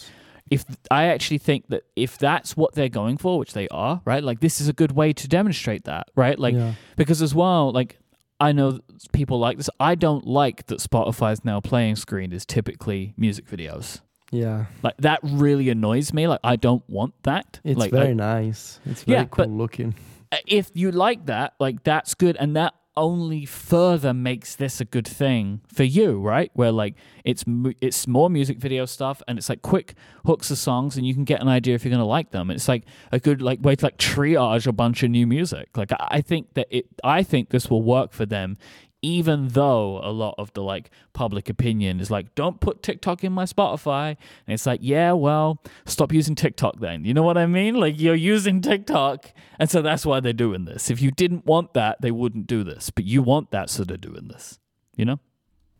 if 0.49 0.63
I 0.89 1.05
actually 1.07 1.39
think 1.39 1.67
that 1.67 1.83
if 1.97 2.17
that's 2.17 2.55
what 2.55 2.73
they're 2.73 2.87
going 2.89 3.17
for, 3.17 3.37
which 3.37 3.53
they 3.53 3.67
are, 3.67 4.01
right? 4.05 4.23
Like, 4.23 4.39
this 4.39 4.61
is 4.61 4.69
a 4.69 4.73
good 4.73 4.93
way 4.93 5.11
to 5.13 5.27
demonstrate 5.27 5.83
that, 5.83 6.07
right? 6.15 6.39
Like, 6.39 6.55
yeah. 6.55 6.73
because 6.95 7.21
as 7.21 7.35
well, 7.35 7.71
like, 7.73 7.99
I 8.39 8.51
know 8.53 8.79
people 9.11 9.39
like 9.39 9.57
this. 9.57 9.69
I 9.79 9.95
don't 9.95 10.25
like 10.25 10.67
that 10.67 10.79
Spotify's 10.79 11.43
now 11.43 11.59
playing 11.59 11.97
screen 11.97 12.31
is 12.31 12.45
typically 12.45 13.13
music 13.17 13.45
videos. 13.47 13.99
Yeah. 14.31 14.65
Like 14.83 14.97
that 14.97 15.19
really 15.23 15.69
annoys 15.69 16.13
me. 16.13 16.27
Like 16.27 16.41
I 16.43 16.55
don't 16.55 16.83
want 16.89 17.13
that. 17.23 17.59
It's 17.63 17.79
like 17.79 17.91
very 17.91 18.09
I- 18.09 18.13
nice. 18.13 18.79
It's 18.85 19.03
very 19.03 19.19
Yeah, 19.19 19.25
cool 19.25 19.47
looking. 19.47 19.95
Uh, 20.31 20.37
if 20.45 20.69
you 20.73 20.91
like 20.91 21.25
that, 21.27 21.53
like 21.59 21.83
that's 21.83 22.13
good, 22.13 22.35
and 22.39 22.55
that 22.57 22.73
only 22.97 23.45
further 23.45 24.11
makes 24.11 24.55
this 24.55 24.81
a 24.81 24.85
good 24.85 25.07
thing 25.07 25.61
for 25.71 25.83
you, 25.83 26.19
right? 26.19 26.49
Where 26.55 26.71
like 26.71 26.95
it's 27.23 27.45
it's 27.79 28.07
more 28.07 28.29
music 28.29 28.57
video 28.57 28.85
stuff, 28.85 29.21
and 29.27 29.37
it's 29.37 29.47
like 29.47 29.61
quick 29.61 29.93
hooks 30.25 30.51
of 30.51 30.57
songs, 30.57 30.97
and 30.97 31.07
you 31.07 31.13
can 31.13 31.23
get 31.23 31.39
an 31.41 31.47
idea 31.47 31.75
if 31.75 31.85
you're 31.85 31.91
gonna 31.91 32.05
like 32.05 32.31
them. 32.31 32.51
It's 32.51 32.67
like 32.67 32.83
a 33.13 33.19
good 33.19 33.41
like 33.41 33.59
way 33.61 33.75
to 33.77 33.85
like 33.85 33.97
triage 33.97 34.67
a 34.67 34.73
bunch 34.73 35.01
of 35.03 35.11
new 35.11 35.25
music. 35.27 35.69
Like 35.77 35.91
I 35.97 36.19
think 36.19 36.53
that 36.55 36.67
it, 36.69 36.87
I 37.03 37.23
think 37.23 37.49
this 37.49 37.69
will 37.69 37.83
work 37.83 38.11
for 38.11 38.25
them. 38.25 38.57
Even 39.07 39.47
though 39.47 40.01
a 40.03 40.11
lot 40.11 40.35
of 40.37 40.51
the 40.53 40.61
like 40.61 40.89
public 41.13 41.47
opinion 41.47 42.01
is 42.01 42.11
like, 42.11 42.35
don't 42.35 42.59
put 42.59 42.83
TikTok 42.83 43.23
in 43.23 43.31
my 43.31 43.45
Spotify, 43.45 44.17
and 44.45 44.53
it's 44.53 44.65
like, 44.65 44.81
yeah, 44.83 45.13
well, 45.13 45.63
stop 45.85 46.11
using 46.11 46.35
TikTok 46.35 46.81
then. 46.81 47.05
You 47.05 47.13
know 47.13 47.23
what 47.23 47.37
I 47.37 47.45
mean? 47.45 47.75
Like 47.75 48.01
you're 48.01 48.15
using 48.15 48.59
TikTok, 48.59 49.31
and 49.59 49.69
so 49.69 49.81
that's 49.81 50.05
why 50.05 50.19
they're 50.19 50.33
doing 50.33 50.65
this. 50.65 50.89
If 50.89 51.01
you 51.01 51.11
didn't 51.11 51.45
want 51.45 51.73
that, 51.73 52.01
they 52.01 52.11
wouldn't 52.11 52.47
do 52.47 52.65
this, 52.65 52.89
but 52.89 53.05
you 53.05 53.21
want 53.21 53.51
that, 53.51 53.69
so 53.69 53.85
they're 53.85 53.95
doing 53.95 54.27
this. 54.27 54.59
You 54.97 55.05
know? 55.05 55.19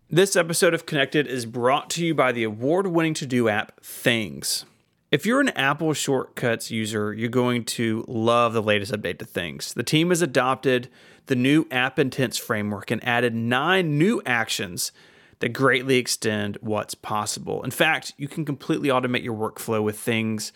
This 0.10 0.38
episode 0.38 0.74
of 0.74 0.86
Connected 0.86 1.28
is 1.28 1.46
brought 1.46 1.90
to 1.92 2.06
you 2.06 2.16
by 2.16 2.32
the 2.32 2.46
award 2.46 2.88
winning 2.88 3.14
to 3.16 3.26
do 3.26 3.50
app 3.50 3.84
Things. 3.84 4.64
If 5.10 5.26
you're 5.26 5.40
an 5.40 5.50
Apple 5.50 5.94
Shortcuts 5.94 6.70
user, 6.70 7.14
you're 7.14 7.30
going 7.30 7.64
to 7.64 8.04
love 8.10 8.52
the 8.52 8.62
latest 8.62 8.92
update 8.92 9.20
to 9.20 9.26
Things. 9.26 9.74
The 9.74 9.84
team 9.84 10.10
has 10.10 10.22
adopted 10.22 10.90
the 11.28 11.36
new 11.36 11.66
App 11.72 11.98
Intents 11.98 12.38
framework 12.38 12.92
and 12.92 13.02
added 13.08 13.34
nine 13.34 13.98
new 13.98 14.22
actions 14.26 14.92
that 15.40 15.50
greatly 15.50 15.98
extend 15.98 16.58
what's 16.60 16.94
possible. 16.94 17.64
In 17.64 17.72
fact, 17.72 18.16
you 18.18 18.28
can 18.28 18.44
completely 18.44 18.90
automate 18.90 19.24
your 19.24 19.34
workflow 19.36 19.82
with 19.82 19.98
Things 19.98 20.52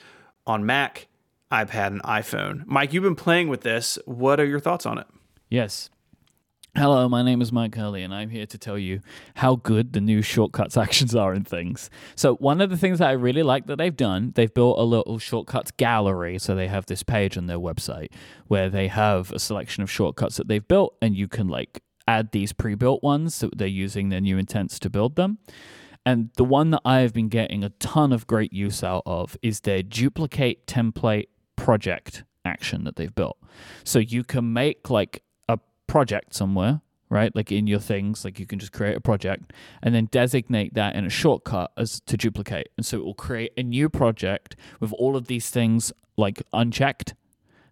on 0.45 0.65
Mac, 0.65 1.07
iPad, 1.49 1.87
and 1.87 2.03
iPhone. 2.03 2.65
Mike, 2.65 2.91
you've 2.91 3.03
been 3.03 3.15
playing 3.15 3.47
with 3.47 3.61
this. 3.61 3.97
What 4.03 4.41
are 4.41 4.45
your 4.45 4.59
thoughts 4.59 4.85
on 4.85 4.97
it? 4.97 5.07
Yes. 5.49 5.89
Hello, 6.73 7.09
my 7.09 7.21
name 7.21 7.41
is 7.41 7.51
Mike 7.51 7.75
Hurley, 7.75 8.01
and 8.01 8.15
I'm 8.15 8.29
here 8.29 8.45
to 8.45 8.57
tell 8.57 8.77
you 8.77 9.01
how 9.35 9.57
good 9.57 9.91
the 9.91 9.99
new 9.99 10.21
shortcuts 10.21 10.77
actions 10.85 11.13
are 11.13 11.33
in 11.33 11.43
things. 11.43 11.89
So, 12.15 12.35
one 12.35 12.61
of 12.61 12.69
the 12.69 12.77
things 12.77 12.99
that 12.99 13.09
I 13.09 13.11
really 13.11 13.43
like 13.43 13.65
that 13.65 13.75
they've 13.75 13.95
done, 13.95 14.31
they've 14.35 14.53
built 14.53 14.79
a 14.79 14.83
little 14.83 15.19
shortcuts 15.19 15.71
gallery. 15.71 16.39
So, 16.39 16.55
they 16.55 16.69
have 16.69 16.85
this 16.85 17.03
page 17.03 17.37
on 17.37 17.47
their 17.47 17.59
website 17.59 18.07
where 18.47 18.69
they 18.69 18.87
have 18.87 19.33
a 19.33 19.39
selection 19.39 19.83
of 19.83 19.91
shortcuts 19.91 20.37
that 20.37 20.47
they've 20.47 20.65
built, 20.65 20.95
and 21.01 21.13
you 21.13 21.27
can 21.27 21.49
like 21.49 21.83
add 22.07 22.31
these 22.31 22.53
pre 22.53 22.75
built 22.75 23.03
ones 23.03 23.37
that 23.41 23.57
they're 23.57 23.67
using 23.67 24.07
their 24.07 24.21
new 24.21 24.37
intents 24.37 24.79
to 24.79 24.89
build 24.89 25.17
them. 25.17 25.39
And 26.05 26.29
the 26.37 26.45
one 26.45 26.71
that 26.71 26.81
I 26.85 26.99
have 26.99 27.13
been 27.13 27.27
getting 27.27 27.65
a 27.65 27.69
ton 27.69 28.13
of 28.13 28.27
great 28.27 28.53
use 28.53 28.81
out 28.81 29.03
of 29.05 29.35
is 29.41 29.59
their 29.59 29.83
duplicate 29.83 30.67
template 30.67 31.27
project 31.57 32.23
action 32.45 32.85
that 32.85 32.95
they've 32.95 33.13
built. 33.13 33.37
So 33.83 33.99
you 33.99 34.23
can 34.23 34.53
make 34.53 34.89
like 34.89 35.21
project 35.91 36.33
somewhere, 36.33 36.79
right? 37.09 37.35
Like 37.35 37.51
in 37.51 37.67
your 37.67 37.81
things, 37.81 38.23
like 38.23 38.39
you 38.39 38.45
can 38.45 38.59
just 38.59 38.71
create 38.71 38.95
a 38.95 39.01
project 39.01 39.51
and 39.83 39.93
then 39.93 40.07
designate 40.09 40.73
that 40.73 40.95
in 40.95 41.05
a 41.05 41.09
shortcut 41.09 41.69
as 41.75 41.99
to 42.05 42.15
duplicate. 42.15 42.69
And 42.77 42.85
so 42.85 42.97
it 42.99 43.03
will 43.03 43.13
create 43.13 43.51
a 43.57 43.63
new 43.63 43.89
project 43.89 44.55
with 44.79 44.93
all 44.93 45.17
of 45.17 45.27
these 45.27 45.49
things 45.49 45.91
like 46.15 46.41
unchecked. 46.53 47.13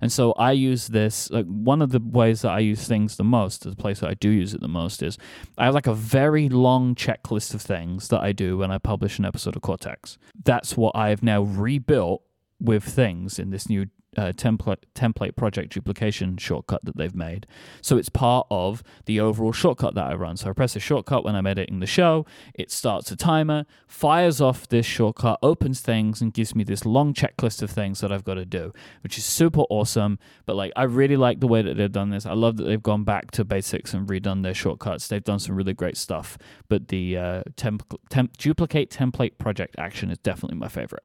And 0.02 0.12
so 0.12 0.34
I 0.34 0.52
use 0.52 0.88
this 0.88 1.30
like 1.32 1.46
one 1.46 1.82
of 1.82 1.92
the 1.92 2.02
ways 2.02 2.42
that 2.42 2.52
I 2.52 2.60
use 2.60 2.86
things 2.86 3.16
the 3.16 3.24
most, 3.24 3.64
the 3.64 3.74
place 3.74 4.02
that 4.02 4.10
I 4.10 4.16
do 4.16 4.30
use 4.30 4.54
it 4.54 4.60
the 4.60 4.68
most 4.68 5.02
is 5.02 5.18
I 5.58 5.66
have 5.66 5.74
like 5.74 5.88
a 5.88 5.94
very 5.94 6.50
long 6.50 6.96
checklist 6.96 7.54
of 7.54 7.62
things 7.62 8.10
that 8.10 8.20
I 8.20 8.34
do 8.34 8.58
when 8.58 8.70
I 8.70 8.80
publish 8.80 9.18
an 9.18 9.24
episode 9.24 9.56
of 9.56 9.62
Cortex. 9.62 10.18
That's 10.44 10.76
what 10.76 10.94
I 10.94 11.08
have 11.08 11.24
now 11.24 11.44
rebuilt 11.44 12.22
with 12.60 12.84
things 12.84 13.40
in 13.40 13.52
this 13.52 13.70
new 13.70 13.86
uh, 14.18 14.32
template 14.32 14.84
template 14.96 15.36
project 15.36 15.74
duplication 15.74 16.38
shortcut 16.38 16.84
that 16.84 16.98
they've 16.98 17.16
made. 17.16 17.46
So 17.82 17.98
it's 17.98 18.10
part 18.10 18.48
of 18.50 18.84
the 19.06 19.20
overall 19.20 19.52
shortcut 19.52 19.96
that 19.96 20.08
I 20.08 20.16
run. 20.16 20.38
So 20.38 20.50
I 20.50 20.54
press 20.54 20.76
a 20.76 20.80
shortcut 20.80 21.24
when 21.24 21.36
I'm 21.36 21.46
editing 21.46 21.80
the 21.80 21.86
show. 21.86 22.26
It 22.54 22.72
starts 22.72 23.12
a 23.12 23.16
timer, 23.16 23.66
fires 23.88 24.42
off 24.42 24.68
this 24.68 24.86
shortcut, 24.86 25.40
opens 25.44 25.82
things, 25.82 26.22
and 26.22 26.34
gives 26.34 26.56
me 26.56 26.64
this 26.64 26.86
long 26.86 27.14
checklist 27.14 27.62
of 27.62 27.70
things 27.70 28.02
that 28.02 28.12
I've 28.12 28.24
got 28.24 28.36
to 28.36 28.46
do, 28.46 28.74
which 29.04 29.18
is 29.18 29.26
super 29.26 29.62
awesome. 29.70 30.18
But 30.46 30.56
like, 30.56 30.72
I 30.76 30.84
really 30.84 31.18
like 31.18 31.40
the 31.40 31.48
way 31.48 31.62
that 31.62 31.78
they've 31.78 31.92
done 31.92 32.10
this. 32.10 32.26
I 32.26 32.34
love 32.34 32.58
that 32.58 32.64
they've 32.64 32.82
gone 32.82 33.04
back 33.04 33.32
to 33.32 33.46
basics 33.46 33.94
and 33.94 34.08
redone 34.08 34.44
their 34.44 34.54
shortcuts. 34.54 35.08
They've 35.08 35.24
done 35.24 35.40
some 35.40 35.56
really 35.56 35.74
great 35.74 35.98
stuff. 35.98 36.38
But 36.68 36.88
the 36.88 37.18
uh, 37.18 37.44
temp- 37.56 38.00
temp- 38.10 38.38
duplicate 38.38 38.90
template 38.90 39.38
project 39.38 39.76
action 39.78 40.10
is 40.10 40.18
definitely 40.18 40.58
my 40.58 40.68
favorite. 40.68 41.04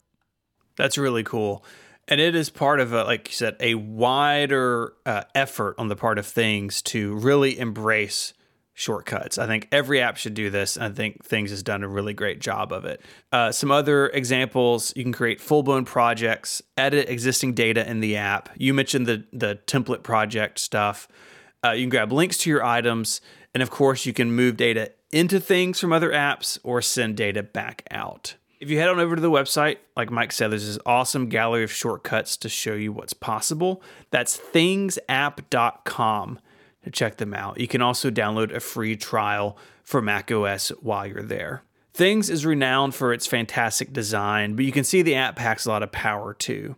That's 0.77 0.99
really 0.99 1.23
cool. 1.23 1.65
And 2.07 2.21
it 2.21 2.35
is 2.35 2.51
part 2.51 2.81
of, 2.81 2.93
a, 2.93 3.05
like 3.05 3.29
you 3.29 3.35
said, 3.35 3.57
a 3.61 3.75
wider 3.77 4.95
uh, 5.07 5.23
effort 5.35 5.75
on 5.79 5.89
the 5.89 5.97
part 5.97 6.19
of 6.19 6.27
things 6.27 6.83
to 6.83 7.15
really 7.15 7.59
embrace 7.59 8.35
shortcuts. 8.75 9.39
I 9.39 9.47
think 9.47 9.69
every 9.71 10.03
app 10.03 10.17
should 10.17 10.35
do 10.35 10.51
this. 10.51 10.77
And 10.77 10.85
I 10.85 10.91
think 10.91 11.25
Things 11.25 11.51
has 11.51 11.63
done 11.63 11.83
a 11.83 11.89
really 11.89 12.13
great 12.13 12.41
job 12.41 12.73
of 12.73 12.85
it. 12.85 13.01
Uh, 13.33 13.53
some 13.53 13.71
other 13.71 14.09
examples 14.09 14.93
you 14.97 15.05
can 15.05 15.13
create 15.13 15.41
full 15.41 15.63
blown 15.63 15.85
projects, 15.85 16.61
edit 16.77 17.09
existing 17.09 17.55
data 17.55 17.89
in 17.89 18.01
the 18.01 18.17
app. 18.17 18.51
You 18.57 18.75
mentioned 18.75 19.07
the, 19.07 19.25
the 19.33 19.61
template 19.67 20.03
project 20.03 20.59
stuff. 20.59 21.09
Uh, 21.65 21.71
you 21.71 21.85
can 21.85 21.91
grab 21.91 22.13
links 22.13 22.37
to 22.39 22.51
your 22.51 22.65
items. 22.65 23.21
And 23.55 23.63
of 23.63 23.71
course, 23.71 24.05
you 24.05 24.13
can 24.13 24.33
move 24.33 24.57
data 24.57 24.91
into 25.13 25.39
things 25.39 25.79
from 25.79 25.93
other 25.93 26.11
apps 26.11 26.59
or 26.65 26.83
send 26.83 27.17
data 27.17 27.45
back 27.45 27.87
out. 27.91 28.35
If 28.61 28.71
you 28.71 28.79
head 28.79 28.89
on 28.89 29.01
over 29.01 29.17
to 29.17 29.23
the 29.23 29.31
website, 29.31 29.79
like 29.97 30.11
Mike 30.11 30.33
said, 30.33 30.51
there's 30.51 30.67
this 30.67 30.79
awesome 30.87 31.29
gallery 31.29 31.65
of 31.65 31.73
shortcuts 31.73 32.37
to 32.39 32.49
show 32.49 32.75
you 32.75 32.93
what's 32.93 33.13
possible. 33.13 33.83
That's 34.11 34.39
thingsapp.com. 34.39 36.41
to 36.85 36.91
check 36.91 37.17
them 37.17 37.35
out. 37.35 37.61
You 37.61 37.69
can 37.69 37.83
also 37.83 38.11
download 38.11 38.55
a 38.55 38.61
free 38.61 38.97
trial 38.97 39.57
for 39.83 40.03
macOS 40.03 40.69
while 40.81 41.07
you're 41.07 41.23
there. 41.23 41.63
Things 41.93 42.29
is 42.29 42.45
renowned 42.45 42.95
for 42.95 43.13
its 43.13 43.27
fantastic 43.27 43.93
design, 43.93 44.57
but 44.57 44.65
you 44.65 44.73
can 44.73 44.85
see 44.85 45.03
the 45.03 45.15
app 45.15 45.37
packs 45.37 45.65
a 45.65 45.71
lot 45.71 45.83
of 45.83 45.93
power 45.93 46.35
too. 46.35 46.77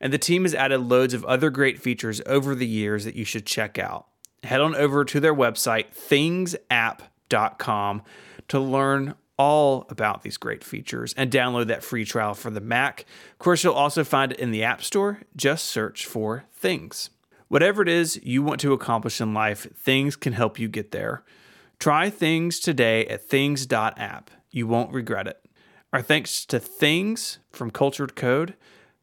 And 0.00 0.12
the 0.12 0.18
team 0.18 0.42
has 0.42 0.54
added 0.54 0.80
loads 0.80 1.14
of 1.14 1.24
other 1.24 1.50
great 1.50 1.80
features 1.80 2.20
over 2.26 2.54
the 2.54 2.66
years 2.66 3.04
that 3.04 3.14
you 3.14 3.24
should 3.24 3.46
check 3.46 3.78
out. 3.78 4.06
Head 4.42 4.60
on 4.60 4.74
over 4.74 5.04
to 5.04 5.20
their 5.20 5.34
website, 5.34 5.94
thingsapp.com, 5.94 8.02
to 8.48 8.60
learn 8.60 9.14
all 9.38 9.86
about 9.88 10.22
these 10.22 10.36
great 10.36 10.62
features 10.62 11.14
and 11.16 11.30
download 11.30 11.66
that 11.66 11.82
free 11.82 12.04
trial 12.04 12.34
for 12.34 12.50
the 12.50 12.60
Mac. 12.60 13.04
Of 13.32 13.38
course, 13.38 13.64
you'll 13.64 13.72
also 13.72 14.04
find 14.04 14.32
it 14.32 14.38
in 14.38 14.50
the 14.50 14.62
App 14.62 14.82
Store. 14.82 15.20
Just 15.36 15.66
search 15.66 16.06
for 16.06 16.44
Things. 16.54 17.10
Whatever 17.48 17.82
it 17.82 17.88
is 17.88 18.20
you 18.22 18.42
want 18.42 18.60
to 18.60 18.72
accomplish 18.72 19.20
in 19.20 19.34
life, 19.34 19.66
Things 19.76 20.16
can 20.16 20.32
help 20.32 20.58
you 20.58 20.68
get 20.68 20.90
there. 20.92 21.22
Try 21.78 22.10
Things 22.10 22.60
today 22.60 23.06
at 23.06 23.28
things.app. 23.28 24.30
You 24.50 24.66
won't 24.66 24.92
regret 24.92 25.26
it. 25.26 25.44
Our 25.92 26.02
thanks 26.02 26.46
to 26.46 26.58
Things 26.58 27.38
from 27.50 27.70
Cultured 27.70 28.14
Code 28.14 28.54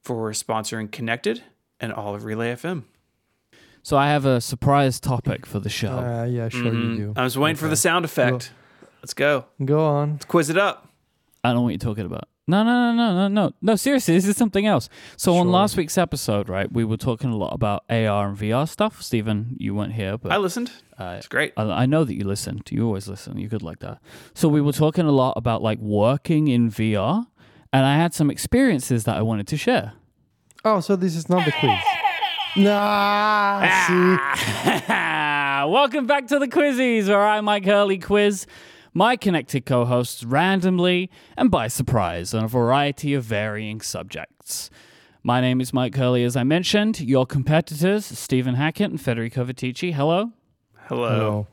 for 0.01 0.31
sponsoring 0.31 0.91
Connected 0.91 1.43
and 1.79 1.93
all 1.93 2.15
of 2.15 2.23
Relay 2.23 2.53
FM. 2.53 2.83
So 3.83 3.97
I 3.97 4.07
have 4.09 4.25
a 4.25 4.41
surprise 4.41 4.99
topic 4.99 5.45
for 5.45 5.59
the 5.59 5.69
show. 5.69 5.91
Uh, 5.91 6.25
yeah, 6.25 6.49
sure 6.49 6.73
you 6.73 6.95
do. 6.95 7.13
I 7.15 7.23
was 7.23 7.37
waiting 7.37 7.55
for 7.55 7.67
the 7.67 7.75
sound 7.75 8.05
effect. 8.05 8.51
Let's 9.01 9.13
go. 9.13 9.45
Go 9.63 9.85
on. 9.85 10.13
Let's 10.13 10.25
quiz 10.25 10.49
it 10.49 10.57
up. 10.57 10.89
I 11.43 11.49
don't 11.49 11.57
know 11.57 11.61
what 11.63 11.69
you're 11.69 11.77
talking 11.79 12.05
about. 12.05 12.27
No, 12.47 12.63
no, 12.63 12.91
no, 12.91 12.93
no, 12.95 13.13
no, 13.13 13.27
no. 13.27 13.53
No, 13.61 13.75
seriously, 13.75 14.15
this 14.15 14.27
is 14.27 14.35
something 14.35 14.65
else. 14.65 14.89
So 15.17 15.35
on 15.37 15.45
Sure. 15.45 15.51
last 15.53 15.77
week's 15.77 15.97
episode, 15.99 16.49
right, 16.49 16.69
we 16.71 16.83
were 16.83 16.97
talking 16.97 17.29
a 17.29 17.35
lot 17.37 17.53
about 17.53 17.83
AR 17.89 18.27
and 18.29 18.37
VR 18.37 18.67
stuff. 18.67 19.01
Stephen, 19.03 19.55
you 19.59 19.75
weren't 19.75 19.93
here, 19.93 20.17
but 20.17 20.31
I 20.31 20.37
listened. 20.37 20.71
uh, 20.97 21.15
It's 21.17 21.27
great. 21.27 21.53
I 21.55 21.63
I 21.63 21.85
know 21.85 22.03
that 22.03 22.15
you 22.15 22.23
listened. 22.25 22.63
You 22.71 22.85
always 22.87 23.07
listen. 23.07 23.37
You're 23.37 23.49
good 23.49 23.61
like 23.61 23.79
that. 23.79 23.99
So 24.33 24.49
we 24.49 24.61
were 24.61 24.73
talking 24.73 25.05
a 25.05 25.11
lot 25.11 25.33
about 25.37 25.61
like 25.61 25.77
working 25.79 26.47
in 26.47 26.71
VR, 26.71 27.27
and 27.71 27.85
I 27.85 27.95
had 27.97 28.13
some 28.15 28.31
experiences 28.31 29.03
that 29.03 29.15
I 29.15 29.21
wanted 29.21 29.47
to 29.47 29.57
share. 29.57 29.93
Oh, 30.65 30.79
so 30.81 30.95
this 30.95 31.15
is 31.15 31.29
not 31.29 31.45
the 31.45 31.51
quiz. 31.51 31.79
Nah, 32.57 33.61
see. 33.85 34.17
Welcome 35.71 36.07
back 36.07 36.25
to 36.27 36.39
the 36.39 36.47
Quizzies, 36.47 37.07
where 37.07 37.21
I, 37.25 37.41
Mike 37.41 37.65
Hurley, 37.65 37.99
quiz 37.99 38.47
my 38.93 39.15
connected 39.15 39.65
co 39.65 39.85
hosts 39.85 40.23
randomly 40.23 41.09
and 41.37 41.51
by 41.51 41.67
surprise 41.67 42.33
on 42.33 42.43
a 42.43 42.47
variety 42.47 43.13
of 43.13 43.23
varying 43.23 43.81
subjects. 43.81 44.69
My 45.23 45.41
name 45.41 45.61
is 45.61 45.73
Mike 45.73 45.95
Hurley, 45.95 46.23
as 46.23 46.35
I 46.35 46.43
mentioned. 46.43 47.01
Your 47.01 47.25
competitors, 47.25 48.05
Stephen 48.05 48.55
Hackett 48.55 48.89
and 48.89 49.01
Federico 49.01 49.45
Viticci. 49.45 49.93
Hello. 49.93 50.31
Hello. 50.87 51.09
Hello. 51.09 51.47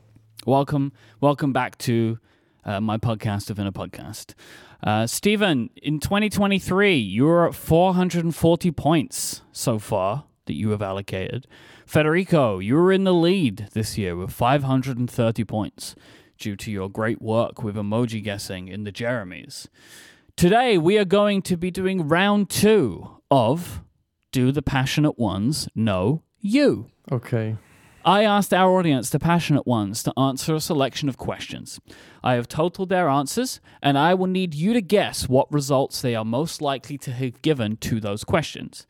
Welcome, 0.45 0.93
welcome 1.19 1.51
back 1.51 1.77
to 1.79 2.17
uh, 2.63 2.79
my 2.79 2.97
podcast 2.97 3.49
within 3.49 3.67
a 3.67 3.73
podcast. 3.73 4.33
Uh, 4.81 5.05
Stephen, 5.05 5.69
in 5.81 5.99
2023, 5.99 6.95
you're 6.95 7.47
at 7.47 7.55
440 7.55 8.71
points 8.71 9.41
so 9.51 9.79
far 9.79 10.25
that 10.45 10.53
you 10.53 10.69
have 10.69 10.81
allocated. 10.81 11.47
Federico, 11.85 12.59
you 12.59 12.75
were 12.75 12.91
in 12.91 13.03
the 13.03 13.13
lead 13.13 13.67
this 13.73 13.97
year 13.97 14.15
with 14.15 14.31
530 14.31 15.43
points 15.43 15.95
due 16.37 16.55
to 16.55 16.71
your 16.71 16.89
great 16.89 17.21
work 17.21 17.63
with 17.63 17.75
emoji 17.75 18.23
guessing 18.23 18.67
in 18.67 18.83
the 18.83 18.91
Jeremys. 18.91 19.67
Today, 20.35 20.77
we 20.77 20.97
are 20.97 21.05
going 21.05 21.41
to 21.43 21.57
be 21.57 21.71
doing 21.71 22.07
round 22.07 22.49
two 22.49 23.19
of 23.31 23.81
Do 24.31 24.51
the 24.51 24.61
Passionate 24.61 25.17
Ones 25.17 25.67
Know 25.75 26.23
You? 26.39 26.91
Okay. 27.11 27.57
I 28.05 28.23
asked 28.23 28.53
our 28.53 28.77
audience, 28.77 29.09
the 29.09 29.19
passionate 29.19 29.67
ones, 29.67 30.01
to 30.03 30.13
answer 30.17 30.55
a 30.55 30.61
selection 30.61 31.09
of 31.09 31.17
questions. 31.17 31.79
I 32.23 32.35
have 32.35 32.47
totaled 32.47 32.87
their 32.87 33.09
answers, 33.09 33.59
and 33.83 33.97
I 33.97 34.13
will 34.13 34.27
need 34.27 34.53
you 34.53 34.71
to 34.71 34.81
guess 34.81 35.27
what 35.27 35.51
results 35.51 36.01
they 36.01 36.15
are 36.15 36.23
most 36.23 36.61
likely 36.61 36.97
to 36.99 37.11
have 37.11 37.41
given 37.41 37.75
to 37.77 37.99
those 37.99 38.23
questions. 38.23 38.87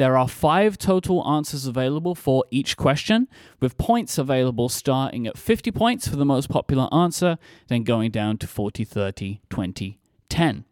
There 0.00 0.16
are 0.16 0.28
five 0.28 0.78
total 0.78 1.28
answers 1.28 1.66
available 1.66 2.14
for 2.14 2.46
each 2.50 2.78
question, 2.78 3.28
with 3.60 3.76
points 3.76 4.16
available 4.16 4.70
starting 4.70 5.26
at 5.26 5.36
50 5.36 5.70
points 5.72 6.08
for 6.08 6.16
the 6.16 6.24
most 6.24 6.48
popular 6.48 6.88
answer, 6.90 7.36
then 7.68 7.82
going 7.82 8.10
down 8.10 8.38
to 8.38 8.46
40, 8.46 8.82
30, 8.82 9.42
20, 9.50 9.98
10. 10.30 10.64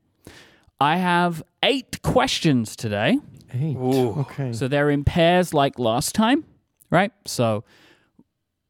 I 0.81 0.97
have 0.97 1.43
eight 1.63 2.01
questions 2.01 2.75
today. 2.75 3.19
Eight. 3.53 3.77
Ooh. 3.77 4.21
Okay. 4.21 4.55
So 4.55 4.67
they're 4.67 4.89
in 4.89 5.05
pairs 5.05 5.53
like 5.53 5.79
last 5.79 6.15
time, 6.15 6.45
right? 6.91 7.13
So 7.27 7.65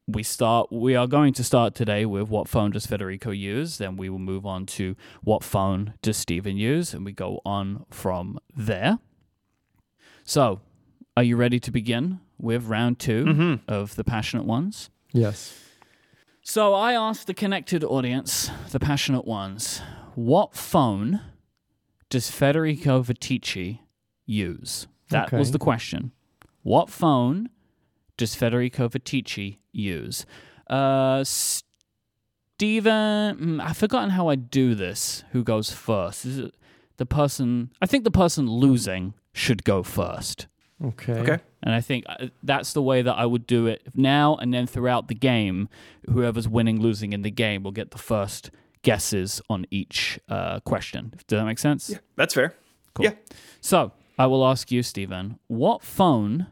we 0.07 0.23
start 0.23 0.73
we 0.73 0.93
are 0.93 1.07
going 1.07 1.31
to 1.35 1.43
start 1.45 1.73
today 1.73 2.05
with 2.05 2.27
what 2.27 2.49
phone 2.49 2.71
does 2.71 2.85
Federico 2.85 3.31
use, 3.31 3.77
then 3.77 3.95
we 3.95 4.09
will 4.09 4.19
move 4.19 4.45
on 4.45 4.65
to 4.65 4.97
what 5.23 5.41
phone 5.41 5.93
does 6.01 6.17
Stephen 6.17 6.57
use, 6.57 6.93
and 6.93 7.05
we 7.05 7.13
go 7.13 7.39
on 7.45 7.85
from 7.89 8.39
there. 8.53 8.99
So, 10.29 10.61
are 11.17 11.23
you 11.23 11.35
ready 11.37 11.59
to 11.59 11.71
begin 11.71 12.19
with 12.37 12.65
round 12.67 12.99
2 12.99 13.25
Mhm. 13.25 13.61
of 13.67 13.95
the 13.95 14.03
passionate 14.03 14.45
ones? 14.45 14.91
yes. 15.11 15.55
So 16.43 16.75
I 16.75 16.93
asked 16.93 17.25
the 17.25 17.33
connected 17.33 17.83
audience, 17.83 18.51
the 18.69 18.79
passionate 18.79 19.25
ones, 19.25 19.81
what 20.13 20.55
phone 20.55 21.19
does 22.11 22.29
Federico 22.29 23.01
Viticci 23.01 23.79
use? 24.27 24.85
That 25.09 25.31
was 25.31 25.49
the 25.49 25.57
question. 25.57 26.11
What 26.61 26.91
phone 26.91 27.49
does 28.17 28.35
Federico 28.35 28.87
Viticci 28.87 29.57
use? 29.71 30.27
Uh, 30.69 31.23
Stephen, 31.23 31.65
mm, 32.95 33.59
I've 33.61 33.77
forgotten 33.77 34.11
how 34.11 34.27
I 34.27 34.35
do 34.35 34.75
this. 34.75 35.23
Who 35.31 35.43
goes 35.43 35.71
first? 35.71 36.23
Is 36.23 36.37
it 36.37 36.53
the 36.97 37.07
person? 37.07 37.71
I 37.81 37.87
think 37.87 38.03
the 38.03 38.11
person 38.11 38.47
losing 38.47 39.15
should 39.33 39.63
go 39.63 39.83
first. 39.83 40.47
Okay. 40.83 41.13
Okay. 41.13 41.39
And 41.61 41.75
I 41.75 41.81
think 41.81 42.05
uh, 42.07 42.27
that's 42.41 42.73
the 42.73 42.81
way 42.81 43.01
that 43.01 43.13
I 43.13 43.25
would 43.25 43.45
do 43.45 43.67
it 43.67 43.81
now 43.93 44.35
and 44.35 44.53
then 44.53 44.65
throughout 44.65 45.07
the 45.07 45.15
game. 45.15 45.67
Whoever's 46.09 46.47
winning, 46.47 46.79
losing 46.79 47.11
in 47.11 47.21
the 47.21 47.31
game 47.31 47.63
will 47.63 47.71
get 47.71 47.91
the 47.91 47.97
first 47.97 48.49
guesses 48.81 49.41
on 49.49 49.65
each 49.71 50.19
uh, 50.29 50.61
question. 50.61 51.13
Does 51.27 51.39
that 51.39 51.45
make 51.45 51.59
sense? 51.59 51.89
Yeah, 51.89 51.97
that's 52.15 52.33
fair. 52.33 52.55
Cool. 52.93 53.05
Yeah. 53.05 53.13
So 53.59 53.91
I 54.17 54.25
will 54.27 54.45
ask 54.45 54.71
you, 54.71 54.83
Stephen, 54.83 55.37
what 55.47 55.83
phone 55.83 56.47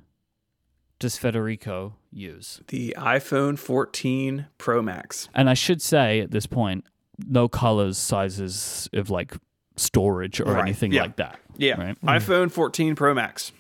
does 1.00 1.18
Federico 1.18 1.96
use? 2.12 2.62
The 2.68 2.96
iPhone 2.98 3.58
14 3.58 4.48
Pro 4.58 4.82
Max. 4.82 5.30
And 5.34 5.50
I 5.50 5.54
should 5.54 5.82
say 5.82 6.20
at 6.20 6.32
this 6.32 6.48
point, 6.48 6.86
no 7.28 7.48
colors, 7.48 7.98
sizes 7.98 8.90
of 8.94 9.10
like 9.10 9.34
storage 9.78 10.40
or 10.42 10.46
Right, 10.54 10.62
anything 10.64 10.92
yeah. 10.92 11.02
like 11.04 11.16
that. 11.18 11.40
Yeah. 11.58 11.80
Right. 11.80 12.02
iPhone 12.04 12.52
14 12.52 12.96
Pro 12.96 13.14
Max. 13.14 13.52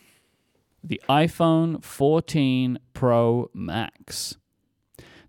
the 0.83 1.01
iPhone 1.09 1.83
14 1.83 2.79
Pro 2.93 3.49
Max. 3.53 4.37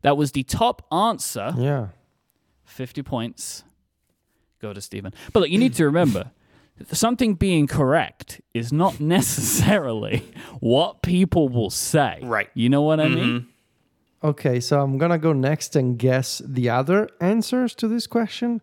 That 0.02 0.16
was 0.16 0.32
the 0.32 0.42
top 0.44 0.86
answer. 0.92 1.52
Yeah. 1.56 1.88
50 2.64 3.02
points. 3.02 3.64
Go 4.60 4.72
to 4.72 4.80
Stephen. 4.80 5.12
But 5.32 5.40
look, 5.40 5.50
you 5.50 5.58
need 5.58 5.74
to 5.74 5.84
remember 5.84 6.30
something 6.92 7.34
being 7.34 7.66
correct 7.66 8.40
is 8.54 8.72
not 8.72 9.00
necessarily 9.16 10.24
what 10.60 11.02
people 11.02 11.48
will 11.48 11.70
say. 11.70 12.20
Right. 12.22 12.48
You 12.54 12.68
know 12.68 12.82
what 12.82 13.00
I 13.00 13.08
mean? 13.08 13.40
Mhm. 13.40 13.46
Okay, 14.22 14.58
so 14.60 14.80
I'm 14.80 14.98
gonna 14.98 15.18
go 15.18 15.32
next 15.32 15.76
and 15.76 15.96
guess 15.98 16.42
the 16.44 16.68
other 16.70 17.08
answers 17.20 17.74
to 17.76 17.86
this 17.88 18.06
question, 18.08 18.60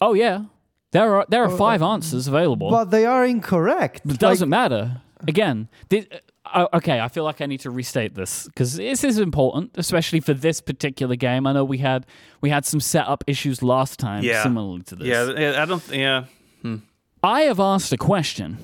Oh, 0.00 0.12
yeah. 0.12 0.44
There 0.92 1.14
are 1.16 1.26
there 1.28 1.42
are 1.44 1.50
Oh, 1.50 1.56
five 1.56 1.82
answers 1.82 2.26
available. 2.28 2.70
but 2.70 2.86
they 2.90 3.04
are 3.04 3.24
incorrect. 3.26 4.02
It 4.06 4.18
doesn't 4.18 4.48
matter. 4.48 5.00
Again, 5.26 5.68
thi- 5.90 6.06
uh, 6.54 6.68
okay, 6.74 7.00
I 7.00 7.08
feel 7.08 7.24
like 7.24 7.40
I 7.40 7.46
need 7.46 7.60
to 7.60 7.70
restate 7.70 8.14
this 8.14 8.44
because 8.46 8.76
this 8.76 9.02
is 9.02 9.18
important, 9.18 9.72
especially 9.76 10.20
for 10.20 10.32
this 10.32 10.60
particular 10.60 11.16
game. 11.16 11.46
I 11.46 11.52
know 11.52 11.64
we 11.64 11.78
had 11.78 12.06
we 12.40 12.50
had 12.50 12.64
some 12.64 12.80
setup 12.80 13.24
issues 13.26 13.62
last 13.62 13.98
time, 13.98 14.22
Yeah. 14.22 14.42
similarly 14.42 14.82
to 14.84 14.96
this. 14.96 15.08
Yeah, 15.08 15.32
yeah, 15.36 15.62
I 15.62 15.64
don't. 15.64 15.82
Yeah. 15.90 16.24
I 17.22 17.40
have 17.42 17.58
asked 17.58 17.92
a 17.92 17.96
question. 17.96 18.58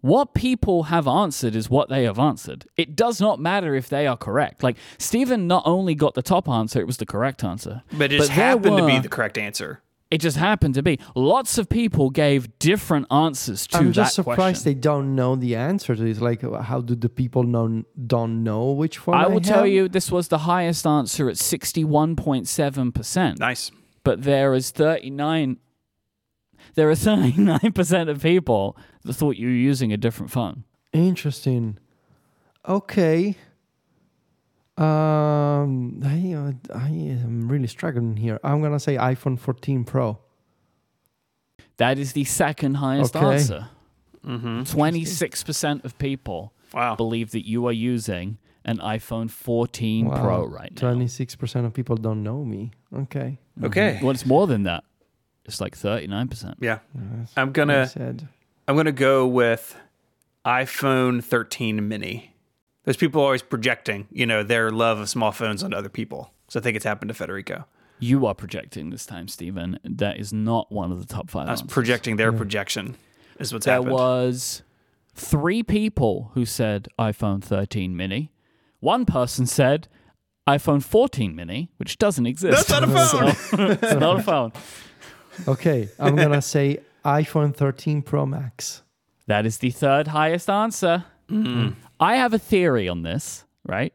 What 0.00 0.34
people 0.34 0.84
have 0.84 1.06
answered 1.08 1.54
is 1.56 1.68
what 1.68 1.88
they 1.88 2.04
have 2.04 2.18
answered. 2.18 2.64
It 2.76 2.94
does 2.96 3.20
not 3.20 3.40
matter 3.40 3.74
if 3.74 3.88
they 3.88 4.06
are 4.06 4.16
correct. 4.16 4.62
Like 4.62 4.76
Stephen 4.98 5.46
not 5.46 5.64
only 5.66 5.94
got 5.94 6.14
the 6.14 6.22
top 6.22 6.48
answer, 6.48 6.80
it 6.80 6.86
was 6.86 6.96
the 6.98 7.06
correct 7.06 7.42
answer. 7.44 7.82
But 7.92 8.12
it 8.12 8.18
just 8.18 8.28
there 8.28 8.36
happened 8.36 8.76
to 8.78 8.86
be 8.86 8.94
were- 8.94 9.00
the 9.00 9.08
correct 9.08 9.36
answer. 9.36 9.82
It 10.10 10.18
just 10.18 10.36
happened 10.36 10.74
to 10.74 10.82
be. 10.82 11.00
Lots 11.16 11.58
of 11.58 11.68
people 11.68 12.10
gave 12.10 12.58
different 12.60 13.06
answers 13.10 13.66
to 13.68 13.78
I'm 13.78 13.92
just 13.92 14.14
surprised 14.14 14.38
question. 14.38 14.64
they 14.64 14.74
don't 14.74 15.16
know 15.16 15.34
the 15.34 15.56
answer 15.56 15.96
to 15.96 16.02
this. 16.02 16.20
Like, 16.20 16.44
uh, 16.44 16.62
how 16.62 16.80
do 16.80 16.94
the 16.94 17.08
people 17.08 17.42
know 17.42 17.82
don't 18.06 18.44
know 18.44 18.70
which 18.70 19.06
one? 19.06 19.18
I 19.18 19.26
will 19.26 19.40
tell 19.40 19.64
have? 19.64 19.68
you 19.68 19.88
this 19.88 20.12
was 20.12 20.28
the 20.28 20.38
highest 20.38 20.86
answer 20.86 21.28
at 21.28 21.36
61.7%. 21.36 23.38
Nice. 23.38 23.72
But 24.04 24.22
there 24.22 24.54
is 24.54 24.70
39 24.70 25.58
there 26.74 26.90
are 26.90 26.92
39% 26.94 28.08
of 28.08 28.22
people 28.22 28.76
that 29.02 29.14
thought 29.14 29.36
you 29.36 29.48
were 29.48 29.52
using 29.52 29.92
a 29.92 29.96
different 29.96 30.30
phone. 30.30 30.64
Interesting. 30.92 31.78
Okay. 32.68 33.36
Um, 34.78 36.00
I, 36.04 36.32
uh, 36.34 36.52
I 36.78 36.88
am 36.88 37.48
really 37.48 37.66
struggling 37.66 38.16
here. 38.16 38.38
I'm 38.44 38.60
gonna 38.62 38.78
say 38.80 38.96
iPhone 38.96 39.38
14 39.38 39.84
Pro. 39.84 40.18
That 41.78 41.98
is 41.98 42.12
the 42.12 42.24
second 42.24 42.74
highest 42.74 43.16
Okay. 43.16 43.34
answer. 43.34 43.68
Mm-hmm. 44.24 44.62
26% 44.62 45.84
of 45.84 45.96
people 45.98 46.52
Wow. 46.74 46.96
believe 46.96 47.30
that 47.30 47.46
you 47.46 47.66
are 47.66 47.72
using 47.72 48.38
an 48.64 48.78
iPhone 48.78 49.30
14 49.30 50.06
Wow. 50.06 50.20
Pro 50.22 50.44
right 50.46 50.72
now. 50.82 50.92
26% 50.92 51.64
of 51.64 51.72
people 51.72 51.96
don't 51.96 52.22
know 52.22 52.44
me. 52.44 52.72
Okay. 52.94 53.38
Okay. 53.62 53.98
Well, 54.02 54.10
it's 54.10 54.26
more 54.26 54.46
than 54.46 54.64
that. 54.64 54.84
It's 55.44 55.60
like 55.60 55.76
39%. 55.76 56.54
Yeah. 56.60 56.80
Yes, 56.94 57.32
I'm 57.36 57.48
I 57.48 57.52
gonna 57.52 57.86
said. 57.86 58.28
I'm 58.66 58.74
gonna 58.76 58.90
go 58.92 59.26
with 59.26 59.76
iPhone 60.44 61.22
13 61.22 61.86
mini. 61.88 62.32
Those 62.86 62.96
people 62.96 63.20
are 63.20 63.24
always 63.26 63.42
projecting, 63.42 64.08
you 64.10 64.24
know, 64.26 64.42
their 64.42 64.70
love 64.70 64.98
of 64.98 65.08
small 65.10 65.32
phones 65.32 65.62
onto 65.62 65.76
other 65.76 65.88
people. 65.90 66.32
So 66.48 66.58
I 66.58 66.62
think 66.62 66.76
it's 66.76 66.84
happened 66.84 67.08
to 67.08 67.14
Federico. 67.14 67.66
You 67.98 68.24
are 68.26 68.34
projecting 68.34 68.90
this 68.90 69.04
time, 69.06 69.28
Stephen. 69.28 69.78
That 69.84 70.18
is 70.18 70.32
not 70.32 70.70
one 70.72 70.92
of 70.92 71.00
the 71.00 71.06
top 71.12 71.28
five. 71.30 71.48
I 71.48 71.50
was 71.52 71.60
answers. 71.62 71.72
projecting 71.74 72.16
their 72.16 72.32
projection 72.32 72.96
is 73.38 73.52
what's 73.52 73.66
There 73.66 73.74
happened. 73.74 73.92
was 73.92 74.62
three 75.14 75.62
people 75.62 76.30
who 76.34 76.44
said 76.46 76.88
iPhone 76.98 77.42
13 77.42 77.96
mini. 77.96 78.30
One 78.80 79.04
person 79.04 79.46
said 79.46 79.88
iPhone 80.48 80.82
14 80.82 81.34
mini, 81.34 81.70
which 81.78 81.98
doesn't 81.98 82.26
exist. 82.26 82.68
That's 82.68 82.80
not 82.80 82.84
a 82.84 82.86
phone. 83.08 83.34
So, 83.34 83.56
it's 83.82 83.94
not 84.00 84.20
a 84.20 84.22
phone. 84.22 84.52
Okay, 85.48 85.88
I'm 85.98 86.14
gonna 86.22 86.42
say 86.42 86.78
iPhone 87.04 87.54
13 87.56 88.02
Pro 88.02 88.26
Max. 88.26 88.82
That 89.26 89.44
is 89.46 89.58
the 89.58 89.70
third 89.70 90.08
highest 90.08 90.48
answer. 90.48 91.04
Mm. 91.28 91.74
I 92.00 92.16
have 92.16 92.34
a 92.34 92.38
theory 92.38 92.88
on 92.88 93.02
this, 93.02 93.44
right? 93.64 93.92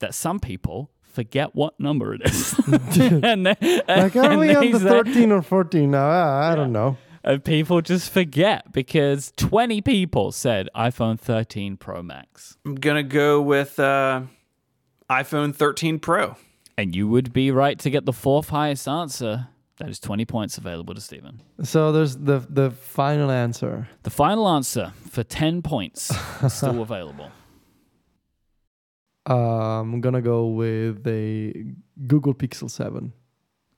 That 0.00 0.14
some 0.14 0.40
people 0.40 0.90
forget 1.02 1.54
what 1.54 1.78
number 1.78 2.14
it 2.14 2.22
is. 2.24 2.54
and 2.68 3.46
they, 3.46 3.82
Like, 3.86 4.16
are 4.16 4.30
and 4.30 4.40
we 4.40 4.54
on 4.54 4.70
the 4.70 4.80
13 4.80 5.30
or 5.30 5.42
14 5.42 5.90
now? 5.90 6.08
I, 6.08 6.52
I 6.52 6.54
don't 6.54 6.72
know. 6.72 6.96
and 7.22 7.44
people 7.44 7.82
just 7.82 8.10
forget 8.10 8.72
because 8.72 9.32
20 9.36 9.82
people 9.82 10.32
said 10.32 10.68
iPhone 10.74 11.20
13 11.20 11.76
Pro 11.76 12.02
Max. 12.02 12.56
I'm 12.64 12.76
gonna 12.76 13.02
go 13.02 13.40
with 13.42 13.78
uh, 13.78 14.22
iPhone 15.10 15.54
13 15.54 15.98
Pro. 15.98 16.36
And 16.78 16.96
you 16.96 17.06
would 17.06 17.32
be 17.34 17.50
right 17.50 17.78
to 17.80 17.90
get 17.90 18.06
the 18.06 18.12
fourth 18.14 18.48
highest 18.48 18.88
answer. 18.88 19.48
That 19.76 19.90
is 19.90 20.00
20 20.00 20.24
points 20.24 20.56
available 20.58 20.94
to 20.94 21.00
Stephen. 21.00 21.42
So 21.62 21.92
there's 21.92 22.16
the 22.16 22.44
the 22.48 22.70
final 22.70 23.30
answer. 23.30 23.88
The 24.04 24.10
final 24.10 24.48
answer 24.48 24.92
for 25.10 25.22
10 25.22 25.60
points 25.62 26.10
still 26.48 26.80
available. 26.88 27.30
Uh, 29.28 29.80
I'm 29.80 30.00
gonna 30.00 30.22
go 30.22 30.46
with 30.46 31.06
a 31.06 31.64
Google 32.06 32.34
Pixel 32.34 32.70
7. 32.70 33.12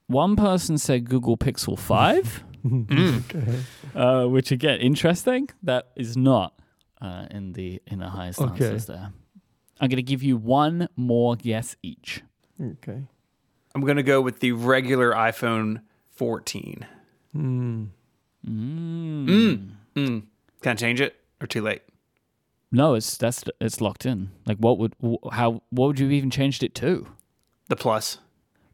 One 0.07 0.37
person 0.37 0.79
said 0.79 1.09
Google 1.09 1.37
Pixel 1.37 1.79
5, 1.79 2.45
Okay. 2.91 3.59
uh, 3.95 4.25
which 4.27 4.51
again, 4.53 4.81
interesting. 4.81 5.49
That 5.63 5.89
is 5.97 6.17
not 6.17 6.59
uh, 7.01 7.27
in 7.31 7.53
the 7.53 7.81
in 7.87 7.99
the 7.99 8.09
highest 8.09 8.41
Okay. 8.41 8.51
answers 8.65 8.87
there. 8.87 9.13
I'm 9.81 9.89
going 9.89 9.97
to 9.97 10.03
give 10.03 10.23
you 10.23 10.37
one 10.37 10.89
more 10.97 11.35
guess 11.37 11.77
each. 11.83 12.23
Okay. 12.63 13.03
I'm 13.75 13.81
gonna 13.85 14.05
go 14.05 14.21
with 14.21 14.39
the 14.41 14.53
regular 14.53 15.13
iPhone 15.13 15.81
14. 16.13 16.87
Hmm. 17.33 17.85
Mm. 18.47 19.27
Mm. 19.27 19.69
Mm. 19.97 20.23
Can 20.63 20.73
I 20.73 20.75
change 20.75 21.01
it 21.01 21.17
or 21.41 21.47
too 21.49 21.61
late? 21.63 21.83
No, 22.75 22.95
it's 22.95 23.17
that's 23.17 23.45
it's 23.61 23.81
locked 23.81 24.05
in. 24.05 24.31
Like, 24.47 24.59
what 24.59 24.79
would 24.79 24.95
wh- 25.03 25.33
how 25.33 25.63
what 25.71 25.87
would 25.87 26.01
you 26.01 26.07
have 26.07 26.13
even 26.13 26.31
changed 26.31 26.63
it 26.63 26.75
to? 26.77 27.07
The 27.69 27.77
plus. 27.77 28.19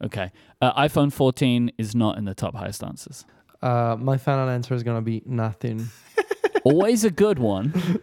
Okay, 0.02 0.32
uh, 0.62 0.72
iPhone 0.80 1.12
14 1.12 1.72
is 1.76 1.94
not 1.94 2.16
in 2.16 2.24
the 2.24 2.34
top 2.34 2.54
highest 2.54 2.82
answers. 2.82 3.26
Uh, 3.60 3.96
my 4.00 4.16
final 4.16 4.48
answer 4.48 4.74
is 4.74 4.82
gonna 4.82 5.02
be 5.02 5.22
nothing. 5.26 5.90
Always 6.64 7.04
a 7.04 7.10
good 7.10 7.38
one, 7.38 8.00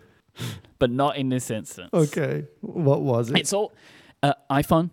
but 0.78 0.92
not 0.92 1.18
in 1.18 1.30
this 1.30 1.50
instance. 1.50 1.90
Okay. 1.92 2.46
What 2.62 3.02
was 3.02 3.32
it? 3.32 3.38
It's 3.38 3.54
all 3.54 3.74
uh, 4.22 4.34
iPhone. 4.52 4.92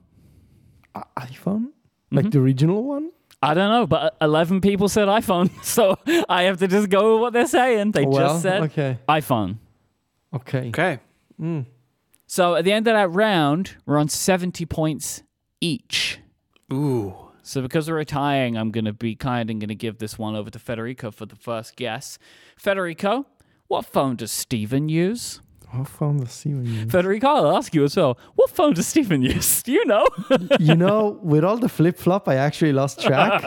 I- 0.95 1.03
iPhone? 1.19 1.67
Mm-hmm. 1.67 2.17
Like 2.17 2.31
the 2.31 2.39
original 2.39 2.83
one? 2.83 3.11
I 3.43 3.53
don't 3.53 3.71
know, 3.71 3.87
but 3.87 4.17
11 4.23 4.63
people 4.63 4.89
said 4.89 5.09
iPhone, 5.09 5.51
so 5.65 5.99
I 6.31 6.45
have 6.45 6.59
to 6.61 6.69
just 6.69 6.89
go 6.89 7.15
with 7.15 7.21
what 7.21 7.33
they're 7.35 7.47
saying. 7.47 7.93
They 7.93 8.07
well, 8.07 8.29
just 8.29 8.43
said 8.43 8.63
okay. 8.63 8.99
iPhone. 9.07 9.59
Okay. 10.35 10.69
Okay. 10.69 10.99
Mm. 11.41 11.67
So 12.27 12.55
at 12.55 12.65
the 12.65 12.73
end 12.73 12.89
of 12.89 12.95
that 12.95 13.11
round, 13.11 13.77
we're 13.87 13.99
on 13.99 14.09
70 14.09 14.67
points 14.67 15.23
each. 15.61 16.19
Ooh. 16.73 17.15
So 17.43 17.61
because 17.61 17.91
we're 17.91 18.05
tying, 18.05 18.57
I'm 18.57 18.71
going 18.71 18.87
to 18.87 18.93
be 18.93 19.15
kind 19.15 19.51
and 19.51 19.61
going 19.61 19.69
to 19.69 19.75
give 19.75 19.99
this 19.99 20.19
one 20.19 20.35
over 20.35 20.51
to 20.51 20.59
Federico 20.59 21.11
for 21.11 21.27
the 21.27 21.37
first 21.37 21.77
guess. 21.77 22.19
Federico, 22.57 23.27
what 23.69 23.85
phone 23.85 24.17
does 24.17 24.33
Stephen 24.33 24.89
use? 24.89 25.41
What 25.77 25.89
phone 25.89 26.19
does 26.19 26.33
Stephen 26.33 26.65
use? 26.65 26.91
Federico, 26.91 27.27
I'll 27.29 27.57
ask 27.57 27.75
you 27.75 27.85
as 27.85 27.97
well. 27.97 28.19
What 28.35 28.51
phone 28.51 28.75
does 28.75 28.87
Stephen 28.87 29.23
use? 29.23 29.63
Do 29.67 29.73
you 29.73 29.85
know? 29.85 30.07
you 30.61 30.75
know, 30.75 31.19
with 31.23 31.45
all 31.45 31.57
the 31.57 31.69
flip 31.69 31.97
flop, 31.99 32.29
I 32.29 32.37
actually 32.37 32.73
lost 32.73 33.01
track. 33.03 33.43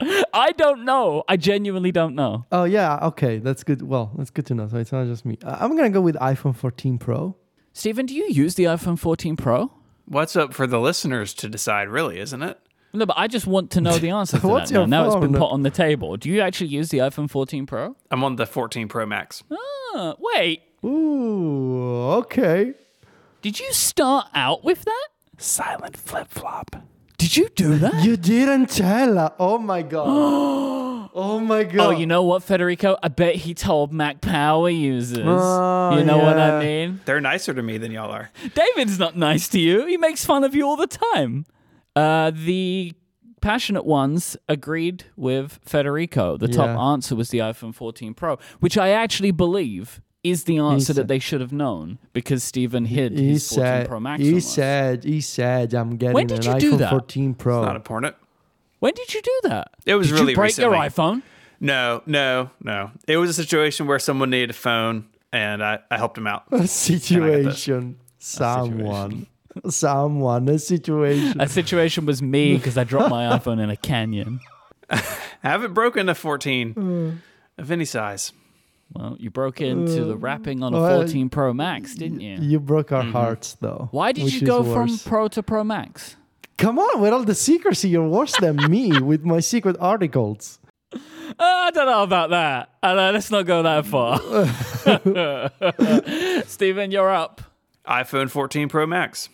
I 0.32 0.52
don't 0.52 0.84
know. 0.84 1.24
I 1.28 1.36
genuinely 1.36 1.92
don't 1.92 2.14
know. 2.14 2.46
oh 2.52 2.64
yeah, 2.64 2.98
okay, 3.02 3.38
that's 3.38 3.62
good. 3.64 3.82
Well, 3.82 4.12
that's 4.16 4.30
good 4.30 4.46
to 4.46 4.54
know. 4.54 4.68
So 4.68 4.76
it's 4.78 4.92
not 4.92 5.06
just 5.06 5.24
me. 5.24 5.38
Uh, 5.44 5.56
I'm 5.60 5.76
gonna 5.76 5.90
go 5.90 6.00
with 6.00 6.16
iPhone 6.16 6.54
14 6.56 6.98
Pro. 6.98 7.36
Stephen, 7.72 8.06
do 8.06 8.14
you 8.14 8.26
use 8.28 8.54
the 8.54 8.64
iPhone 8.64 8.98
14 8.98 9.36
Pro? 9.36 9.72
What's 10.06 10.36
up 10.36 10.52
for 10.52 10.66
the 10.66 10.78
listeners 10.80 11.32
to 11.34 11.48
decide, 11.48 11.88
really, 11.88 12.18
isn't 12.18 12.42
it? 12.42 12.58
No, 12.92 13.06
but 13.06 13.16
I 13.18 13.26
just 13.26 13.46
want 13.46 13.70
to 13.72 13.80
know 13.80 13.98
the 13.98 14.10
answer 14.20 14.38
to 14.38 14.46
What's 14.46 14.70
that 14.70 14.74
now. 14.74 14.80
your 14.80 14.88
Now 14.88 15.06
it's 15.06 15.16
been 15.16 15.32
put 15.32 15.50
on 15.50 15.62
the 15.62 15.70
table. 15.70 16.16
Do 16.16 16.28
you 16.28 16.40
actually 16.40 16.68
use 16.68 16.90
the 16.90 16.98
iPhone 16.98 17.28
14 17.28 17.66
Pro? 17.66 17.96
I'm 18.10 18.22
on 18.22 18.36
the 18.36 18.46
14 18.46 18.86
Pro 18.88 19.06
Max. 19.06 19.42
Ah, 19.96 20.14
wait. 20.18 20.62
Ooh, 20.84 22.10
okay. 22.18 22.74
Did 23.42 23.58
you 23.60 23.72
start 23.72 24.26
out 24.34 24.64
with 24.64 24.84
that? 24.84 25.08
Silent 25.38 25.96
flip 25.96 26.28
flop. 26.28 26.76
Did 27.18 27.36
you 27.36 27.48
do 27.50 27.76
that? 27.78 28.04
You 28.04 28.16
didn't 28.16 28.68
tell 28.70 29.14
her. 29.16 29.32
Oh 29.38 29.58
my 29.58 29.82
god. 29.82 30.06
oh 31.14 31.40
my 31.40 31.64
god. 31.64 31.86
Oh, 31.86 31.90
you 31.90 32.06
know 32.06 32.22
what, 32.22 32.42
Federico? 32.42 32.96
I 33.02 33.08
bet 33.08 33.36
he 33.36 33.54
told 33.54 33.92
Mac 33.92 34.20
Power 34.20 34.68
users. 34.68 35.24
Oh, 35.26 35.96
you 35.96 36.04
know 36.04 36.18
what 36.18 36.38
I 36.38 36.60
mean? 36.60 37.00
They're 37.04 37.20
nicer 37.20 37.54
to 37.54 37.62
me 37.62 37.78
than 37.78 37.90
y'all 37.92 38.10
are. 38.10 38.30
David's 38.54 38.98
not 38.98 39.16
nice 39.16 39.48
to 39.48 39.60
you. 39.60 39.86
He 39.86 39.96
makes 39.96 40.24
fun 40.24 40.44
of 40.44 40.54
you 40.54 40.66
all 40.66 40.76
the 40.76 40.86
time. 40.86 41.46
Uh, 41.96 42.30
the 42.34 42.92
passionate 43.40 43.84
ones 43.84 44.36
agreed 44.48 45.04
with 45.16 45.60
Federico. 45.64 46.36
The 46.36 46.48
top 46.48 46.66
Yeah. 46.76 46.80
answer 46.92 47.14
was 47.14 47.28
the 47.30 47.38
iPhone 47.38 47.74
14 47.74 48.14
Pro, 48.14 48.38
which 48.60 48.76
I 48.78 48.88
actually 48.90 49.30
believe 49.30 50.00
is 50.24 50.44
the 50.44 50.58
answer 50.58 50.86
said- 50.86 50.96
that 50.96 51.08
they 51.08 51.18
should 51.18 51.40
have 51.40 51.52
known 51.52 51.98
because 52.12 52.42
Stephen 52.42 52.86
hid 52.86 53.18
He 53.18 53.28
his 53.28 53.48
14 53.48 53.86
Pro 53.86 54.00
Max. 54.00 54.22
he 54.22 54.30
from 54.32 54.40
said, 54.40 55.04
he 55.04 55.20
said, 55.20 55.74
I'm 55.74 55.96
getting 55.96 56.14
When 56.14 56.26
did 56.26 56.44
an 56.46 56.54
you 56.54 56.60
do 56.60 56.72
iPhone 56.74 56.78
that? 56.78 56.90
14 56.90 57.34
Pro. 57.34 57.64
Not 57.64 57.76
important. 57.76 58.16
When 58.80 58.94
did 58.94 59.14
you 59.14 59.22
do 59.22 59.40
that? 59.44 59.70
It 59.86 59.94
was 59.94 60.08
did 60.08 60.14
really 60.14 60.32
you 60.32 60.36
break 60.36 60.56
your 60.58 60.72
iPhone? 60.72 61.22
No, 61.60 62.02
no, 62.06 62.50
no. 62.62 62.90
It 63.06 63.18
was 63.18 63.30
a 63.30 63.34
situation 63.34 63.86
where 63.86 63.98
someone 63.98 64.30
needed 64.30 64.50
a 64.50 64.54
phone 64.54 65.06
and 65.32 65.62
I, 65.62 65.78
I 65.90 65.96
helped 65.96 66.18
him 66.18 66.26
out. 66.26 66.44
a 66.52 66.66
situation. 66.66 67.98
Someone. 68.18 69.26
Someone. 69.68 70.48
A 70.48 70.58
situation. 70.58 71.40
A 71.40 71.48
situation 71.48 72.06
was 72.06 72.22
me 72.22 72.56
because 72.56 72.76
I 72.76 72.84
dropped 72.84 73.10
my 73.10 73.24
iPhone 73.38 73.60
in 73.62 73.70
a 73.70 73.76
canyon. 73.76 74.40
I 74.90 75.02
haven't 75.42 75.74
broken 75.74 76.08
a 76.08 76.14
14 76.14 76.74
mm. 76.74 77.18
of 77.58 77.70
any 77.70 77.84
size. 77.84 78.32
Well, 78.92 79.16
you 79.18 79.30
broke 79.30 79.60
into 79.60 80.04
the 80.04 80.16
wrapping 80.16 80.62
on 80.62 80.72
a 80.72 80.80
well, 80.80 81.00
14 81.00 81.28
Pro 81.28 81.52
Max, 81.52 81.94
didn't 81.94 82.20
you? 82.20 82.36
You 82.40 82.60
broke 82.60 82.92
our 82.92 83.02
hearts, 83.02 83.54
though. 83.60 83.88
Why 83.90 84.12
did 84.12 84.32
you 84.32 84.46
go 84.46 84.62
from. 84.62 84.98
Pro 84.98 85.28
to 85.28 85.42
Pro 85.42 85.64
Max? 85.64 86.16
Come 86.56 86.78
on, 86.78 87.00
with 87.00 87.12
all 87.12 87.24
the 87.24 87.34
secrecy, 87.34 87.88
you're 87.88 88.06
worse 88.06 88.36
than 88.38 88.56
me 88.70 89.00
with 89.00 89.24
my 89.24 89.40
secret 89.40 89.76
articles. 89.80 90.60
Uh, 90.92 90.98
I 91.38 91.70
don't 91.72 91.86
know 91.86 92.04
about 92.04 92.30
that. 92.30 92.70
Uh, 92.80 93.10
let's 93.12 93.30
not 93.30 93.46
go 93.46 93.62
that 93.64 93.86
far. 93.86 94.20
Stephen, 96.46 96.92
you're 96.92 97.10
up. 97.10 97.42
iPhone 97.88 98.30
14 98.30 98.68
Pro 98.68 98.86
Max. 98.86 99.28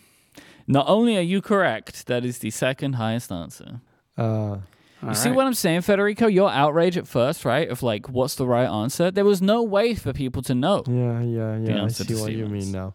Not 0.65 0.87
only 0.87 1.15
are 1.17 1.21
you 1.21 1.41
correct, 1.41 2.07
that 2.07 2.25
is 2.25 2.39
the 2.39 2.49
second 2.49 2.93
highest 2.93 3.31
answer. 3.31 3.81
Uh, 4.17 4.57
You 5.03 5.15
see 5.15 5.31
what 5.31 5.47
I'm 5.47 5.53
saying, 5.53 5.81
Federico? 5.81 6.27
Your 6.27 6.51
outrage 6.51 6.95
at 6.97 7.07
first, 7.07 7.43
right? 7.43 7.67
Of 7.69 7.81
like, 7.81 8.07
what's 8.09 8.35
the 8.35 8.45
right 8.45 8.67
answer? 8.67 9.09
There 9.11 9.25
was 9.25 9.41
no 9.41 9.63
way 9.63 9.95
for 9.95 10.13
people 10.13 10.41
to 10.43 10.53
know. 10.55 10.83
yeah, 10.87 11.21
yeah, 11.21 11.57
yeah. 11.57 11.83
I 11.83 11.87
see 11.87 12.03
to 12.05 12.21
what 12.21 12.31
you 12.33 12.45
mean 12.45 12.71
now. 12.71 12.93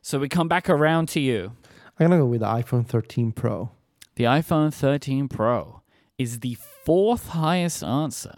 So 0.00 0.18
we 0.18 0.28
come 0.28 0.48
back 0.48 0.70
around 0.70 1.08
to 1.10 1.20
you. 1.20 1.52
I'm 2.00 2.08
gonna 2.08 2.18
go 2.18 2.26
with 2.26 2.40
the 2.40 2.46
iPhone 2.46 2.86
13 2.86 3.32
Pro. 3.32 3.70
The 4.16 4.24
iPhone 4.24 4.72
13 4.72 5.28
Pro 5.28 5.82
is 6.18 6.40
the 6.40 6.56
fourth 6.84 7.28
highest 7.28 7.82
answer, 7.84 8.34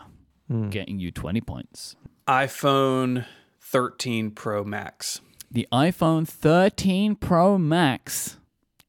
Hmm. 0.48 0.68
getting 0.70 0.98
you 0.98 1.10
20 1.10 1.40
points. 1.40 1.96
iPhone 2.28 3.24
13 3.60 4.30
Pro 4.32 4.64
Max. 4.64 5.20
The 5.50 5.66
iPhone 5.72 6.26
13 6.28 7.14
Pro 7.16 7.56
Max 7.58 8.38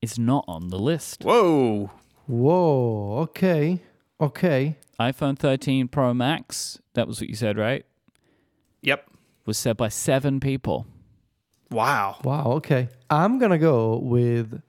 is 0.01 0.17
not 0.19 0.43
on 0.47 0.69
the 0.69 0.79
list. 0.79 1.23
Whoa. 1.23 1.91
Whoa. 2.27 3.17
Okay. 3.23 3.81
Okay. 4.19 4.77
iPhone 4.99 5.37
13 5.37 5.87
Pro 5.87 6.13
Max, 6.13 6.79
that 6.93 7.07
was 7.07 7.19
what 7.19 7.29
you 7.29 7.35
said, 7.35 7.57
right? 7.57 7.85
Yep. 8.81 9.09
Was 9.45 9.57
said 9.57 9.77
by 9.77 9.89
seven 9.89 10.39
people. 10.39 10.87
Wow. 11.71 12.17
Wow. 12.23 12.43
Okay. 12.53 12.89
I'm 13.09 13.39
gonna 13.39 13.57
go 13.57 13.97
with 13.97 14.61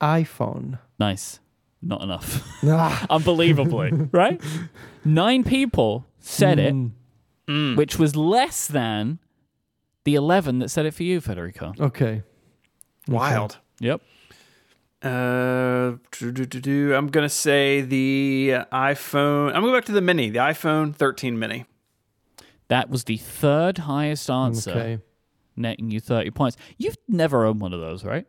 iPhone. 0.00 0.78
Nice. 0.98 1.40
Not 1.80 2.02
enough. 2.02 2.46
Ah. 2.64 3.06
Unbelievably, 3.10 4.08
right? 4.12 4.40
Nine 5.04 5.42
people 5.42 6.06
said 6.20 6.58
it, 6.60 6.72
Mm, 6.74 6.92
Mm. 7.48 7.76
which 7.76 7.98
was 7.98 8.14
less 8.14 8.68
than 8.68 9.18
the 10.04 10.14
11 10.14 10.60
that 10.60 10.68
said 10.68 10.86
it 10.86 10.94
for 10.94 11.02
you, 11.02 11.20
Federico. 11.20 11.72
Okay. 11.80 12.22
Wild. 13.08 13.58
Yep. 13.80 14.00
Uh. 15.04 15.96
I'm 16.22 17.08
gonna 17.08 17.28
say 17.28 17.80
the 17.80 18.54
iPhone. 18.72 19.48
I'm 19.48 19.54
gonna 19.54 19.66
go 19.68 19.72
back 19.74 19.84
to 19.86 19.92
the 19.92 20.00
Mini, 20.00 20.30
the 20.30 20.38
iPhone 20.38 20.94
13 20.94 21.38
Mini. 21.38 21.64
That 22.68 22.88
was 22.88 23.04
the 23.04 23.16
third 23.16 23.78
highest 23.78 24.30
answer, 24.30 24.70
Okay. 24.70 24.98
netting 25.56 25.90
you 25.90 26.00
30 26.00 26.30
points. 26.30 26.56
You've 26.78 26.96
never 27.08 27.44
owned 27.44 27.60
one 27.60 27.72
of 27.74 27.80
those, 27.80 28.04
right? 28.04 28.26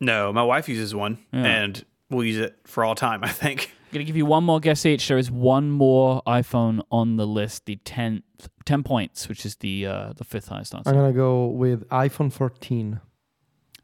No, 0.00 0.32
my 0.32 0.42
wife 0.42 0.68
uses 0.68 0.94
one, 0.94 1.18
Yeah. 1.32 1.44
and 1.44 1.84
we'll 2.10 2.24
use 2.24 2.38
it 2.38 2.56
for 2.64 2.84
all 2.84 2.94
time. 2.94 3.20
I 3.24 3.28
think. 3.28 3.72
I'm 3.88 3.92
going 3.92 4.04
to 4.04 4.04
give 4.04 4.16
you 4.16 4.26
one 4.26 4.44
more 4.44 4.60
guess 4.60 4.84
each. 4.84 5.06
There 5.08 5.16
is 5.18 5.30
one 5.30 5.70
more 5.70 6.20
iPhone 6.26 6.80
on 6.90 7.16
the 7.16 7.26
list, 7.26 7.66
the 7.66 7.76
10th, 7.84 8.22
10 8.64 8.82
points, 8.82 9.28
which 9.28 9.46
is 9.46 9.56
the 9.56 9.86
uh, 9.86 10.12
the 10.14 10.24
fifth 10.24 10.48
highest 10.48 10.74
answer. 10.74 10.90
I'm 10.90 10.96
gonna 10.96 11.12
go 11.12 11.46
with 11.46 11.88
iPhone 11.88 12.32
14. 12.32 13.00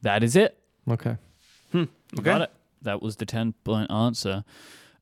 That 0.03 0.23
is 0.25 0.37
it. 0.37 0.59
Okay. 0.91 1.17
Okay. 2.15 2.25
Got 2.25 2.43
it. 2.43 2.51
That 2.83 3.01
was 3.03 3.17
the 3.17 3.27
10 3.27 3.55
point 3.65 3.91
answer. 3.91 4.45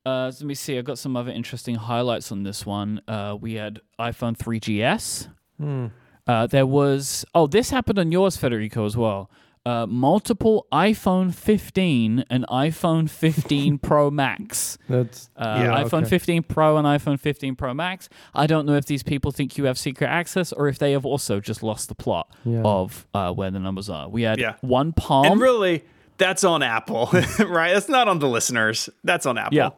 Uh, 0.05 0.31
so 0.31 0.45
let 0.45 0.49
me 0.49 0.55
see. 0.55 0.79
I've 0.79 0.85
got 0.85 0.99
some 0.99 1.17
other 1.17 1.31
interesting 1.31 1.75
highlights 1.77 2.31
on 2.33 2.43
this 2.43 2.65
one. 2.65 3.01
Uh, 3.09 3.37
we 3.41 3.55
had 3.55 3.81
iPhone 3.99 4.37
3GS. 4.37 5.29
Hmm. 5.59 5.87
Uh, 6.27 6.47
there 6.47 6.67
was, 6.67 7.25
oh, 7.35 7.47
this 7.47 7.71
happened 7.71 7.99
on 7.99 8.13
yours, 8.13 8.37
Federico, 8.37 8.85
as 8.87 8.97
well. 8.97 9.31
Uh, 9.67 9.85
multiple 9.87 10.67
iPhone 10.73 11.35
15 11.35 12.25
and 12.31 12.47
iPhone 12.49 13.11
15 13.11 13.77
Pro 13.83 14.11
Max. 14.11 14.79
That's 14.89 15.29
Uh, 15.37 15.57
Yeah, 15.63 15.83
iPhone 15.85 16.01
okay. 16.03 16.09
15 16.11 16.43
Pro 16.45 16.79
and 16.79 16.87
iPhone 16.87 17.21
15 17.21 17.57
Pro 17.57 17.75
Max. 17.75 18.09
I 18.35 18.47
don't 18.47 18.65
know 18.65 18.77
if 18.77 18.87
these 18.87 19.03
people 19.03 19.33
think 19.33 19.59
you 19.59 19.65
have 19.65 19.77
secret 19.79 20.07
access 20.09 20.51
or 20.53 20.69
if 20.69 20.79
they 20.79 20.93
have 20.93 21.05
also 21.05 21.41
just 21.41 21.63
lost 21.63 21.89
the 21.89 21.95
plot 21.95 22.35
Yeah. 22.45 22.63
of 22.65 23.07
uh, 23.13 23.33
where 23.33 23.51
the 23.51 23.59
numbers 23.61 23.91
are. 23.91 24.09
We 24.09 24.23
had 24.23 24.39
Yeah. 24.39 24.55
one 24.63 24.93
Palm. 24.95 25.27
and 25.27 25.41
really, 25.41 25.85
that's 26.21 26.45
on 26.45 26.63
Apple, 26.63 27.09
right? 27.41 27.73
That's 27.75 27.89
not 27.89 28.07
on 28.07 28.21
the 28.21 28.29
listeners. 28.29 28.89
That's 29.03 29.27
on 29.27 29.37
Apple. 29.39 29.57
Yeah. 29.57 29.71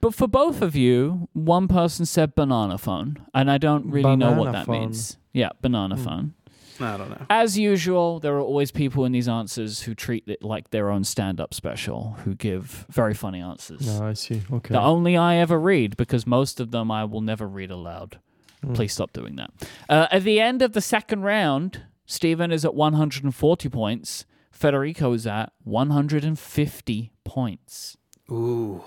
But 0.00 0.14
for 0.14 0.26
both 0.26 0.62
of 0.62 0.74
you, 0.74 1.28
one 1.34 1.68
person 1.68 2.06
said 2.06 2.34
banana 2.34 2.78
phone, 2.78 3.24
and 3.34 3.50
I 3.50 3.58
don't 3.58 3.90
really 3.90 4.16
know 4.16 4.32
what 4.32 4.52
that 4.52 4.66
phone. 4.66 4.80
means. 4.80 5.18
Yeah, 5.32 5.50
banana 5.60 5.96
phone. 5.96 6.34
I 6.80 6.96
don't 6.96 7.10
know. 7.10 7.26
As 7.30 7.56
usual, 7.58 8.18
there 8.18 8.34
are 8.34 8.40
always 8.40 8.70
people 8.72 9.04
in 9.04 9.12
these 9.12 9.28
answers 9.28 9.82
who 9.82 9.94
treat 9.94 10.24
it 10.26 10.42
like 10.42 10.70
their 10.70 10.90
own 10.90 11.04
stand 11.04 11.40
up 11.40 11.54
special, 11.54 12.16
who 12.24 12.34
give 12.34 12.86
very 12.90 13.14
funny 13.14 13.40
answers. 13.40 13.86
No, 13.86 14.06
I 14.06 14.14
see. 14.14 14.42
Okay. 14.50 14.72
that 14.72 14.82
only 14.82 15.16
I 15.16 15.36
ever 15.36 15.60
read 15.60 15.96
because 15.96 16.26
most 16.26 16.60
of 16.60 16.70
them 16.70 16.90
I 16.90 17.04
will 17.04 17.20
never 17.20 17.46
read 17.46 17.70
aloud. 17.70 18.18
Mm. 18.64 18.74
Please 18.74 18.92
stop 18.92 19.12
doing 19.12 19.36
that. 19.36 19.50
Uh, 19.88 20.08
at 20.10 20.24
the 20.24 20.40
end 20.40 20.62
of 20.62 20.72
the 20.72 20.80
second 20.80 21.22
round, 21.22 21.82
Stephen 22.06 22.50
is 22.50 22.64
at 22.64 22.74
140 22.74 23.68
points. 23.68 24.24
Federico 24.54 25.12
is 25.12 25.26
at 25.26 25.52
150 25.64 27.12
points. 27.24 27.96
Ooh. 28.30 28.82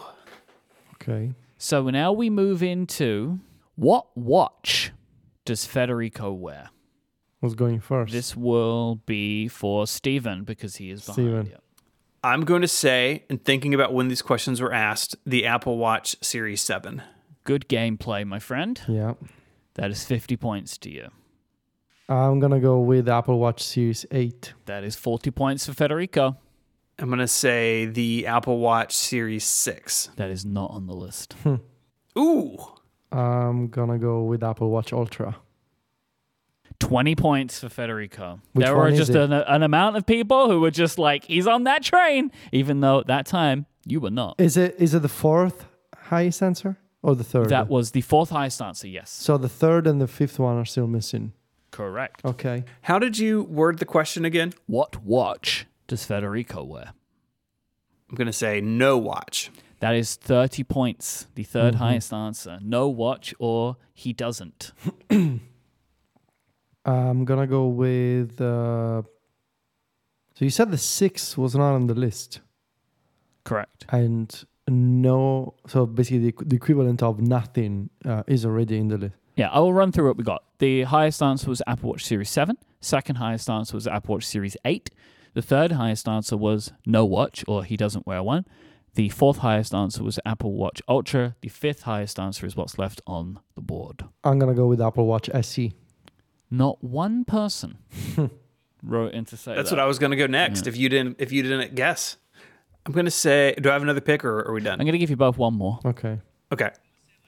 Okay. 0.96 1.34
So 1.58 1.90
now 1.90 2.12
we 2.14 2.30
move 2.30 2.64
into 2.64 3.40
what 3.76 4.16
watch 4.18 4.92
does 5.46 5.66
Federico 5.66 6.32
wear? 6.32 6.70
Who's 7.42 7.54
going 7.54 7.82
first? 7.82 8.14
This 8.14 8.36
will 8.36 9.02
be 9.06 9.48
for 9.48 9.86
Stephen 9.86 10.44
because 10.44 10.78
he 10.78 10.90
is 10.90 11.02
behind 11.02 11.16
Stephen. 11.16 11.46
you. 11.48 11.58
I'm 12.24 12.46
going 12.46 12.62
to 12.62 12.68
say, 12.68 13.26
and 13.30 13.44
thinking 13.44 13.74
about 13.74 13.94
when 13.94 14.08
these 14.08 14.22
questions 14.22 14.60
were 14.60 14.74
asked, 14.74 15.16
the 15.26 15.46
Apple 15.46 15.78
Watch 15.78 16.16
Series 16.22 16.62
7. 16.62 17.02
Good 17.44 17.68
gameplay, 17.70 18.26
my 18.26 18.40
friend. 18.40 18.82
Yeah. 18.88 19.14
That 19.76 19.92
is 19.92 20.04
50 20.06 20.36
points 20.38 20.78
to 20.80 20.90
you. 20.90 21.10
I'm 22.10 22.40
gonna 22.40 22.60
go 22.60 22.80
with 22.80 23.10
Apple 23.10 23.40
Watch 23.40 23.62
Series 23.64 24.06
8. 24.12 24.54
That 24.66 24.84
is 24.84 24.96
40 24.96 25.32
points 25.32 25.66
for 25.66 25.74
Federico. 25.74 26.38
I'm 27.00 27.10
going 27.10 27.20
to 27.20 27.28
say 27.28 27.86
the 27.86 28.26
Apple 28.26 28.58
Watch 28.58 28.96
Series 28.96 29.44
6. 29.44 30.10
That 30.16 30.32
is 30.32 30.44
not 30.44 30.72
on 30.72 30.88
the 30.88 30.96
list. 30.96 31.34
Hmm. 31.44 31.56
Ooh. 32.18 32.58
I'm 33.12 33.68
gonna 33.68 34.00
go 34.00 34.24
with 34.24 34.44
Apple 34.44 34.70
Watch 34.72 34.92
Ultra. 34.92 35.36
20 36.80 37.16
points 37.16 37.60
for 37.60 37.70
Federico. 37.70 38.42
Which 38.54 38.66
there 38.66 38.76
were 38.76 38.92
just 38.92 39.12
an, 39.12 39.32
an 39.32 39.64
amount 39.64 39.98
of 39.98 40.06
people 40.06 40.50
who 40.50 40.60
were 40.60 40.72
just 40.72 41.00
like, 41.00 41.24
he's 41.26 41.48
on 41.48 41.64
that 41.64 41.84
train, 41.84 42.32
even 42.52 42.82
though 42.82 43.00
at 43.00 43.08
that 43.08 43.26
time 43.26 43.66
you 43.86 44.00
were 44.00 44.12
not. 44.12 44.36
Is 44.40 44.58
it 44.58 44.76
is 44.78 44.94
it 44.94 45.02
the 45.02 45.10
fourth 45.10 45.66
highest 45.96 46.44
answer 46.44 46.78
or 47.02 47.16
the 47.16 47.24
third? 47.24 47.50
That 47.50 47.70
was 47.70 47.92
the 47.92 48.02
fourth 48.02 48.30
highest 48.30 48.62
answer, 48.62 48.88
yes. 48.88 49.10
so 49.10 49.38
the 49.38 49.50
third 49.50 49.88
and 49.88 50.02
the 50.02 50.08
fifth 50.08 50.38
one 50.40 50.58
are 50.58 50.66
still 50.66 50.88
missing. 50.88 51.34
Correct. 51.78 52.26
Okay. 52.26 52.64
How 52.82 52.98
did 52.98 53.20
you 53.20 53.44
word 53.44 53.78
the 53.78 53.86
question 53.86 54.26
again? 54.26 54.54
What 54.66 55.04
watch 55.04 55.68
does 55.86 56.04
Federico 56.06 56.64
wear? 56.64 56.94
I'm 58.10 58.16
going 58.16 58.26
to 58.26 58.34
say 58.34 58.60
no 58.62 58.98
watch. 58.98 59.52
That 59.80 59.94
is 59.94 60.16
30 60.16 60.64
points, 60.64 61.28
the 61.36 61.44
3rd 61.44 61.74
Mhm. 61.74 61.78
highest 61.86 62.12
answer. 62.12 62.58
No 62.64 62.88
watch 62.90 63.36
or 63.38 63.78
he 63.94 64.12
doesn't. 64.12 64.72
I'm 66.86 67.26
gonna 67.26 67.46
go 67.48 67.68
with. 67.68 68.40
Uh, 68.42 69.02
so 70.36 70.46
you 70.46 70.50
said 70.50 70.72
the 70.72 70.78
six 70.78 71.38
was 71.38 71.54
not 71.54 71.74
on 71.76 71.88
the 71.88 71.94
list, 71.94 72.40
Correct. 73.44 73.86
and 73.90 74.46
no. 74.70 75.54
So 75.68 75.86
basically, 75.86 76.32
the, 76.32 76.46
the 76.46 76.56
equivalent 76.56 77.04
of 77.04 77.20
nothing 77.20 77.90
uh, 78.06 78.24
is 78.26 78.46
already 78.46 78.78
in 78.78 78.88
the 78.88 78.98
list. 78.98 79.16
Yeah, 79.38 79.50
I 79.50 79.60
will 79.60 79.74
run 79.74 79.92
through 79.92 80.08
what 80.08 80.18
we 80.18 80.24
got. 80.24 80.44
The 80.60 80.84
highest 80.84 81.22
answer 81.22 81.48
was 81.50 81.62
Apple 81.68 81.90
Watch 81.90 82.04
Series 82.04 82.30
7. 82.30 82.58
Second 82.82 83.18
highest 83.18 83.50
answer 83.50 83.76
was 83.76 83.88
Apple 83.88 84.16
Watch 84.16 84.26
Series 84.26 84.58
8. 84.66 84.90
The 85.36 85.42
third 85.42 85.74
highest 85.74 86.08
answer 86.10 86.36
was 86.36 86.74
no 86.86 87.06
watch 87.06 87.46
or 87.48 87.64
he 87.64 87.78
doesn't 87.78 88.08
wear 88.08 88.24
one. 88.24 88.46
The 88.96 89.10
fourth 89.10 89.38
highest 89.38 89.76
answer 89.76 90.04
was 90.04 90.20
Apple 90.26 90.54
Watch 90.54 90.82
Ultra. 90.88 91.36
The 91.42 91.50
fifth 91.50 91.84
highest 91.84 92.20
answer 92.20 92.48
is 92.48 92.56
what's 92.56 92.80
left 92.80 93.00
on 93.06 93.40
the 93.54 93.62
board. 93.62 94.04
I'm 94.24 94.40
gonna 94.40 94.56
go 94.56 94.66
with 94.66 94.82
Apple 94.82 95.06
Watch. 95.06 95.30
SE. 95.32 95.72
Not 96.50 96.84
one 96.84 97.24
person 97.26 97.78
wrote 98.84 99.14
in 99.14 99.26
to 99.26 99.38
say 99.38 99.54
That's 99.54 99.70
that. 99.70 99.76
what 99.76 99.84
I 99.84 99.86
was 99.86 100.00
going 100.00 100.12
to 100.12 100.16
go 100.18 100.28
next. 100.28 100.66
If 100.66 100.78
you 100.78 100.88
didn't, 100.88 101.18
if 101.20 101.32
you 101.34 101.44
didn't 101.44 101.76
guess, 101.76 102.16
I'm 102.86 102.94
going 102.94 103.06
to 103.06 103.12
say. 103.12 103.54
Do 103.62 103.70
I 103.70 103.74
have 103.74 103.82
another 103.82 104.00
pick, 104.00 104.24
or 104.24 104.40
are 104.48 104.54
we 104.54 104.62
done? 104.62 104.80
I'm 104.80 104.86
going 104.86 104.94
to 104.94 104.98
give 104.98 105.10
you 105.10 105.18
both 105.18 105.38
one 105.38 105.54
more. 105.56 105.80
Okay. 105.84 106.20
Okay. 106.54 106.70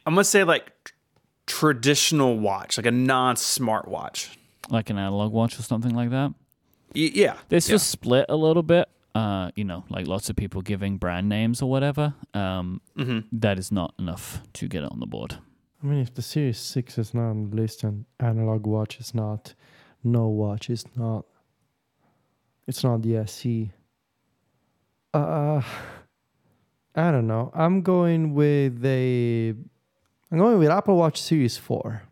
I'm 0.05 0.13
going 0.13 0.23
to 0.23 0.29
say 0.29 0.45
like 0.45 0.71
tr- 0.85 0.93
traditional 1.49 2.37
watch, 2.39 2.77
like 2.77 2.85
a 2.85 2.91
non-smart 2.91 3.87
watch. 3.87 4.37
like 4.69 4.89
an 4.91 4.97
analog 4.99 5.31
watch 5.33 5.57
or 5.57 5.63
something 5.63 5.95
like 5.95 6.11
that. 6.11 6.31
Y- 6.95 7.11
yeah. 7.15 7.37
This 7.49 7.67
yeah. 7.67 7.73
was 7.73 7.83
split 7.83 8.25
a 8.29 8.35
little 8.35 8.61
bit. 8.63 8.87
Uh, 9.15 9.49
you 9.55 9.63
know, 9.63 9.83
like 9.89 10.05
lots 10.07 10.29
of 10.29 10.35
people 10.35 10.61
giving 10.61 10.97
brand 10.97 11.27
names 11.27 11.61
or 11.63 11.69
whatever. 11.69 12.13
Um, 12.35 12.79
Mhm. 12.95 13.23
that 13.31 13.57
is 13.57 13.71
not 13.71 13.93
enough 13.97 14.41
to 14.53 14.67
get 14.67 14.83
it 14.83 14.91
on 14.91 14.99
the 14.99 15.07
board. 15.07 15.37
I 15.81 15.87
mean, 15.87 15.99
if 16.01 16.13
the 16.13 16.21
Series 16.21 16.59
Six 16.59 16.97
is 16.99 17.13
not 17.15 17.29
on 17.31 17.49
the 17.49 17.55
list 17.55 17.83
and 17.83 18.05
analog 18.19 18.67
watch 18.67 18.99
is 18.99 19.15
not, 19.15 19.55
no 20.03 20.27
watch 20.27 20.69
is 20.69 20.85
not. 20.95 21.25
It's 22.67 22.83
not 22.83 23.01
the 23.01 23.15
SE. 23.17 23.71
Uh, 25.13 25.61
I 26.95 27.11
don't 27.11 27.25
know. 27.27 27.49
I'm 27.55 27.81
going 27.81 28.35
with 28.35 28.85
a. 28.85 29.55
I'm 30.31 30.37
going 30.37 30.59
with 30.59 30.69
Apple 30.69 30.95
Watch 30.97 31.21
Series 31.21 31.57
Four. 31.57 32.03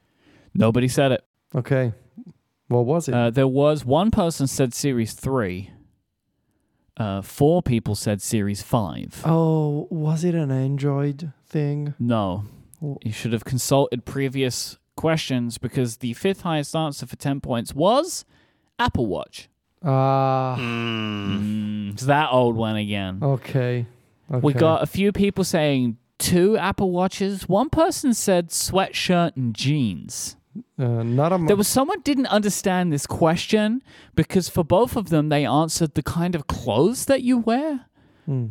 Nobody 0.53 0.87
said 0.87 1.11
it. 1.11 1.23
Okay. 1.55 1.93
What 2.67 2.85
was 2.85 3.07
it? 3.07 3.13
Uh, 3.13 3.29
there 3.29 3.47
was 3.47 3.85
one 3.85 4.11
person 4.11 4.47
said 4.47 4.73
Series 4.73 5.13
Three. 5.13 5.71
Uh, 6.97 7.21
four 7.21 7.61
people 7.61 7.93
said 7.95 8.21
Series 8.21 8.61
Five. 8.63 9.21
oh, 9.25 9.87
was 9.91 10.23
it 10.23 10.33
an 10.33 10.49
Android 10.51 11.31
thing? 11.45 11.93
No, 11.99 12.45
you 13.03 13.11
should 13.11 13.33
have 13.33 13.45
consulted 13.45 14.03
previous 14.03 14.77
questions 14.95 15.59
because 15.59 15.97
the 15.97 16.13
fifth 16.13 16.41
highest 16.41 16.75
answer 16.75 17.05
for 17.05 17.15
ten 17.15 17.39
points 17.39 17.73
was 17.75 18.25
Apple 18.79 19.05
Watch. 19.05 19.47
Ah, 19.83 20.55
Mm. 20.59 21.37
Mm, 21.39 21.93
it's 21.93 22.03
that 22.05 22.29
old 22.31 22.55
one 22.55 22.75
again. 22.77 23.19
okay. 23.21 23.85
okay. 24.31 24.39
We 24.41 24.53
got 24.53 24.81
a 24.81 24.87
few 24.87 25.11
people 25.11 25.43
saying 25.43 25.97
two 26.19 26.57
Apple 26.57 26.91
Watches. 26.91 27.47
One 27.49 27.69
person 27.69 28.13
said 28.13 28.49
sweatshirt 28.49 29.35
and 29.35 29.53
jeans. 29.55 30.35
uh, 30.79 31.03
not 31.03 31.31
a. 31.31 31.37
There 31.45 31.55
was 31.55 31.67
someone 31.67 32.01
didn't 32.01 32.27
understand 32.27 32.91
this 32.91 33.05
question 33.05 33.81
because 34.15 34.49
for 34.49 34.63
both 34.63 34.95
of 34.95 35.09
them 35.09 35.29
they 35.29 35.45
answered 35.45 35.93
the 35.95 36.03
kind 36.03 36.35
of 36.35 36.47
clothes 36.47 37.05
that 37.05 37.21
you 37.23 37.37
wear. 37.37 37.85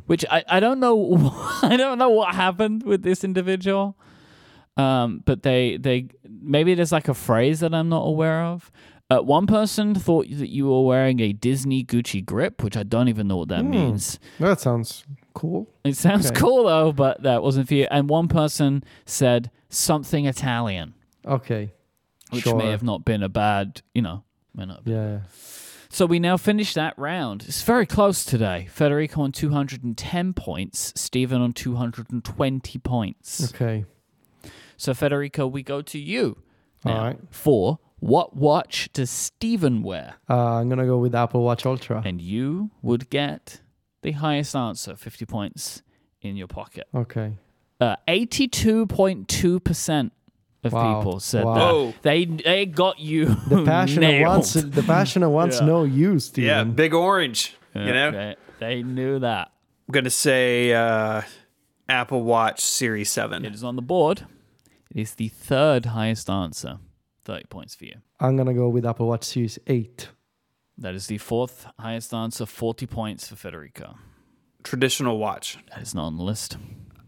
which 0.06 0.24
I, 0.30 0.42
I 0.48 0.58
don't 0.60 0.80
know 0.80 1.30
I 1.62 1.76
don't 1.76 1.98
know 1.98 2.08
what 2.10 2.34
happened 2.34 2.82
with 2.84 3.02
this 3.02 3.22
individual. 3.24 3.96
Um, 4.78 5.22
but 5.24 5.42
they 5.42 5.76
they 5.78 6.08
maybe 6.28 6.74
there's 6.74 6.92
like 6.92 7.08
a 7.08 7.14
phrase 7.14 7.60
that 7.60 7.74
I'm 7.74 7.88
not 7.88 8.02
aware 8.04 8.42
of. 8.42 8.70
Uh, 9.08 9.20
one 9.20 9.46
person 9.46 9.94
thought 9.94 10.26
that 10.30 10.48
you 10.50 10.66
were 10.66 10.82
wearing 10.82 11.20
a 11.20 11.32
Disney 11.32 11.84
Gucci 11.84 12.24
grip, 12.24 12.62
which 12.64 12.76
I 12.76 12.82
don't 12.82 13.08
even 13.08 13.28
know 13.28 13.36
what 13.36 13.48
that 13.48 13.64
means. 13.64 14.18
That 14.40 14.60
sounds 14.60 15.04
cool. 15.36 15.68
It 15.84 15.96
sounds 15.96 16.26
Okay. 16.30 16.40
cool 16.40 16.64
though, 16.64 16.92
but 16.92 17.22
that 17.22 17.42
wasn't 17.42 17.68
for 17.68 17.74
you. 17.74 17.86
And 17.90 18.08
one 18.08 18.26
person 18.28 18.82
said 19.04 19.50
something 19.68 20.26
Italian, 20.26 20.94
Okay. 21.24 21.72
which 22.30 22.42
sure. 22.44 22.56
may 22.56 22.70
have 22.70 22.82
not 22.82 23.04
been 23.04 23.22
a 23.22 23.28
bad, 23.28 23.82
you 23.94 24.02
know, 24.02 24.24
may 24.54 24.64
not. 24.66 24.82
Yeah. 24.84 24.94
yeah. 24.94 25.18
So 25.88 26.04
we 26.06 26.18
now 26.18 26.36
finish 26.36 26.74
that 26.74 26.98
round. 26.98 27.44
It's 27.46 27.62
very 27.62 27.86
close 27.86 28.24
today. 28.24 28.66
Federico 28.70 29.22
on 29.22 29.32
210 29.32 30.32
points, 30.34 30.92
Stephen 30.96 31.40
on 31.40 31.52
220 31.52 32.78
points. 32.80 33.54
Okay. 33.54 33.84
So 34.76 34.92
Federico, 34.94 35.46
we 35.46 35.62
go 35.62 35.80
to 35.82 35.98
you 35.98 36.38
All 36.84 36.92
now 36.92 37.04
right. 37.04 37.18
for 37.30 37.78
what 37.98 38.36
watch 38.36 38.90
does 38.92 39.10
Stephen 39.10 39.82
wear? 39.82 40.14
Uh, 40.28 40.56
I'm 40.56 40.68
gonna 40.68 40.84
go 40.86 40.98
with 40.98 41.14
Apple 41.14 41.42
Watch 41.42 41.64
Ultra. 41.64 42.02
And 42.04 42.20
you 42.20 42.70
would 42.82 43.08
get 43.08 43.60
the 44.06 44.12
highest 44.12 44.54
answer, 44.54 44.94
50 44.96 45.26
points 45.26 45.82
in 46.22 46.36
your 46.36 46.46
pocket. 46.46 46.86
Okay. 46.94 47.32
Uh, 47.80 47.96
82.2% 48.08 50.10
of 50.64 50.72
Wow. 50.72 50.98
people 50.98 51.20
said 51.20 51.44
Wow. 51.44 51.54
that. 51.54 51.60
Whoa. 51.60 51.94
They 52.02 52.24
they 52.24 52.66
got 52.66 52.98
you 52.98 53.26
The 53.48 53.62
passionate 53.64 54.08
nailed. 54.12 54.28
ones. 54.28 54.52
The 54.54 54.82
passionate 54.82 55.30
ones 55.30 55.56
Yeah. 55.60 55.66
know 55.66 55.84
you, 55.84 56.18
Stephen. 56.18 56.48
Yeah, 56.48 56.64
big 56.64 56.94
orange. 56.94 57.54
You 57.74 57.92
know, 57.92 58.10
They, 58.10 58.36
they 58.58 58.82
knew 58.82 59.18
that. 59.18 59.52
I'm 59.88 59.92
gonna 59.92 60.10
say 60.10 60.72
uh, 60.72 61.22
Apple 61.88 62.22
Watch 62.22 62.60
Series 62.60 63.10
Seven. 63.10 63.44
It 63.44 63.54
is 63.54 63.62
on 63.62 63.76
the 63.76 63.82
board. 63.82 64.26
It 64.90 65.00
is 65.00 65.14
the 65.14 65.28
third 65.28 65.86
highest 65.86 66.30
answer. 66.30 66.78
30 67.24 67.44
points 67.46 67.74
for 67.74 67.84
you. 67.84 67.96
I'm 68.18 68.36
gonna 68.36 68.54
go 68.54 68.68
with 68.68 68.86
Apple 68.86 69.08
Watch 69.08 69.24
Series 69.24 69.58
Eight. 69.66 70.08
That 70.78 70.94
is 70.94 71.06
the 71.06 71.18
fourth 71.18 71.66
highest 71.78 72.12
answer. 72.12 72.46
40 72.46 72.86
points 72.86 73.28
for 73.28 73.34
Federica. 73.36 73.96
Traditional 74.62 75.18
watch. 75.18 75.58
That 75.70 75.82
is 75.82 75.94
not 75.94 76.06
on 76.06 76.16
the 76.16 76.22
list. 76.24 76.56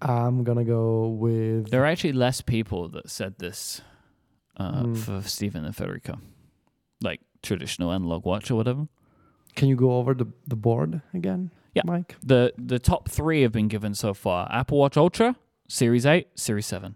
I'm 0.01 0.45
gonna 0.45 0.65
go 0.65 1.09
with. 1.09 1.71
There 1.71 1.83
are 1.83 1.87
actually 1.87 2.13
less 2.13 2.41
people 2.41 2.89
that 2.91 3.11
said 3.11 3.39
this 3.39 3.81
uh, 4.57 4.83
Hmm. 4.85 4.95
for 4.95 5.23
Stephen 5.23 5.65
than 5.65 5.73
Federica, 5.73 6.19
Like 7.03 7.21
traditional 7.43 7.93
analog 7.93 8.25
watch 8.25 8.51
or 8.51 8.55
whatever. 8.57 8.87
Can 9.57 9.69
you 9.69 9.77
go 9.77 9.93
over 9.99 10.15
the 10.15 10.27
the 10.47 10.57
board 10.57 11.01
again? 11.13 11.51
Yeah. 11.75 11.83
Mike. 11.85 12.17
The 12.23 12.53
the 12.57 12.79
top 12.79 13.09
three 13.09 13.43
have 13.43 13.53
been 13.53 13.69
given 13.69 13.95
so 13.95 14.15
far: 14.15 14.49
Apple 14.53 14.79
Watch 14.79 14.97
Ultra, 14.97 15.35
Series 15.69 16.07
Eight, 16.07 16.29
Series 16.37 16.67
Seven. 16.67 16.95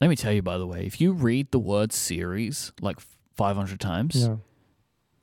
Let 0.00 0.08
me 0.08 0.16
tell 0.16 0.32
you, 0.32 0.42
by 0.42 0.58
the 0.58 0.66
way, 0.66 0.84
if 0.84 1.00
you 1.00 1.12
read 1.12 1.52
the 1.52 1.58
word 1.58 1.92
"series" 1.92 2.72
like 2.82 2.98
500 3.34 3.80
times, 3.80 4.14
Yeah. 4.26 4.36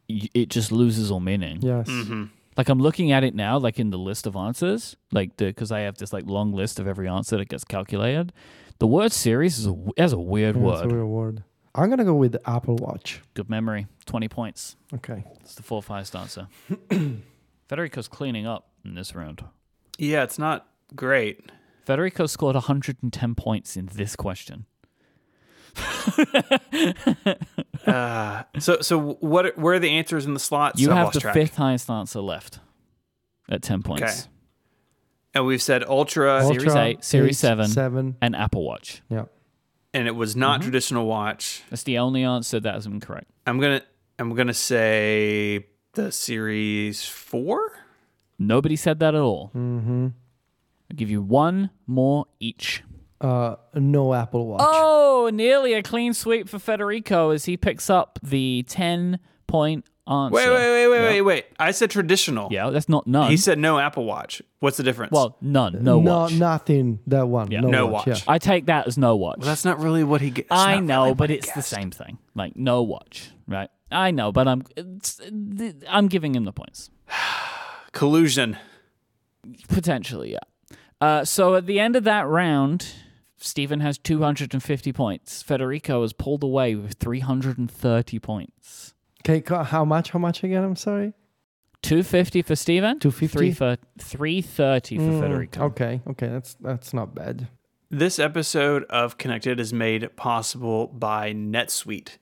Y- 0.10 0.30
it 0.34 0.50
just 0.50 0.72
loses 0.72 1.12
all 1.12 1.20
meaning. 1.20 1.60
Yes. 1.62 1.88
hmm 1.90 2.26
Like 2.58 2.70
I'm 2.70 2.80
looking 2.80 3.12
at 3.12 3.24
it 3.24 3.36
now, 3.36 3.58
like 3.58 3.80
in 3.80 3.90
the 3.92 3.98
list 4.00 4.28
of 4.28 4.36
answers, 4.36 4.96
like 5.12 5.38
the 5.38 5.46
because 5.46 5.72
I 5.72 5.82
have 5.82 5.98
this 5.98 6.12
like 6.14 6.26
long 6.26 6.52
list 6.54 6.80
of 6.80 6.88
every 6.88 7.08
answer 7.08 7.38
that 7.38 7.50
gets 7.50 7.64
calculated. 7.64 8.34
The 8.80 8.88
word 8.88 9.12
"series" 9.12 9.60
is 9.60 9.66
a 9.66 9.70
w- 9.72 9.92
has 9.98 10.14
a 10.14 10.20
weird 10.20 10.56
Yeah, 10.56 10.62
it's 10.72 10.82
a 10.82 10.84
word. 10.88 10.92
weird 10.92 11.08
word. 11.08 11.44
I'm 11.76 11.90
gonna 11.90 12.04
go 12.06 12.16
with 12.16 12.32
the 12.32 12.50
Apple 12.50 12.76
Watch. 12.78 13.22
Good 13.36 13.50
memory, 13.50 13.88
20 14.06 14.28
points. 14.28 14.76
Okay. 14.94 15.24
It's 15.42 15.56
the 15.56 15.64
fourth 15.64 15.88
highest 15.88 16.16
answer. 16.16 16.48
Federico's 17.68 18.08
cleaning 18.08 18.48
up 18.48 18.70
in 18.84 18.96
this 18.96 19.14
round. 19.16 19.44
Yeah, 19.98 20.24
it's 20.24 20.40
not 20.40 20.68
great. 20.96 21.52
Federico 21.86 22.26
scored 22.26 22.56
110 22.56 23.36
points 23.36 23.76
in 23.78 23.88
this 23.94 24.16
question. 24.16 24.66
Uh, 27.86 28.44
so, 28.60 28.82
so 28.82 29.00
what? 29.22 29.58
Where 29.58 29.76
are 29.76 29.80
the 29.80 29.90
answers 29.90 30.26
in 30.26 30.34
the 30.34 30.40
slots? 30.40 30.80
You 30.82 30.92
I've 30.92 30.98
have 30.98 31.14
the 31.14 31.20
track. 31.22 31.34
fifth 31.34 31.56
highest 31.56 31.90
answer 31.90 32.20
left 32.20 32.60
at 33.50 33.62
10 33.64 33.82
points. 33.84 34.04
Okay. 34.04 34.30
and 35.34 35.46
we've 35.46 35.62
said 35.62 35.84
Ultra, 35.86 36.44
Series 36.46 36.76
8, 36.76 37.04
Series 37.04 37.38
eight, 37.44 37.48
7. 37.48 37.68
Seven. 37.68 38.16
And 38.22 38.36
Apple 38.36 38.64
Watch. 38.66 39.02
Yeah. 39.10 39.26
and 39.94 40.08
it 40.08 40.12
was 40.16 40.32
Mm-hmm. 40.32 40.40
not 40.42 40.62
traditional 40.62 41.06
watch. 41.08 41.64
That's 41.70 41.84
the 41.84 41.98
only 41.98 42.24
answer 42.24 42.60
that 42.60 42.76
is 42.76 42.86
incorrect. 42.86 43.30
I'm 43.48 43.60
gonna, 43.60 43.82
I'm 44.20 44.36
gonna 44.36 44.54
say 44.54 45.66
the 45.94 46.12
Series 46.12 47.06
Four. 47.06 47.60
Nobody 48.38 48.76
said 48.76 49.00
that 49.00 49.16
at 49.16 49.22
all. 49.22 49.52
Mm-hmm. 49.56 50.08
I'll 50.92 50.96
give 50.96 51.10
you 51.10 51.22
one 51.22 51.70
more 51.88 52.26
each. 52.40 52.84
Uh, 53.22 53.56
no 53.76 54.14
Apple 54.14 54.48
Watch. 54.48 54.62
Oh, 54.64 55.30
nearly 55.34 55.74
a 55.74 55.84
clean 55.84 56.14
sweep 56.14 56.48
for 56.48 56.58
Federico 56.60 57.32
as 57.32 57.46
he 57.46 57.58
picks 57.58 57.90
up 57.90 58.18
the 58.24 58.64
10 58.68 59.20
point 59.48 59.86
answer. 60.08 60.34
Wait, 60.36 60.48
wait, 60.50 60.56
wait, 60.56 60.88
wait, 60.88 60.98
Yeah. 61.04 61.08
wait, 61.10 61.22
wait. 61.22 61.46
I 61.60 61.72
said 61.72 61.92
traditional. 61.92 62.48
Yeah, 62.52 62.70
that's 62.70 62.88
not 62.88 63.06
none. 63.08 63.30
He 63.30 63.36
said 63.38 63.60
no 63.60 63.78
Apple 63.78 64.06
Watch. 64.06 64.42
What's 64.60 64.78
the 64.78 64.84
difference? 64.84 65.12
well, 65.12 65.36
none. 65.42 65.84
No, 65.84 66.00
watch. 66.00 66.34
nothing. 66.34 67.00
That 67.08 67.28
one. 67.28 67.52
Yeah. 67.52 67.60
No, 67.62 67.68
No 67.70 67.88
watch. 67.88 68.08
watch. 68.08 68.20
Yeah. 68.20 68.24
I 68.34 68.38
take 68.40 68.68
that 68.68 68.88
as 68.88 68.98
no 68.98 69.16
watch. 69.18 69.40
Well, 69.40 69.48
that's 69.48 69.66
not 69.66 69.80
really 69.80 70.04
what 70.04 70.22
he. 70.22 70.32
Ge- 70.32 70.36
that's 70.50 70.52
I 70.52 70.76
not 70.76 70.84
know, 70.86 71.02
really 71.04 71.14
but 71.16 71.20
what 71.24 71.30
he 71.32 71.36
it's 71.36 71.48
the 71.50 71.54
guessed. 71.56 71.70
same 71.70 71.92
thing. 71.92 72.18
Like 72.36 72.56
no 72.56 72.82
watch, 72.84 73.32
right? 73.48 73.70
I 73.92 74.12
know, 74.12 74.32
but 74.32 74.48
I'm 74.48 74.64
it's, 74.78 75.20
I'm 75.90 76.08
giving 76.08 76.36
him 76.36 76.46
the 76.46 76.54
points 76.54 76.90
Collusion. 77.92 78.58
potentially. 79.68 80.32
Yeah. 80.32 80.40
Uh, 81.02 81.24
so 81.26 81.56
at 81.56 81.66
the 81.66 81.80
end 81.80 81.96
of 81.96 82.04
that 82.04 82.28
round, 82.28 82.88
Stephen 83.40 83.80
has 83.80 83.98
250 83.98 84.92
points. 84.94 85.42
Federico 85.42 86.02
has 86.02 86.14
pulled 86.14 86.44
away 86.44 86.76
with 86.76 86.94
330 86.96 88.20
points. 88.20 88.94
Okay. 89.28 89.44
How 89.66 89.86
much? 89.86 90.12
How 90.12 90.20
much 90.20 90.44
again? 90.44 90.64
I'm 90.64 90.76
sorry. 90.76 91.14
250 91.82 92.42
for 92.42 92.56
Stephen. 92.56 93.00
250? 93.00 93.52
330 93.98 94.98
for 94.98 95.04
Mm, 95.04 95.20
Federico. 95.22 95.64
Okay. 95.66 96.02
Okay. 96.10 96.28
That's 96.28 96.54
that's 96.56 96.94
not 96.94 97.16
bad. 97.16 97.48
This 97.90 98.20
episode 98.20 98.84
of 98.90 99.18
Connected 99.18 99.60
is 99.60 99.74
made 99.74 100.16
possible 100.16 100.88
by 100.88 101.34
NetSuite. 101.34 102.18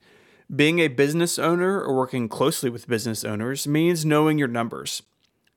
Being 0.54 0.78
a 0.78 0.88
business 0.88 1.38
owner 1.38 1.82
or 1.82 1.94
working 1.94 2.28
closely 2.28 2.70
with 2.70 2.88
business 2.88 3.22
owners 3.22 3.66
means 3.68 4.04
knowing 4.04 4.38
your 4.38 4.48
numbers. 4.48 5.02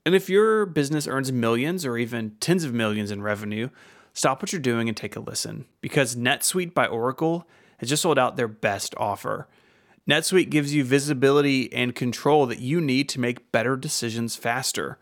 And 0.05 0.13
if 0.13 0.29
your 0.29 0.65
business 0.65 1.07
earns 1.07 1.31
millions 1.31 1.85
or 1.85 1.97
even 1.97 2.31
tens 2.41 2.63
of 2.65 2.73
millions 2.73 3.09
in 3.11 3.21
revenue, 3.21 3.69
stop 4.13 4.41
what 4.41 4.51
you're 4.51 4.61
doing 4.61 4.87
and 4.87 4.97
take 4.97 5.15
a 5.15 5.19
listen 5.19 5.65
because 5.81 6.15
NetSuite 6.15 6.73
by 6.73 6.85
Oracle 6.85 7.47
has 7.77 7.89
just 7.89 8.01
sold 8.01 8.19
out 8.19 8.35
their 8.35 8.47
best 8.47 8.93
offer. 8.97 9.47
NetSuite 10.09 10.49
gives 10.49 10.73
you 10.73 10.83
visibility 10.83 11.71
and 11.73 11.95
control 11.95 12.45
that 12.45 12.59
you 12.59 12.81
need 12.81 13.07
to 13.09 13.19
make 13.19 13.51
better 13.51 13.75
decisions 13.75 14.35
faster. 14.35 14.97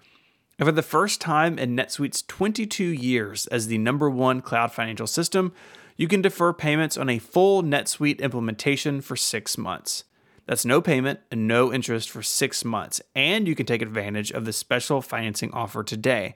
And 0.57 0.65
for 0.65 0.73
the 0.73 0.81
first 0.81 1.21
time 1.21 1.57
in 1.57 1.75
NetSuite's 1.75 2.21
22 2.23 2.83
years 2.83 3.47
as 3.47 3.67
the 3.67 3.77
number 3.77 4.09
one 4.09 4.41
cloud 4.41 4.73
financial 4.73 5.07
system, 5.07 5.53
you 5.95 6.07
can 6.07 6.21
defer 6.21 6.53
payments 6.53 6.97
on 6.97 7.09
a 7.09 7.19
full 7.19 7.63
NetSuite 7.63 8.19
implementation 8.19 9.01
for 9.01 9.15
six 9.15 9.57
months. 9.57 10.03
That's 10.45 10.65
no 10.65 10.81
payment 10.81 11.19
and 11.31 11.47
no 11.47 11.71
interest 11.71 12.09
for 12.09 12.23
six 12.23 12.65
months, 12.65 13.01
and 13.13 13.47
you 13.47 13.55
can 13.55 13.65
take 13.65 13.81
advantage 13.81 14.31
of 14.31 14.45
the 14.45 14.53
special 14.53 15.01
financing 15.01 15.51
offer 15.51 15.83
today. 15.83 16.35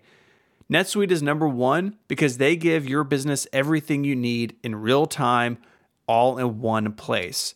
NetSuite 0.73 1.11
is 1.11 1.21
number 1.21 1.47
one 1.47 1.97
because 2.07 2.39
they 2.39 2.55
give 2.55 2.89
your 2.89 3.03
business 3.03 3.45
everything 3.53 4.03
you 4.03 4.15
need 4.15 4.55
in 4.63 4.73
real 4.73 5.05
time, 5.05 5.59
all 6.07 6.39
in 6.39 6.61
one 6.61 6.93
place. 6.93 7.53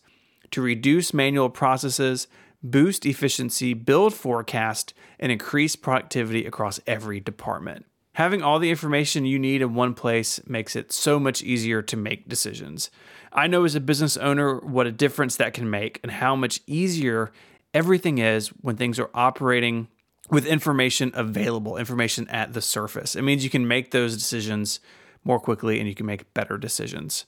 To 0.52 0.62
reduce 0.62 1.12
manual 1.12 1.50
processes, 1.50 2.28
boost 2.62 3.04
efficiency, 3.04 3.74
build 3.74 4.14
forecast, 4.14 4.94
and 5.18 5.32
increase 5.32 5.74
productivity 5.74 6.46
across 6.46 6.78
every 6.86 7.18
department. 7.18 7.86
Having 8.12 8.44
all 8.44 8.60
the 8.60 8.70
information 8.70 9.26
you 9.26 9.40
need 9.40 9.62
in 9.62 9.74
one 9.74 9.94
place 9.94 10.40
makes 10.46 10.76
it 10.76 10.92
so 10.92 11.18
much 11.18 11.42
easier 11.42 11.82
to 11.82 11.96
make 11.96 12.28
decisions. 12.28 12.88
I 13.32 13.48
know 13.48 13.64
as 13.64 13.74
a 13.74 13.80
business 13.80 14.16
owner 14.16 14.60
what 14.60 14.86
a 14.86 14.92
difference 14.92 15.36
that 15.38 15.54
can 15.54 15.68
make 15.68 15.98
and 16.04 16.12
how 16.12 16.36
much 16.36 16.60
easier 16.68 17.32
everything 17.74 18.18
is 18.18 18.48
when 18.60 18.76
things 18.76 19.00
are 19.00 19.10
operating 19.12 19.88
with 20.30 20.46
information 20.46 21.10
available, 21.14 21.76
information 21.76 22.28
at 22.28 22.52
the 22.52 22.62
surface. 22.62 23.16
It 23.16 23.22
means 23.22 23.44
you 23.44 23.50
can 23.50 23.66
make 23.66 23.90
those 23.90 24.16
decisions 24.16 24.80
more 25.24 25.40
quickly 25.40 25.78
and 25.78 25.88
you 25.88 25.94
can 25.94 26.06
make 26.06 26.32
better 26.34 26.58
decisions. 26.58 27.26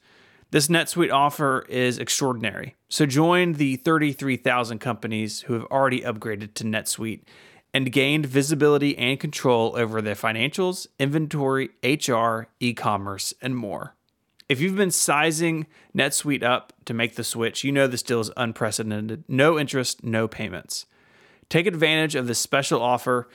This 0.50 0.66
NetSuite 0.66 1.12
offer 1.12 1.64
is 1.68 1.98
extraordinary. 1.98 2.74
So 2.88 3.06
join 3.06 3.52
the 3.52 3.76
33,000 3.76 4.80
companies 4.80 5.42
who 5.42 5.54
have 5.54 5.64
already 5.66 6.00
upgraded 6.00 6.54
to 6.54 6.64
NetSuite 6.64 7.22
and 7.72 7.92
gained 7.92 8.26
visibility 8.26 8.98
and 8.98 9.20
control 9.20 9.74
over 9.76 10.02
their 10.02 10.16
financials, 10.16 10.88
inventory, 10.98 11.70
HR, 11.84 12.48
e-commerce, 12.58 13.32
and 13.40 13.56
more. 13.56 13.94
If 14.48 14.60
you've 14.60 14.74
been 14.74 14.90
sizing 14.90 15.68
NetSuite 15.96 16.42
up 16.42 16.72
to 16.86 16.94
make 16.94 17.14
the 17.14 17.22
switch, 17.22 17.62
you 17.62 17.70
know 17.70 17.86
this 17.86 18.02
deal 18.02 18.18
is 18.18 18.32
unprecedented. 18.36 19.22
No 19.28 19.56
interest, 19.56 20.02
no 20.02 20.26
payments. 20.26 20.86
Take 21.50 21.66
advantage 21.66 22.14
of 22.14 22.26
this 22.26 22.38
special 22.38 22.80
offer 22.80 23.28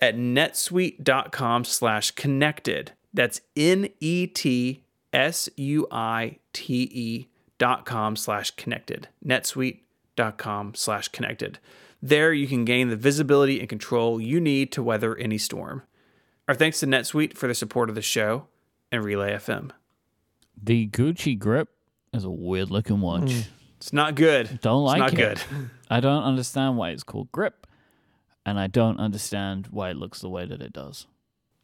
at 0.00 0.16
netsuite.com 0.16 1.64
slash 1.64 2.12
connected. 2.12 2.92
That's 3.12 3.40
N 3.56 3.88
E 3.98 4.28
T 4.28 4.84
S 5.12 5.48
U 5.56 5.88
I 5.90 6.38
T 6.52 6.88
E 6.92 7.28
dot 7.58 7.84
com 7.84 8.14
slash 8.14 8.52
connected. 8.52 9.08
netsuite.com 9.24 10.74
slash 10.74 11.08
connected. 11.08 11.58
There 12.00 12.32
you 12.32 12.46
can 12.46 12.64
gain 12.64 12.88
the 12.88 12.96
visibility 12.96 13.60
and 13.60 13.68
control 13.68 14.20
you 14.20 14.40
need 14.40 14.72
to 14.72 14.82
weather 14.82 15.16
any 15.16 15.38
storm. 15.38 15.82
Our 16.48 16.54
thanks 16.54 16.80
to 16.80 16.86
NetSuite 16.86 17.36
for 17.36 17.46
the 17.46 17.54
support 17.54 17.88
of 17.88 17.94
the 17.94 18.02
show 18.02 18.48
and 18.90 19.04
Relay 19.04 19.32
FM. 19.32 19.70
The 20.60 20.88
Gucci 20.88 21.38
grip 21.38 21.68
is 22.12 22.24
a 22.24 22.30
weird 22.30 22.70
looking 22.70 23.00
watch. 23.00 23.32
Hmm. 23.32 23.40
It's 23.82 23.92
not 23.92 24.14
good. 24.14 24.60
Don't 24.62 24.84
like 24.84 25.12
it. 25.12 25.18
it's 25.18 25.48
not 25.48 25.58
it. 25.58 25.58
good. 25.58 25.70
I 25.90 25.98
don't 25.98 26.22
understand 26.22 26.76
why 26.76 26.90
it's 26.90 27.02
called 27.02 27.32
grip, 27.32 27.66
and 28.46 28.56
I 28.56 28.68
don't 28.68 29.00
understand 29.00 29.66
why 29.72 29.90
it 29.90 29.96
looks 29.96 30.20
the 30.20 30.28
way 30.28 30.46
that 30.46 30.62
it 30.62 30.72
does. 30.72 31.08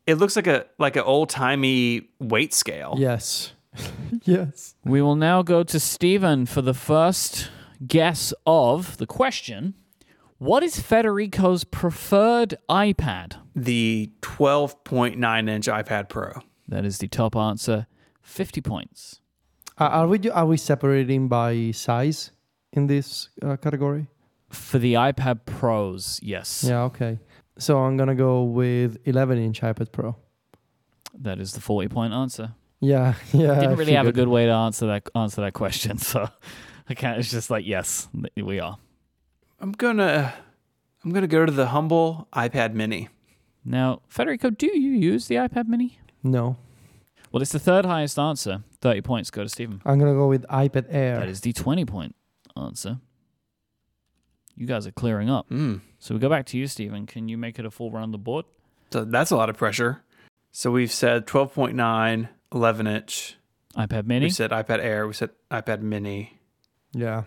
It 0.05 0.17
looks 0.17 0.35
like 0.35 0.49
a 0.49 0.67
like 0.79 0.97
an 0.97 1.05
old 1.05 1.29
timey 1.29 2.09
weight 2.19 2.53
scale. 2.53 2.97
Yes. 2.99 3.53
yes. 4.25 4.75
We 4.85 5.01
will 5.01 5.15
now 5.15 5.43
go 5.43 5.63
to 5.63 5.79
Stephen 5.79 6.45
for 6.45 6.61
the 6.61 6.75
first 6.75 7.53
guess 7.87 8.35
of 8.45 8.97
the 8.97 9.07
question. 9.07 9.75
What 10.39 10.65
is 10.65 10.81
Federico's 10.81 11.63
preferred 11.63 12.57
iPad? 12.69 13.37
The 13.55 14.11
12.9 14.23 15.49
inch 15.49 15.67
iPad 15.69 16.09
Pro. 16.09 16.33
That 16.67 16.85
is 16.85 16.99
the 16.99 17.07
top 17.07 17.37
answer. 17.37 17.87
50 18.23 18.61
points. 18.61 19.18
Uh, 19.81 19.85
are 19.85 20.09
we 20.09 20.19
do- 20.19 20.33
are 20.33 20.47
we 20.47 20.57
separating 20.57 21.29
by 21.29 21.71
size 21.71 22.33
in 22.73 22.87
this 22.87 23.29
uh, 23.43 23.57
category? 23.57 24.09
For 24.51 24.79
the 24.79 24.95
iPad 24.95 25.45
Pros, 25.45 26.19
yes. 26.23 26.65
Yeah. 26.67 26.83
Okay. 26.85 27.19
So 27.59 27.79
I'm 27.79 27.97
gonna 27.97 28.15
go 28.15 28.43
with 28.45 28.99
11 29.05 29.39
inch 29.39 29.61
iPad 29.61 29.93
Pro. 29.93 30.17
That 31.21 31.39
is 31.39 31.53
the 31.53 31.61
40 31.61 31.89
point 31.89 32.13
answer. 32.13 32.55
Yeah. 32.81 33.15
Yeah. 33.33 33.53
I 33.53 33.61
Didn't 33.61 33.77
really 33.77 33.93
have 33.95 34.07
a 34.07 34.13
good 34.13 34.29
way 34.29 34.47
to 34.47 34.53
answer 34.53 34.87
that 34.87 35.09
answer 35.15 35.43
that 35.43 35.53
question, 35.55 35.99
so 36.13 36.29
I 36.89 36.95
can't 36.95 37.19
it's 37.19 37.31
just 37.31 37.51
like 37.51 37.67
yes, 37.67 38.09
we 38.37 38.61
are. 38.61 38.79
I'm 39.61 39.73
gonna 39.73 40.33
I'm 41.05 41.13
gonna 41.13 41.27
go 41.27 41.45
to 41.47 41.53
the 41.53 41.67
humble 41.69 42.27
iPad 42.33 42.75
mini. 42.75 43.09
Now, 43.65 44.01
Federico, 44.09 44.51
do 44.51 44.67
you 44.67 44.93
use 44.93 45.27
the 45.29 45.35
iPad 45.37 45.69
mini? 45.69 45.99
No. 46.23 46.57
Well, 47.33 47.43
it's 47.43 47.53
the 47.53 47.59
third 47.59 47.85
highest 47.85 48.19
answer. 48.19 48.63
30 48.81 49.03
points 49.03 49.31
go 49.31 49.43
to 49.43 49.49
Stephen. 49.49 49.81
I'm 49.85 49.99
gonna 49.99 50.15
go 50.15 50.29
with 50.29 50.47
iPad 50.49 50.87
Air. 50.89 51.21
That 51.21 51.29
is 51.29 51.41
the 51.41 51.53
20 51.53 51.85
point 51.85 52.15
answer. 52.57 52.99
You 54.57 54.67
guys 54.67 54.87
are 54.87 54.93
clearing 54.93 55.31
up. 55.31 55.49
Mm. 55.51 55.81
So 55.99 56.15
we 56.15 56.21
go 56.21 56.29
back 56.29 56.47
to 56.47 56.59
you, 56.59 56.67
Stephen. 56.67 57.07
Can 57.07 57.29
you 57.29 57.39
make 57.39 57.59
it 57.59 57.65
a 57.65 57.71
full 57.71 57.91
round 57.93 58.13
the 58.13 58.19
board? 58.19 58.45
So 58.91 59.05
that's 59.05 59.31
a 59.31 59.37
lot 59.37 59.51
of 59.51 59.57
pressure. 59.57 60.03
So 60.51 60.71
we've 60.71 60.91
said 60.91 61.27
12.9, 61.27 62.29
11 62.55 62.87
inch. 62.87 63.37
iPad 63.77 64.07
mini? 64.07 64.27
We 64.27 64.31
said 64.31 64.51
iPad 64.51 64.81
Air. 64.83 65.07
We 65.07 65.13
said 65.13 65.31
iPad 65.51 65.83
mini. 65.83 66.39
yeah. 66.93 67.25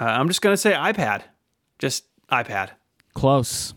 Uh, 0.00 0.04
I'm 0.04 0.28
just 0.28 0.40
gonna 0.42 0.56
say 0.56 0.72
iPad. 0.74 1.22
Just 1.80 2.04
iPad. 2.30 2.70
Close. 3.14 3.74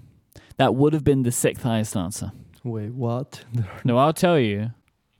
That 0.57 0.75
would 0.75 0.93
have 0.93 1.03
been 1.03 1.23
the 1.23 1.31
sixth 1.31 1.63
highest 1.63 1.97
answer. 1.97 2.31
Wait. 2.63 2.93
What? 2.93 3.43
No, 3.83 3.97
I'll 3.97 4.13
tell 4.13 4.37
you. 4.37 4.69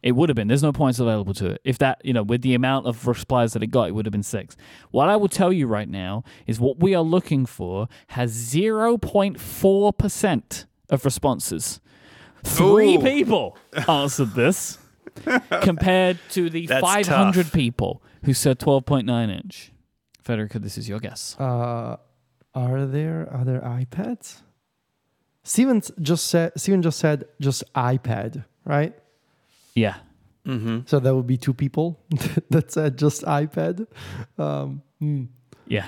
It 0.04 0.14
would 0.14 0.30
have 0.30 0.36
been. 0.36 0.47
There's 0.47 0.64
no 0.64 0.72
points 0.72 0.99
available 0.99 1.34
to 1.36 1.52
it. 1.52 1.62
If 1.64 1.78
that, 1.78 2.02
you 2.04 2.14
know, 2.14 2.24
with 2.24 2.41
the 2.41 2.56
amount 2.56 2.88
of 2.88 3.08
replies 3.08 3.54
that 3.54 3.62
it 3.62 3.68
got, 3.68 3.88
it 3.88 3.91
would 3.91 4.06
have 4.06 4.12
been 4.12 4.24
six. 4.24 4.58
What 4.89 5.10
I 5.10 5.16
will 5.16 5.28
tell 5.28 5.54
you 5.54 5.68
right 5.68 5.88
now 5.88 6.24
is 6.47 6.60
what 6.60 6.80
we 6.80 6.95
are 6.95 7.04
looking 7.04 7.45
for 7.45 7.88
has 8.08 8.34
0.4% 8.34 10.66
of 10.89 11.06
responses. 11.06 11.80
Three 12.43 12.95
Ooh. 12.95 13.02
people 13.02 13.58
answered 13.88 14.34
this 14.34 14.80
compared 15.62 16.18
to 16.32 16.49
the 16.49 16.66
That's 16.66 16.82
500 16.82 17.43
tough. 17.43 17.54
people 17.54 18.02
who 18.24 18.34
said 18.34 18.60
12.9 18.60 19.30
inch. 19.30 19.72
Federico, 20.24 20.60
this 20.60 20.78
is 20.78 20.89
your 20.89 20.99
guess. 20.99 21.36
Uh, 21.39 21.97
are 22.54 22.86
there 22.86 23.30
other 23.34 23.60
iPads? 23.60 24.41
Stephen 25.43 25.82
just 26.02 26.28
said. 26.28 26.52
Stephen 26.56 26.82
just 26.82 26.99
said 26.99 27.26
just 27.39 27.64
iPad, 27.74 28.45
right? 28.66 28.93
Yeah. 29.74 29.95
Mm-hmm. 30.45 30.80
So 30.86 30.99
that 30.99 31.15
would 31.15 31.28
be 31.28 31.38
two 31.38 31.53
people 31.53 31.99
that 32.49 32.72
said 32.72 32.97
just 32.97 33.22
iPad. 33.24 33.88
Um, 34.38 34.82
hmm. 34.99 35.26
Yeah. 35.67 35.88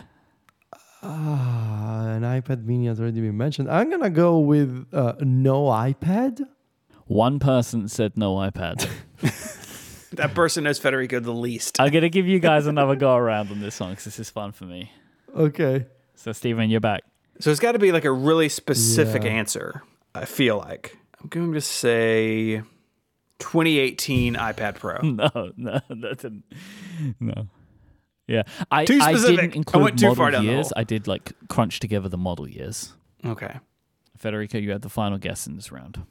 Ah, 1.01 2.07
an 2.11 2.21
iPad 2.21 2.63
Mini 2.65 2.85
has 2.87 2.99
already 2.99 3.19
been 3.19 3.35
mentioned. 3.35 3.69
I'm 3.69 3.89
gonna 3.89 4.09
go 4.09 4.39
with 4.39 4.87
uh, 4.93 5.13
no 5.19 5.63
iPad. 5.65 6.41
One 7.07 7.39
person 7.39 7.87
said 7.89 8.15
no 8.15 8.35
iPad. 8.35 8.87
That 10.13 10.35
person 10.35 10.65
knows 10.65 10.77
Federico 10.77 11.19
the 11.19 11.31
least. 11.33 11.81
I'm 11.81 11.89
going 11.89 12.03
to 12.03 12.09
give 12.09 12.27
you 12.27 12.37
guys 12.37 12.67
another 12.67 12.95
go 12.95 13.15
around 13.15 13.49
on 13.49 13.59
this 13.61 13.79
one 13.79 13.89
because 13.89 14.05
this 14.05 14.19
is 14.19 14.29
fun 14.29 14.51
for 14.51 14.65
me. 14.65 14.91
Okay. 15.35 15.87
So, 16.13 16.31
Stephen, 16.33 16.69
you're 16.69 16.79
back. 16.81 17.01
So 17.39 17.49
it's 17.49 17.59
got 17.59 17.71
to 17.71 17.79
be 17.79 17.91
like 17.91 18.05
a 18.05 18.11
really 18.11 18.47
specific 18.47 19.23
Yeah. 19.23 19.31
answer. 19.31 19.81
I 20.13 20.25
feel 20.25 20.59
like 20.59 20.95
I'm 21.19 21.29
going 21.29 21.53
to 21.53 21.61
say 21.61 22.61
2018 23.43 24.35
iPad 24.35 24.75
Pro. 24.75 24.99
No, 25.03 25.51
no, 25.57 25.79
that 25.89 26.17
didn't. 26.19 26.43
No. 27.19 27.47
Yeah, 28.27 28.43
I, 28.71 28.85
Too 28.85 28.99
I 29.01 29.11
specific. 29.13 29.35
didn't 29.35 29.53
I 29.53 29.57
include 29.57 29.83
went 29.83 29.99
too 29.99 30.05
model 30.07 30.15
far 30.15 30.31
down 30.31 30.45
the 30.45 30.51
years. 30.53 30.67
hole. 30.67 30.73
I 30.77 30.83
did 30.85 31.07
like 31.07 31.33
crunch 31.49 31.79
together 31.81 32.07
the 32.07 32.17
model 32.17 32.47
years. 32.47 32.93
Okay. 33.25 33.59
Federico, 34.17 34.57
you 34.57 34.71
had 34.71 34.81
the 34.81 34.89
final 34.89 35.17
guess 35.17 35.45
in 35.45 35.55
this 35.57 35.71
round. 35.73 36.01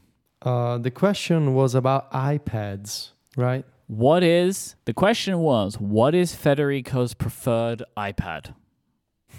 Uh, 0.42 0.76
the 0.76 0.90
question 0.90 1.54
was 1.54 1.74
about 1.74 2.12
iPads, 2.12 3.12
right? 3.36 3.64
What 3.86 4.22
is 4.22 4.74
the 4.84 4.92
question? 4.92 5.38
Was 5.38 5.80
what 5.80 6.14
is 6.14 6.34
Federico's 6.34 7.14
preferred 7.14 7.82
iPad? 7.96 8.54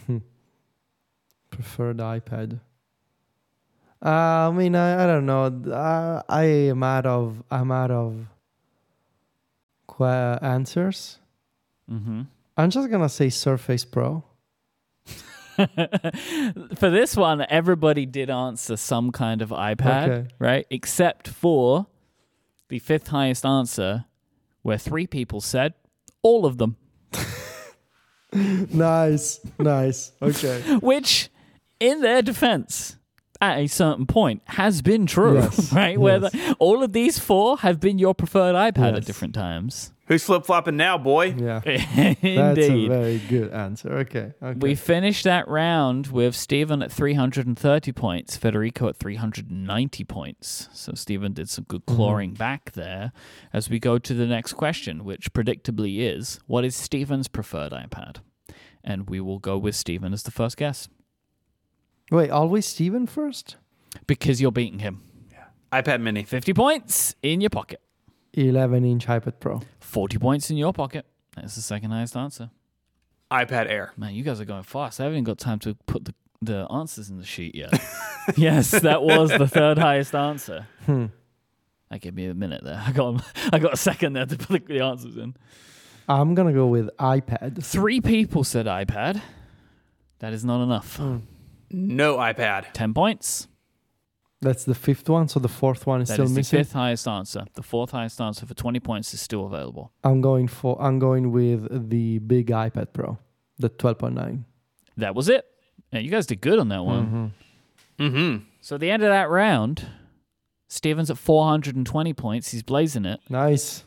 Preferred 1.51 1.97
iPad. 1.97 2.59
Uh, 4.03 4.49
I 4.49 4.51
mean, 4.51 4.75
I, 4.75 5.03
I 5.03 5.07
don't 5.07 5.25
know. 5.25 5.45
Uh, 5.71 6.21
I 6.27 6.43
am 6.43 6.83
out 6.83 7.05
of 7.05 7.41
I'm 7.49 7.71
out 7.71 7.89
of 7.91 8.25
que- 9.87 10.05
answers. 10.41 11.19
Mm-hmm. 11.89 12.23
I'm 12.57 12.69
just 12.69 12.89
gonna 12.91 13.09
say 13.09 13.29
Surface 13.29 13.85
Pro. 13.85 14.23
for 15.55 16.89
this 16.89 17.15
one, 17.15 17.45
everybody 17.47 18.05
did 18.05 18.29
answer 18.29 18.75
some 18.75 19.11
kind 19.11 19.41
of 19.41 19.49
iPad, 19.49 20.09
Okay. 20.09 20.27
right? 20.39 20.65
Except 20.71 21.27
for 21.27 21.85
the 22.69 22.79
fifth 22.79 23.07
highest 23.07 23.45
answer, 23.45 24.05
where 24.63 24.79
three 24.79 25.05
people 25.05 25.41
said 25.41 25.75
all 26.23 26.45
of 26.47 26.57
them, 26.57 26.75
nice, 28.33 29.39
nice. 29.59 30.11
Okay. 30.21 30.77
which, 30.81 31.29
in 31.79 32.01
their 32.01 32.21
defense, 32.23 32.97
at 33.43 33.57
a 33.59 33.67
certain 33.67 34.05
point, 34.05 34.41
has 34.45 34.81
been 34.81 35.05
true, 35.05 35.35
Yes, 35.35 35.73
right? 35.73 35.99
Where 35.99 36.19
yes. 36.19 36.31
the, 36.31 36.55
all 36.59 36.81
of 36.81 36.93
these 36.93 37.19
four 37.19 37.57
have 37.57 37.79
been 37.79 37.99
your 37.99 38.15
preferred 38.15 38.55
iPad 38.55 38.95
at 38.95 39.05
different 39.05 39.35
times. 39.35 39.91
Who's 40.07 40.23
flip 40.23 40.45
flopping 40.45 40.77
now, 40.77 40.97
boy? 40.97 41.33
Yeah. 41.37 41.61
Indeed. 41.65 42.17
That's 42.21 42.59
a 42.59 42.87
very 42.87 43.19
good 43.19 43.51
answer. 43.51 43.91
Okay. 43.99 44.33
Okay. 44.41 44.59
We 44.59 44.75
finished 44.75 45.25
that 45.25 45.47
round 45.47 46.07
with 46.07 46.35
Stephen 46.35 46.81
at 46.81 46.91
330 46.91 47.91
points, 47.91 48.37
Federico 48.37 48.87
at 48.87 48.97
390 48.97 50.03
points. 50.05 50.69
So 50.73 50.93
Stephen 50.93 51.33
did 51.33 51.49
some 51.49 51.65
good 51.65 51.85
mm-hmm. 51.85 51.95
clawing 51.95 52.33
back 52.33 52.71
there 52.73 53.11
as 53.51 53.69
we 53.69 53.79
go 53.79 53.97
to 53.97 54.13
the 54.13 54.25
next 54.25 54.53
question, 54.53 55.03
which 55.03 55.33
predictably 55.33 55.99
is 55.99 56.39
what 56.47 56.63
is 56.63 56.75
Stephen's 56.75 57.27
preferred 57.27 57.73
iPad? 57.73 58.17
And 58.83 59.09
we 59.09 59.19
will 59.21 59.39
go 59.39 59.57
with 59.57 59.75
Stephen 59.75 60.13
as 60.13 60.23
the 60.23 60.31
first 60.31 60.57
guess 60.57 60.89
Wait, 62.11 62.29
always 62.29 62.65
Stephen 62.65 63.07
first? 63.07 63.57
because 64.07 64.41
you're 64.41 64.51
beating 64.51 64.79
him. 64.79 65.01
Yeah, 65.31 65.45
iPad 65.71 66.01
mini. 66.01 66.23
50 66.23 66.53
points 66.53 67.15
in 67.21 67.41
your 67.41 67.49
pocket, 67.49 67.81
11 68.33 68.83
inch 68.85 69.05
iPad 69.07 69.33
Pro. 69.39 69.61
40 69.79 70.17
points 70.17 70.49
in 70.49 70.57
your 70.57 70.73
pocket. 70.73 71.05
That's 71.35 71.55
the 71.55 71.61
second 71.61 71.91
highest 71.91 72.15
answer. 72.15 72.49
iPad 73.31 73.67
Air. 73.69 73.93
Man, 73.97 74.13
you 74.13 74.23
guys 74.23 74.39
are 74.41 74.45
going 74.45 74.63
fast. 74.63 74.99
I 74.99 75.03
haven't 75.03 75.17
even 75.17 75.23
got 75.23 75.37
time 75.37 75.59
to 75.59 75.75
put 75.85 76.05
the, 76.05 76.13
the 76.41 76.67
answers 76.71 77.09
in 77.09 77.17
the 77.17 77.25
sheet 77.25 77.55
yet. 77.55 77.73
yes, 78.35 78.71
that 78.71 79.03
was 79.03 79.29
the 79.29 79.47
third 79.47 79.77
highest 79.77 80.13
answer. 80.15 80.67
Hmm. 80.85 81.07
That 81.89 82.01
gave 82.01 82.15
me 82.15 82.25
a 82.25 82.33
minute 82.33 82.63
there. 82.63 82.81
I 82.87 82.91
got 82.91 83.23
I 83.51 83.59
got 83.59 83.73
a 83.73 83.77
second 83.77 84.13
there 84.13 84.25
to 84.25 84.37
put 84.37 84.65
the 84.67 84.79
answers 84.81 85.17
in. 85.17 85.35
I'm 86.07 86.33
gonna 86.35 86.53
go 86.53 86.67
with 86.67 86.89
iPad. 86.97 87.63
Three 87.63 88.01
people 88.01 88.43
said 88.43 88.65
iPad. 88.65 89.21
That 90.19 90.33
is 90.33 90.43
not 90.43 90.63
enough. 90.63 90.97
Hmm. 90.97 91.17
No 91.73 92.17
iPad. 92.17 92.71
Ten 92.73 92.93
points. 92.93 93.47
That's 94.41 94.65
the 94.65 94.75
fifth 94.75 95.09
one, 95.09 95.27
so 95.29 95.39
the 95.39 95.47
fourth 95.47 95.87
one 95.87 96.01
is 96.01 96.09
That 96.09 96.15
still 96.15 96.25
is 96.25 96.33
the 96.33 96.39
missing. 96.39 96.59
fifth 96.59 96.73
highest 96.73 97.07
answer. 97.07 97.45
The 97.53 97.63
fourth 97.63 97.91
highest 97.91 98.19
answer 98.21 98.45
for 98.45 98.53
twenty 98.53 98.79
points 98.79 99.13
is 99.13 99.21
still 99.21 99.45
available. 99.45 99.91
I'm 100.03 100.21
going 100.21 100.47
for 100.49 100.79
I'm 100.81 100.99
going 100.99 101.31
with 101.31 101.89
the 101.89 102.19
big 102.19 102.47
iPad 102.47 102.93
Pro, 102.93 103.17
the 103.57 103.69
12.9. 103.69 104.43
That 104.97 105.15
was 105.15 105.29
it. 105.29 105.45
Yeah, 105.91 105.99
you 105.99 106.11
guys 106.11 106.25
did 106.25 106.41
good 106.41 106.59
on 106.59 106.67
that 106.69 106.83
one. 106.83 107.33
Mhm. 107.99 108.11
Mm-hmm. 108.11 108.43
So 108.61 108.75
at 108.75 108.81
the 108.81 108.89
end 108.91 109.01
of 109.03 109.09
that 109.09 109.29
round, 109.29 109.87
Stephen's 110.67 111.09
at 111.09 111.17
420 111.17 112.13
points. 112.13 112.51
He's 112.51 112.63
blazing 112.63 113.05
it. 113.05 113.19
Nice. 113.29 113.83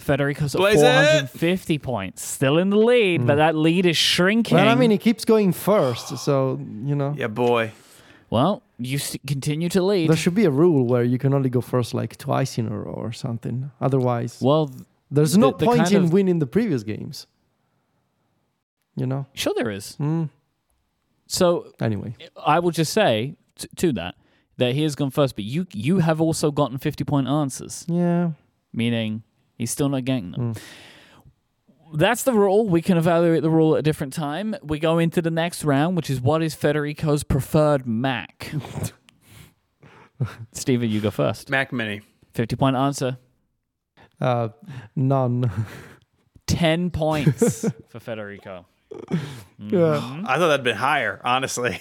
Federico's 0.00 0.54
at 0.54 0.58
Blaze 0.58 0.76
it! 0.82 1.28
450 1.30 1.78
points. 1.78 2.22
Still 2.22 2.58
in 2.58 2.70
the 2.70 2.76
lead, 2.78 3.26
but 3.26 3.36
that 3.36 3.54
lead 3.54 3.86
is 3.86 3.96
shrinking. 3.96 4.56
Well, 4.56 4.68
I 4.68 4.74
mean, 4.74 4.90
he 4.90 4.98
keeps 4.98 5.24
going 5.24 5.52
first, 5.52 6.16
so 6.18 6.58
you 6.84 6.94
know. 6.94 7.14
Yeah, 7.16 7.28
boy. 7.28 7.72
Well, 8.30 8.62
you 8.78 8.96
s- 8.98 9.16
continue 9.26 9.68
to 9.70 9.82
lead. 9.82 10.08
There 10.08 10.16
should 10.16 10.34
be 10.36 10.44
a 10.44 10.50
rule 10.50 10.86
where 10.86 11.02
you 11.02 11.18
can 11.18 11.34
only 11.34 11.50
go 11.50 11.60
first 11.60 11.94
like 11.94 12.16
twice 12.16 12.58
in 12.58 12.66
a 12.68 12.76
row 12.78 12.92
or 12.92 13.12
something. 13.12 13.70
Otherwise, 13.80 14.38
well, 14.40 14.70
there's 15.10 15.36
no 15.36 15.50
the- 15.50 15.58
the 15.58 15.66
point 15.66 15.92
in 15.92 16.04
of- 16.04 16.12
winning 16.12 16.38
the 16.38 16.46
previous 16.46 16.82
games. 16.84 17.26
You 18.96 19.06
know. 19.06 19.26
sure 19.34 19.52
there 19.56 19.70
is. 19.70 19.96
Mm. 20.00 20.28
So 21.26 21.72
Anyway, 21.80 22.14
I 22.44 22.58
will 22.58 22.72
just 22.72 22.92
say 22.92 23.36
t- 23.56 23.68
to 23.76 23.92
that 23.92 24.14
that 24.58 24.74
he 24.74 24.82
has 24.82 24.94
gone 24.94 25.10
first, 25.10 25.36
but 25.36 25.44
you 25.44 25.66
you 25.72 25.98
have 26.00 26.20
also 26.20 26.50
gotten 26.50 26.76
50 26.78 27.04
point 27.04 27.28
answers, 27.28 27.84
yeah. 27.88 28.32
meaning 28.72 29.22
he's 29.60 29.70
still 29.70 29.88
not 29.88 30.04
getting 30.04 30.32
them. 30.32 30.54
Mm. 30.54 30.62
That's 31.92 32.22
the 32.22 32.32
rule. 32.32 32.68
We 32.68 32.82
can 32.82 32.96
evaluate 32.96 33.42
the 33.42 33.50
rule 33.50 33.74
at 33.74 33.80
a 33.80 33.82
different 33.82 34.12
time. 34.12 34.54
We 34.62 34.78
go 34.78 34.98
into 34.98 35.20
the 35.20 35.30
next 35.30 35.64
round, 35.64 35.96
which 35.96 36.08
is 36.08 36.20
what 36.20 36.42
is 36.42 36.54
Federico's 36.54 37.24
preferred 37.24 37.86
Mac? 37.86 38.52
Stephen, 40.52 40.88
you 40.88 41.00
go 41.00 41.10
first. 41.10 41.50
Mac 41.50 41.72
Mini. 41.72 42.02
50 42.34 42.56
point 42.56 42.76
answer. 42.76 43.18
Uh, 44.20 44.50
none. 44.94 45.50
10 46.46 46.90
points 46.92 47.64
for 47.88 47.98
Federico. 47.98 48.66
yeah. 49.58 50.22
I 50.26 50.36
thought 50.38 50.48
that'd 50.48 50.62
been 50.64 50.76
higher, 50.76 51.20
honestly. 51.24 51.80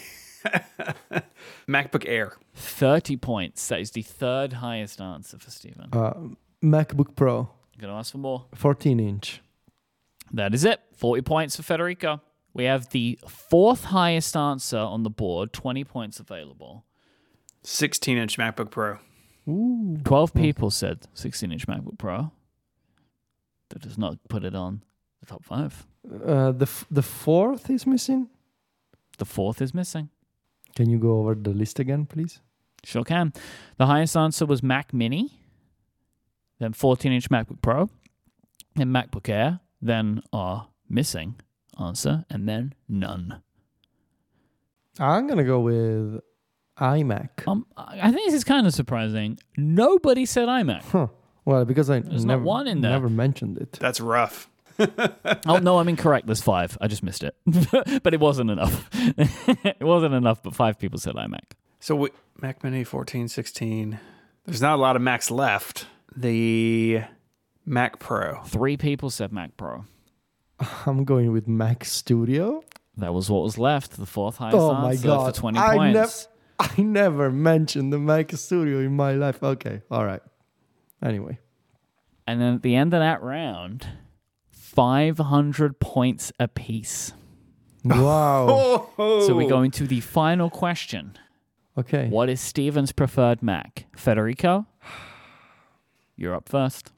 MacBook 1.68 2.06
Air. 2.08 2.34
30 2.56 3.18
points. 3.18 3.68
That 3.68 3.80
is 3.82 3.92
the 3.92 4.02
third 4.02 4.54
highest 4.54 5.02
answer 5.02 5.38
for 5.38 5.52
Stephen. 5.52 5.90
Uh, 5.94 6.14
MacBook 6.64 7.16
Pro, 7.16 7.50
I'm 7.80 7.84
going 7.88 7.94
to 7.94 8.00
ask 8.00 8.12
for 8.12 8.18
more. 8.18 8.46
14 8.56 9.00
inch. 9.00 9.42
That 10.34 10.54
is 10.54 10.66
it. 10.66 10.82
40 10.98 11.22
points 11.22 11.56
for 11.56 11.64
Federico. 11.64 12.22
We 12.54 12.66
have 12.66 12.90
the 12.90 13.18
fourth 13.26 13.86
highest 13.86 14.36
answer 14.36 14.78
on 14.78 15.04
the 15.04 15.10
board, 15.10 15.54
20 15.54 15.86
points 15.86 16.20
available. 16.20 16.84
16 17.64 18.18
inch 18.18 18.38
MacBook 18.38 18.70
Pro. 18.70 18.98
Ooh. 19.48 19.98
12 20.04 20.34
people 20.34 20.70
said 20.72 21.08
16 21.14 21.54
inch 21.54 21.68
MacBook 21.68 21.98
Pro. 21.98 22.32
That 23.70 23.82
does 23.82 23.98
not 23.98 24.18
put 24.28 24.44
it 24.44 24.56
on 24.56 24.84
the 25.22 25.28
top 25.28 25.46
five. 25.46 25.88
Uh, 26.06 26.52
the 26.52 26.64
f- 26.66 26.86
the 26.92 27.02
fourth 27.04 27.70
is 27.70 27.88
missing. 27.88 28.28
The 29.20 29.26
fourth 29.26 29.62
is 29.62 29.74
missing. 29.74 30.10
Can 30.76 30.90
you 30.90 30.98
go 30.98 31.20
over 31.20 31.34
the 31.34 31.52
list 31.52 31.80
again, 31.80 32.06
please? 32.06 32.42
Sure 32.84 33.06
can. 33.06 33.32
The 33.78 33.86
highest 33.86 34.18
answer 34.18 34.46
was 34.46 34.62
Mac 34.64 34.94
Mini, 34.94 35.32
then 36.60 36.74
14 36.74 37.12
inch 37.12 37.30
MacBook 37.30 37.62
Pro, 37.62 37.90
then 38.76 38.90
MacBook 38.90 39.28
Air, 39.30 39.60
then 39.82 40.22
our 40.34 40.68
missing 40.90 41.36
answer, 41.80 42.26
and 42.30 42.48
then 42.48 42.74
none. 42.88 43.42
I'm 45.00 45.28
gonna 45.28 45.44
go 45.46 45.62
with 45.62 46.22
iMac. 46.78 47.48
Um, 47.48 47.66
I 47.78 48.00
I 48.04 48.12
think 48.12 48.26
this 48.26 48.34
is 48.34 48.44
kind 48.44 48.68
of 48.68 48.74
surprising. 48.74 49.40
Nobody 49.58 50.26
said 50.26 50.48
iMac. 50.48 50.84
Huh. 50.84 51.08
Well, 51.46 51.66
because 51.66 51.90
I 51.90 52.00
There's 52.00 52.26
not 52.26 52.34
never 52.36 52.44
one 52.44 52.68
in 52.68 52.82
there. 52.82 52.92
never 52.92 53.10
mentioned 53.10 53.58
it. 53.58 53.74
That's 53.80 54.02
rough. 54.02 54.50
oh 55.48 55.58
no, 55.58 55.80
I'm 55.80 55.90
incorrect. 55.90 56.26
There's 56.26 56.42
five. 56.42 56.78
I 56.80 56.88
just 56.88 57.04
missed 57.04 57.24
it, 57.24 57.36
but 58.04 58.14
it 58.14 58.20
wasn't 58.20 58.52
enough. 58.52 58.88
it 58.94 59.84
wasn't 59.84 60.14
enough. 60.14 60.44
But 60.44 60.56
five 60.56 60.78
people 60.80 61.00
said 61.00 61.16
iMac. 61.16 61.54
So 61.80 61.96
we, 61.96 62.10
Mac 62.42 62.64
Mini 62.64 62.84
14, 62.84 63.28
16. 63.30 64.00
There's 64.46 64.62
not 64.62 64.76
a 64.76 64.82
lot 64.82 64.96
of 64.96 65.02
Macs 65.02 65.32
left. 65.32 65.88
The 66.16 67.04
Mac 67.66 68.00
Pro. 68.00 68.42
Three 68.44 68.78
people 68.78 69.10
said 69.10 69.32
Mac 69.32 69.56
Pro. 69.58 69.86
I'm 70.86 71.04
going 71.06 71.32
with 71.32 71.48
Mac 71.48 71.86
Studio. 71.86 72.64
That 72.98 73.14
was 73.14 73.30
what 73.30 73.44
was 73.44 73.58
left. 73.58 73.92
The 73.98 74.06
fourth 74.06 74.38
highest 74.38 74.58
Oh 74.58 74.74
my 74.74 74.92
answer 74.92 75.08
god! 75.08 75.36
for 75.36 75.40
20 75.42 75.60
I 75.60 75.76
points. 75.76 76.28
never, 76.60 76.74
I 76.78 76.82
never 76.82 77.32
mentioned 77.32 77.94
the 77.94 78.00
Mac 78.00 78.32
Studio 78.34 78.80
in 78.80 78.96
my 78.96 79.14
life. 79.14 79.42
Okay, 79.42 79.82
all 79.90 80.04
right. 80.06 80.22
Anyway, 81.02 81.40
And 82.28 82.42
then 82.42 82.56
at 82.56 82.62
the 82.62 82.76
end 82.76 82.94
of 82.94 83.00
that 83.00 83.22
round, 83.24 83.88
500 84.52 85.80
points 85.80 86.34
apiece. 86.40 87.14
wow. 87.86 88.90
So 88.98 89.34
we 89.34 89.48
go 89.48 89.62
into 89.62 89.88
the 89.88 90.02
final 90.02 90.50
question. 90.50 91.18
Okay. 91.78 92.10
What 92.10 92.28
is 92.30 92.42
Stephen's 92.42 92.92
preferred 92.92 93.42
Mac? 93.42 93.86
Federico? 93.96 94.66
You're 96.20 96.36
up 96.36 96.50
first. 96.50 96.92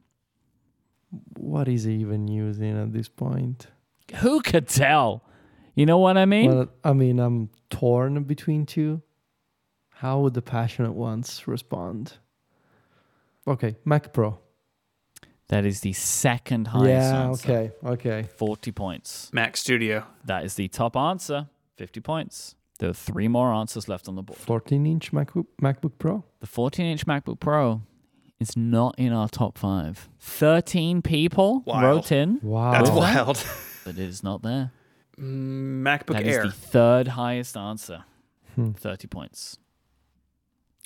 What 1.38 1.68
is 1.68 1.84
he 1.84 1.94
even 1.98 2.28
using 2.28 2.76
at 2.76 2.92
this 2.92 3.08
point? 3.08 3.68
Who 4.16 4.42
could 4.42 4.68
tell? 4.68 5.24
You 5.76 5.86
know 5.86 6.00
what 6.00 6.18
I 6.18 6.26
mean? 6.26 6.50
Well, 6.50 6.68
I 6.84 6.94
mean, 6.94 7.20
I'm 7.20 7.52
torn 7.70 8.24
between 8.24 8.66
two. 8.66 9.04
How 9.90 10.22
would 10.22 10.34
the 10.34 10.42
passionate 10.42 10.94
ones 10.94 11.48
respond? 11.48 12.14
Okay, 13.48 13.76
Mac 13.86 14.12
Pro. 14.12 14.40
that 15.50 15.66
is 15.66 15.82
the 15.82 15.94
second 15.94 16.68
highest 16.70 17.14
yeah. 17.14 17.24
answer. 17.24 17.52
Okay. 17.52 17.72
Okay. 17.86 18.28
40 18.38 18.72
points. 18.72 19.30
Mac 19.32 19.56
Studio. 19.56 20.04
That 20.26 20.46
is 20.46 20.56
the 20.56 20.68
top 20.68 20.98
answer. 20.98 21.48
50 21.78 22.00
points. 22.00 22.56
There 22.80 22.90
are 22.90 22.94
three 22.94 23.28
more 23.28 23.54
answers 23.54 23.88
left 23.88 24.08
on 24.08 24.16
the 24.16 24.24
board. 24.24 24.40
14 24.40 24.88
inch 24.88 25.12
MacBook 25.12 25.46
MacBook 25.62 26.00
Pro. 26.00 26.24
The 26.40 26.48
14 26.48 26.88
inch 26.88 27.06
MacBook 27.06 27.40
Pro 27.40 27.84
is 28.42 28.58
not 28.58 28.96
in 28.98 29.14
our 29.14 29.30
top 29.30 29.58
five. 29.58 30.10
13 30.20 31.02
people 31.02 31.62
Wild. 31.66 31.84
wrote 31.84 32.12
in, 32.12 32.40
Wow. 32.42 32.72
That's 32.72 32.90
wild. 32.90 33.44
but 33.86 33.94
it 33.94 34.00
is 34.00 34.24
not 34.24 34.42
there. 34.42 34.72
Mm, 35.20 35.84
MacBook 35.84 36.14
That 36.14 36.26
is 36.28 36.36
Air. 36.36 36.44
the 36.46 36.52
third 36.52 37.10
highest 37.10 37.56
answer. 37.56 38.04
Hmm. 38.56 38.72
30 38.72 39.08
points. 39.08 39.58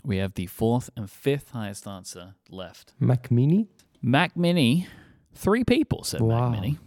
We 0.04 0.18
have 0.18 0.34
the 0.36 0.46
fourth 0.48 0.90
and 0.96 1.10
fifth 1.10 1.52
highest 1.52 1.88
answer 1.88 2.36
left. 2.50 2.94
Mac 3.00 3.32
Mini. 3.32 3.70
Mac 4.02 4.36
Mini, 4.38 4.88
three 5.34 5.64
people 5.64 6.04
said 6.04 6.22
Wow. 6.22 6.50
Mac 6.50 6.60
Mini. 6.62 6.78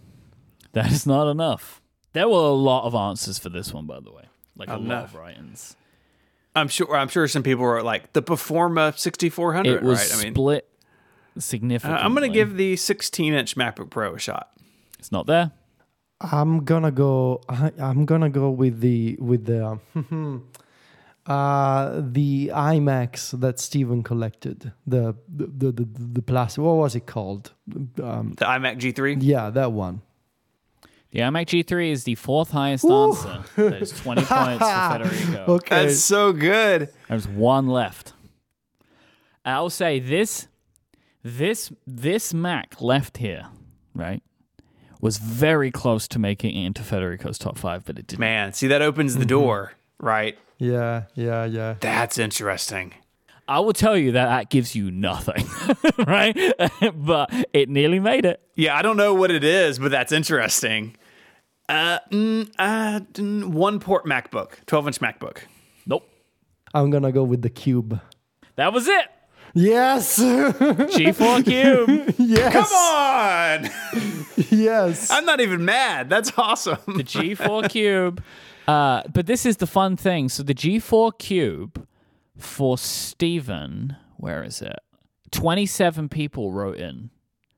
That 0.75 0.93
is 0.93 1.07
not 1.07 1.29
enough. 1.29 1.81
There 2.13 2.29
were 2.29 2.35
a 2.37 2.51
lot 2.53 2.85
of 2.85 2.95
answers 2.95 3.39
for 3.39 3.49
this 3.49 3.73
one, 3.73 3.87
by 3.87 4.01
the 4.01 4.13
way. 4.13 4.25
Like 4.57 4.69
a 4.69 4.77
lot 4.77 5.05
of 5.05 5.15
write-ins. 5.15 5.77
I'm 6.59 6.69
sure. 6.69 6.95
I'm 6.97 7.09
sure 7.09 7.27
some 7.29 7.43
people 7.43 7.65
were 7.65 7.83
like 7.83 8.13
the 8.13 8.23
Performa 8.23 8.97
6400. 8.99 9.67
It 9.77 9.83
was 9.83 9.99
right? 9.99 10.19
I 10.21 10.25
mean, 10.25 10.35
split 10.35 10.69
significantly. 11.39 12.01
I'm 12.05 12.15
going 12.15 12.29
to 12.31 12.35
give 12.35 12.57
the 12.57 12.77
16 12.77 13.33
inch 13.35 13.57
MacBook 13.57 13.91
Pro 13.91 14.15
a 14.15 14.19
shot. 14.19 14.51
It's 14.99 15.13
not 15.13 15.27
there. 15.27 15.53
I'm 16.21 16.65
gonna 16.65 16.91
go. 16.91 17.43
I, 17.49 17.71
I'm 17.79 18.05
gonna 18.05 18.29
go 18.31 18.51
with 18.51 18.81
the 18.81 19.17
with 19.21 19.45
the 19.47 19.79
um, 19.95 20.49
uh 21.27 22.01
the 22.03 22.51
iMacs 22.55 23.39
that 23.39 23.61
Stephen 23.61 24.03
collected. 24.03 24.73
The 24.87 25.15
the 25.29 25.47
the 25.47 25.73
the, 25.73 25.89
the 26.15 26.23
plastic. 26.23 26.65
What 26.65 26.75
was 26.75 26.97
it 26.97 27.07
called? 27.07 27.53
Um, 28.03 28.35
The 28.37 28.47
iMac 28.47 28.81
G3. 28.81 29.19
yeah, 29.21 29.51
that 29.51 29.71
one. 29.73 30.03
The 31.11 31.21
iMac 31.21 31.47
G3 31.65 31.91
is 31.91 32.05
the 32.05 32.15
fourth 32.17 32.51
highest 32.51 32.85
Ooh. 32.85 32.93
answer. 33.09 33.45
That 33.57 33.83
is 33.83 33.93
20 33.93 34.23
points 34.25 34.59
for 34.59 34.99
Federico. 34.99 35.45
Okay. 35.55 35.87
That's 35.87 36.01
so 36.01 36.33
good. 36.33 36.91
There's 37.09 37.27
one 37.27 37.69
left. 37.69 38.13
I'll 39.45 39.71
say 39.71 39.99
this 39.99 40.49
this 41.23 41.73
this 41.87 42.35
Mac 42.35 42.81
left 42.81 43.17
here, 43.17 43.47
right? 43.95 44.23
Was 45.01 45.17
very 45.17 45.71
close 45.71 46.07
to 46.09 46.19
making 46.19 46.55
it 46.55 46.67
into 46.67 46.83
Federico's 46.83 47.39
top 47.39 47.57
five, 47.57 47.85
but 47.85 47.99
it 47.99 48.07
didn't. 48.07 48.21
Man, 48.21 48.53
see 48.53 48.67
that 48.67 48.83
opens 48.83 49.15
the 49.15 49.21
mm-hmm. 49.21 49.29
door, 49.29 49.73
right? 49.99 50.39
yeah, 50.59 51.05
yeah, 51.15 51.45
yeah. 51.45 51.77
That's 51.81 52.19
interesting. 52.19 52.95
I 53.49 53.61
will 53.61 53.73
tell 53.73 53.97
you 53.97 54.13
that 54.13 54.27
that 54.27 54.51
gives 54.51 54.75
you 54.77 54.91
nothing, 54.91 55.47
right? 56.07 56.37
but 56.95 57.33
it 57.55 57.69
nearly 57.71 57.99
made 57.99 58.27
it. 58.27 58.41
Yeah, 58.55 58.77
I 58.77 58.83
don't 58.83 58.97
know 58.99 59.15
what 59.15 59.31
it 59.31 59.43
is, 59.43 59.79
but 59.79 59.91
that's 59.91 60.13
interesting. 60.13 60.97
Uh, 61.69 61.99
mm, 62.11 62.51
uh, 62.59 63.01
one 63.49 63.81
port 63.81 64.05
MacBook, 64.05 64.65
12 64.67 64.87
inch 64.89 65.01
MacBook. 65.01 65.39
Nope. 65.87 66.09
I'm 66.75 66.91
gonna 66.91 67.11
go 67.13 67.25
with 67.25 67.41
the 67.43 67.51
cube. 67.51 68.01
That 68.57 68.73
was 68.73 68.87
it. 68.87 69.07
Yes, 69.55 70.19
G4 70.23 71.43
Cube. 71.45 72.15
yes, 72.19 72.53
Come 72.53 72.73
on! 72.75 74.45
yes. 74.51 75.11
I'm 75.11 75.25
not 75.25 75.41
even 75.41 75.65
mad. 75.65 76.11
That's 76.11 76.31
awesome. 76.37 76.79
the 76.87 77.03
G4 77.03 77.71
Cube. 77.71 78.23
Uh, 78.67 79.03
but 79.13 79.27
this 79.27 79.47
is 79.47 79.57
the 79.57 79.67
fun 79.67 79.97
thing. 79.97 80.29
So 80.29 80.43
the 80.43 80.55
G4 80.55 81.19
Cube 81.19 81.88
for 82.39 82.79
Stephen, 82.79 83.97
where 84.17 84.43
is 84.45 84.63
it? 84.63 84.79
27 85.33 86.09
people 86.09 86.53
wrote 86.53 86.77
in. 86.79 87.11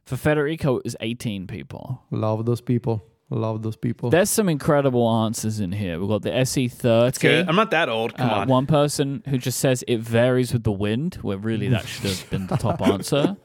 For 0.05 0.17
Federico, 0.17 0.79
it 0.79 0.85
was 0.85 0.97
18 1.01 1.47
people. 1.47 2.03
Love 2.11 2.45
those 2.47 2.61
people. 2.61 3.05
Love 3.33 3.63
those 3.63 3.77
people. 3.77 4.11
There's 4.11 4.29
some 4.29 4.49
incredible 4.49 5.09
answers 5.09 5.61
in 5.61 5.71
here. 5.71 6.01
We've 6.01 6.09
got 6.09 6.23
the 6.23 6.31
SE30. 6.31 7.47
I'm 7.47 7.55
not 7.55 7.71
that 7.71 7.89
old. 7.89 8.17
Come 8.17 8.29
Uh, 8.29 8.35
on. 8.41 8.49
one 8.49 8.67
person 8.67 9.23
who 9.29 9.39
just 9.39 9.61
says 9.61 9.85
it 9.87 10.01
varies 10.01 10.53
with 10.53 10.65
the 10.65 10.73
wind, 10.73 11.15
where 11.23 11.39
really 11.39 11.69
that 11.69 11.87
should 11.87 12.11
have 12.11 12.29
been 12.31 12.49
the 12.49 12.57
top 12.57 12.83
answer. 12.89 13.37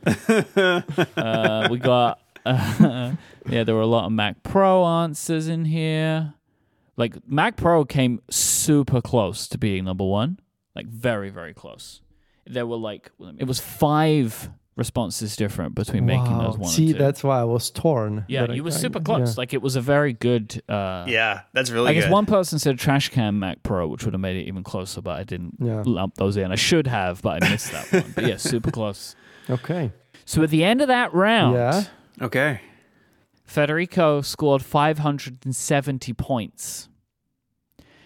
uh, 1.15 1.67
we 1.69 1.77
got, 1.77 2.19
uh, 2.47 3.13
yeah, 3.49 3.63
there 3.63 3.75
were 3.75 3.81
a 3.81 3.85
lot 3.87 4.05
of 4.05 4.11
Mac 4.11 4.41
Pro 4.41 4.83
answers 4.85 5.47
in 5.47 5.65
here. 5.65 6.33
Like, 6.97 7.17
Mac 7.29 7.55
Pro 7.55 7.85
came 7.85 8.21
super 8.29 9.01
close 9.01 9.47
to 9.49 9.57
being 9.59 9.83
number 9.85 10.05
one, 10.05 10.39
like, 10.75 10.87
very, 10.87 11.29
very 11.29 11.53
close. 11.53 12.01
There 12.47 12.65
were 12.67 12.77
like, 12.77 13.11
it 13.37 13.45
was 13.47 13.59
five 13.59 14.49
responses 14.75 15.37
different 15.37 15.73
between 15.73 16.05
making 16.05 16.37
those 16.37 16.57
Wow. 16.57 16.63
one 16.63 16.69
See, 16.69 16.91
two. 16.91 16.99
that's 16.99 17.23
why 17.23 17.39
I 17.39 17.43
was 17.45 17.71
torn. 17.71 18.25
yeah, 18.27 18.41
But 18.41 18.51
I- 18.51 18.53
you 18.55 18.63
were 18.63 18.71
super 18.71 18.99
close. 18.99 19.29
yeah. 19.29 19.39
Like, 19.41 19.53
it 19.53 19.61
was 19.61 19.77
a 19.77 19.81
very 19.81 20.11
good. 20.11 20.61
Uh, 20.67 21.05
yeah, 21.07 21.43
that's 21.53 21.71
really 21.71 21.89
I 21.91 21.93
guess 21.93 22.03
good. 22.03 22.11
one 22.11 22.25
person 22.25 22.59
said 22.59 22.77
trash 22.77 23.07
can 23.09 23.39
Mac 23.39 23.63
Pro, 23.63 23.87
which 23.87 24.03
would 24.03 24.13
have 24.13 24.19
made 24.21 24.35
it 24.35 24.47
even 24.49 24.63
closer, 24.63 25.01
but 25.01 25.17
I 25.17 25.23
didn't 25.23 25.55
Yeah. 25.59 25.81
lump 25.85 26.15
those 26.15 26.35
in. 26.35 26.51
I 26.51 26.55
should 26.55 26.87
have, 26.87 27.21
but 27.21 27.41
I 27.41 27.49
missed 27.49 27.71
that 27.71 27.89
one. 27.91 28.11
But 28.13 28.25
yeah, 28.27 28.37
super 28.37 28.69
close. 28.71 29.15
Okay. 29.49 29.91
So 30.25 30.41
at 30.43 30.49
the 30.49 30.63
end 30.63 30.81
of 30.81 30.87
that 30.87 31.13
round, 31.13 31.55
Yeah. 31.55 31.83
okay. 32.19 32.61
Federico 33.43 34.21
scored 34.21 34.63
570 34.63 36.13
points. 36.13 36.89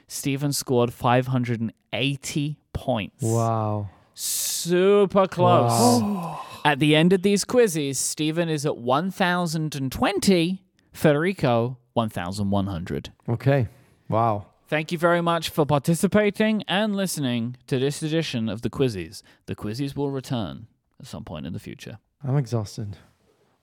Stephen 0.10 0.52
scored 0.52 0.92
580 0.92 2.58
points. 2.74 3.22
Wow. 3.24 3.90
Super 4.16 5.28
close. 5.28 6.02
Wow. 6.02 6.46
At 6.66 6.80
the 6.80 6.96
end 6.96 7.14
of 7.14 7.22
these 7.22 7.46
Quizzies, 7.46 7.96
Stephen 7.96 8.50
is 8.50 8.66
at 8.66 8.76
1,020, 8.78 10.64
Federico 10.92 11.78
1,100. 11.94 13.14
Okay. 13.30 13.68
Wow. 14.10 14.48
Thank 14.68 14.92
you 14.92 14.98
very 14.98 15.22
much 15.22 15.50
for 15.50 15.66
participating 15.66 16.64
and 16.68 16.96
listening 16.96 17.56
to 17.68 17.80
this 17.80 18.04
edition 18.04 18.50
of 18.50 18.62
the 18.62 18.70
Quizzies. 18.70 19.22
The 19.46 19.56
Quizzies 19.56 19.96
will 19.96 20.12
return 20.12 20.68
at 21.00 21.08
some 21.08 21.24
point 21.24 21.46
in 21.46 21.54
the 21.54 21.60
future. 21.60 22.00
I'm 22.22 22.36
exhausted. 22.36 22.98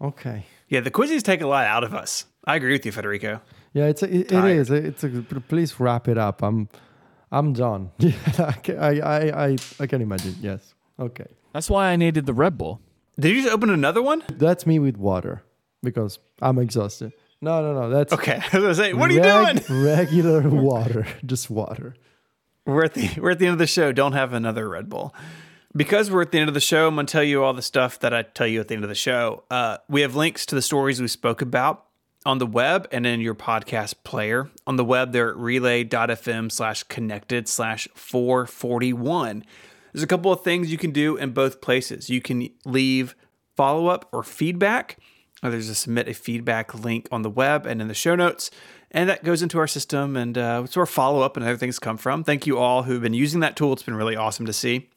Okay. 0.01 0.47
Yeah, 0.69 0.81
the 0.81 0.91
Quizzies 0.91 1.23
take 1.23 1.43
a 1.43 1.47
lot 1.47 1.67
out 1.67 1.85
of 1.85 1.93
us. 1.93 2.25
I 2.47 2.57
agree 2.57 2.73
with 2.73 2.87
you, 2.87 2.93
Federico. 2.93 3.41
Yeah, 3.77 3.89
it's 3.89 4.03
a, 4.03 4.07
it, 4.07 4.21
it 4.21 4.29
Tired. 4.31 4.57
is. 4.57 4.71
It's 4.71 5.05
a, 5.05 5.09
please 5.49 5.79
wrap 5.79 6.09
it 6.09 6.17
up. 6.17 6.43
I'm 6.43 6.69
I'm 7.31 7.53
done. 7.53 7.91
Yeah, 7.99 8.13
I, 8.39 8.73
I, 8.73 8.91
I, 9.01 9.45
I, 9.49 9.57
I 9.81 9.87
can 9.87 10.01
imagine. 10.01 10.35
Yes. 10.41 10.75
Okay. 10.99 11.27
That's 11.53 11.69
why 11.69 11.89
I 11.89 11.97
needed 11.97 12.25
the 12.25 12.33
Red 12.33 12.57
Bull. 12.57 12.81
Did 13.21 13.37
you 13.37 13.43
just 13.43 13.53
open 13.55 13.69
another 13.69 14.01
one? 14.01 14.23
That's 14.33 14.67
me 14.67 14.79
with 14.79 14.97
water 14.97 15.43
because 15.83 16.19
I'm 16.41 16.59
exhausted. 16.59 17.13
No, 17.43 17.61
no, 17.61 17.79
no. 17.79 17.91
That's 17.91 18.15
Okay. 18.15 18.41
I 18.53 18.59
was 18.59 18.63
gonna 18.63 18.75
say, 18.75 18.93
what 18.95 19.11
are 19.11 19.15
you 19.15 19.21
reg- 19.21 19.67
doing? 19.67 19.85
Regular 19.85 20.49
water, 20.49 21.07
just 21.27 21.51
water. 21.51 21.95
We're 22.65 22.85
at 22.85 22.95
the 22.95 23.11
we're 23.21 23.33
at 23.33 23.39
the 23.39 23.47
end 23.47 23.53
of 23.53 23.59
the 23.59 23.67
show. 23.67 23.93
Don't 23.93 24.13
have 24.15 24.33
another 24.33 24.69
Red 24.71 24.89
Bull. 24.89 25.15
Because 25.77 26.11
we're 26.11 26.23
at 26.23 26.33
the 26.33 26.39
end 26.39 26.49
of 26.49 26.55
the 26.55 26.61
show, 26.61 26.89
I'm 26.89 26.95
gonna 26.95 27.07
tell 27.07 27.23
you 27.23 27.45
all 27.45 27.53
the 27.53 27.61
stuff 27.61 27.99
that 28.01 28.15
I 28.15 28.23
tell 28.23 28.47
you 28.47 28.61
at 28.61 28.69
the 28.69 28.75
end 28.75 28.85
of 28.85 28.89
the 28.89 28.95
show. 28.95 29.45
Uh, 29.51 29.77
we 29.87 30.01
have 30.01 30.15
links 30.17 30.47
to 30.47 30.55
the 30.55 30.63
stories 30.63 30.99
we 31.03 31.09
spoke 31.09 31.43
about 31.43 31.86
on 32.27 32.39
the 32.39 32.47
web 32.47 32.89
and 32.91 33.07
in 33.07 33.21
your 33.21 33.35
podcast 33.35 33.95
player. 34.05 34.51
On 34.67 34.77
the 34.77 34.85
web, 34.85 35.13
they're 35.13 35.31
at 35.31 35.37
relay.fm 35.37 36.51
slash 36.51 36.83
connected 36.85 37.49
slash 37.49 37.89
441. 37.95 39.45
There's 39.93 40.03
a 40.03 40.07
couple 40.07 40.33
of 40.33 40.43
things 40.43 40.71
you 40.71 40.77
can 40.77 40.91
do 40.91 41.17
in 41.17 41.31
both 41.31 41.61
places. 41.61 42.11
You 42.11 42.21
can 42.21 42.51
leave 42.65 43.15
follow 43.57 43.87
up 43.87 44.09
or 44.13 44.23
feedback. 44.23 44.99
Uh, 45.43 45.51
There's 45.51 45.69
a 45.69 45.75
submit 45.75 46.09
a 46.09 46.15
feedback 46.15 46.75
link 46.75 47.09
on 47.11 47.23
the 47.23 47.31
web 47.31 47.65
and 47.65 47.81
in 47.81 47.89
the 47.89 47.95
show 47.95 48.15
notes. 48.15 48.51
And 48.91 49.09
that 49.09 49.25
goes 49.25 49.43
into 49.43 49.59
our 49.59 49.67
system 49.67 50.17
and 50.17 50.37
uh, 50.37 50.67
where 50.75 50.87
follow 50.87 51.23
up 51.23 51.37
and 51.37 51.45
other 51.45 51.57
things 51.57 51.79
come 51.79 51.97
from. 51.97 52.25
Thank 52.25 52.47
you 52.47 52.59
all 52.59 52.83
who've 52.83 53.03
been 53.03 53.15
using 53.15 53.41
that 53.41 53.57
tool. 53.57 53.73
It's 53.73 53.83
been 53.83 53.95
really 53.95 54.17
awesome 54.17 54.47
to 54.47 54.53
see. 54.53 54.89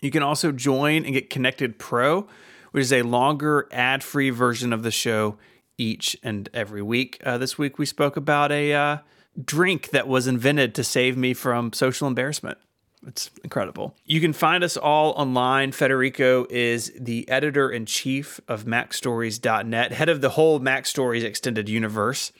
You 0.00 0.10
can 0.10 0.22
also 0.22 0.50
join 0.52 1.04
and 1.04 1.14
get 1.14 1.30
Connected 1.30 1.78
Pro, 1.78 2.26
which 2.72 2.82
is 2.82 2.92
a 2.92 3.02
longer 3.02 3.68
ad 3.70 4.02
free 4.02 4.30
version 4.30 4.72
of 4.72 4.82
the 4.82 4.90
show 4.90 5.38
each 5.78 6.16
and 6.22 6.48
every 6.52 6.82
week. 6.82 7.20
Uh, 7.24 7.38
this 7.38 7.58
week 7.58 7.78
we 7.78 7.86
spoke 7.86 8.16
about 8.16 8.52
a 8.52 8.72
uh, 8.72 8.98
drink 9.42 9.90
that 9.90 10.08
was 10.08 10.26
invented 10.26 10.74
to 10.74 10.84
save 10.84 11.16
me 11.16 11.34
from 11.34 11.72
social 11.72 12.06
embarrassment. 12.06 12.58
It's 13.06 13.30
incredible. 13.42 13.96
You 14.04 14.20
can 14.20 14.32
find 14.32 14.62
us 14.62 14.76
all 14.76 15.10
online. 15.12 15.72
Federico 15.72 16.46
is 16.48 16.92
the 16.98 17.28
editor 17.28 17.68
in 17.68 17.86
chief 17.86 18.38
of 18.46 18.64
MacStories.net, 18.64 19.92
head 19.92 20.08
of 20.08 20.20
the 20.20 20.30
whole 20.30 20.60
Mac 20.60 20.86
Stories 20.86 21.24
extended 21.24 21.68
universe. 21.68 22.30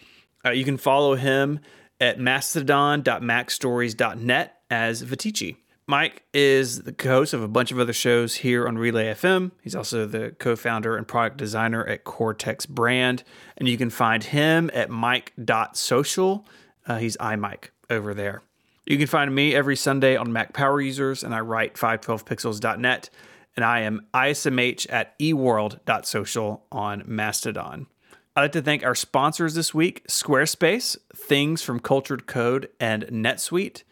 Uh, 0.44 0.50
you 0.50 0.64
can 0.64 0.76
follow 0.76 1.16
him 1.16 1.58
at 2.00 2.20
mastodon.macstories.net 2.20 4.56
as 4.70 5.02
Viticci. 5.02 5.56
Mike 5.92 6.22
is 6.32 6.84
the 6.84 6.92
co 6.94 7.10
host 7.10 7.34
of 7.34 7.42
a 7.42 7.48
bunch 7.48 7.70
of 7.70 7.78
other 7.78 7.92
shows 7.92 8.36
here 8.36 8.66
on 8.66 8.78
Relay 8.78 9.12
FM. 9.12 9.50
He's 9.60 9.76
also 9.76 10.06
the 10.06 10.30
co 10.38 10.56
founder 10.56 10.96
and 10.96 11.06
product 11.06 11.36
designer 11.36 11.84
at 11.84 12.04
Cortex 12.04 12.64
Brand. 12.64 13.24
And 13.58 13.68
you 13.68 13.76
can 13.76 13.90
find 13.90 14.24
him 14.24 14.70
at 14.72 14.88
mike.social. 14.88 16.46
Uh, 16.86 16.96
he's 16.96 17.18
iMike 17.18 17.72
over 17.90 18.14
there. 18.14 18.40
You 18.86 18.96
can 18.96 19.06
find 19.06 19.34
me 19.34 19.54
every 19.54 19.76
Sunday 19.76 20.16
on 20.16 20.32
Mac 20.32 20.54
Power 20.54 20.80
Users, 20.80 21.22
and 21.22 21.34
I 21.34 21.40
write 21.40 21.74
512pixels.net. 21.74 23.10
And 23.54 23.62
I 23.62 23.80
am 23.80 24.06
ISMH 24.14 24.90
at 24.90 25.18
eworld.social 25.18 26.62
on 26.72 27.02
Mastodon. 27.04 27.86
I'd 28.34 28.40
like 28.40 28.52
to 28.52 28.62
thank 28.62 28.82
our 28.82 28.94
sponsors 28.94 29.52
this 29.52 29.74
week 29.74 30.08
Squarespace, 30.08 30.96
Things 31.14 31.60
from 31.60 31.80
Cultured 31.80 32.26
Code, 32.26 32.70
and 32.80 33.04
NetSuite. 33.08 33.82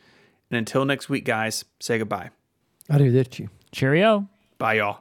And 0.50 0.58
until 0.58 0.84
next 0.84 1.08
week, 1.08 1.24
guys, 1.24 1.64
say 1.78 1.98
goodbye. 1.98 2.30
Arrivederci. 2.90 3.48
Cheerio. 3.72 4.28
Bye, 4.58 4.74
y'all. 4.74 4.98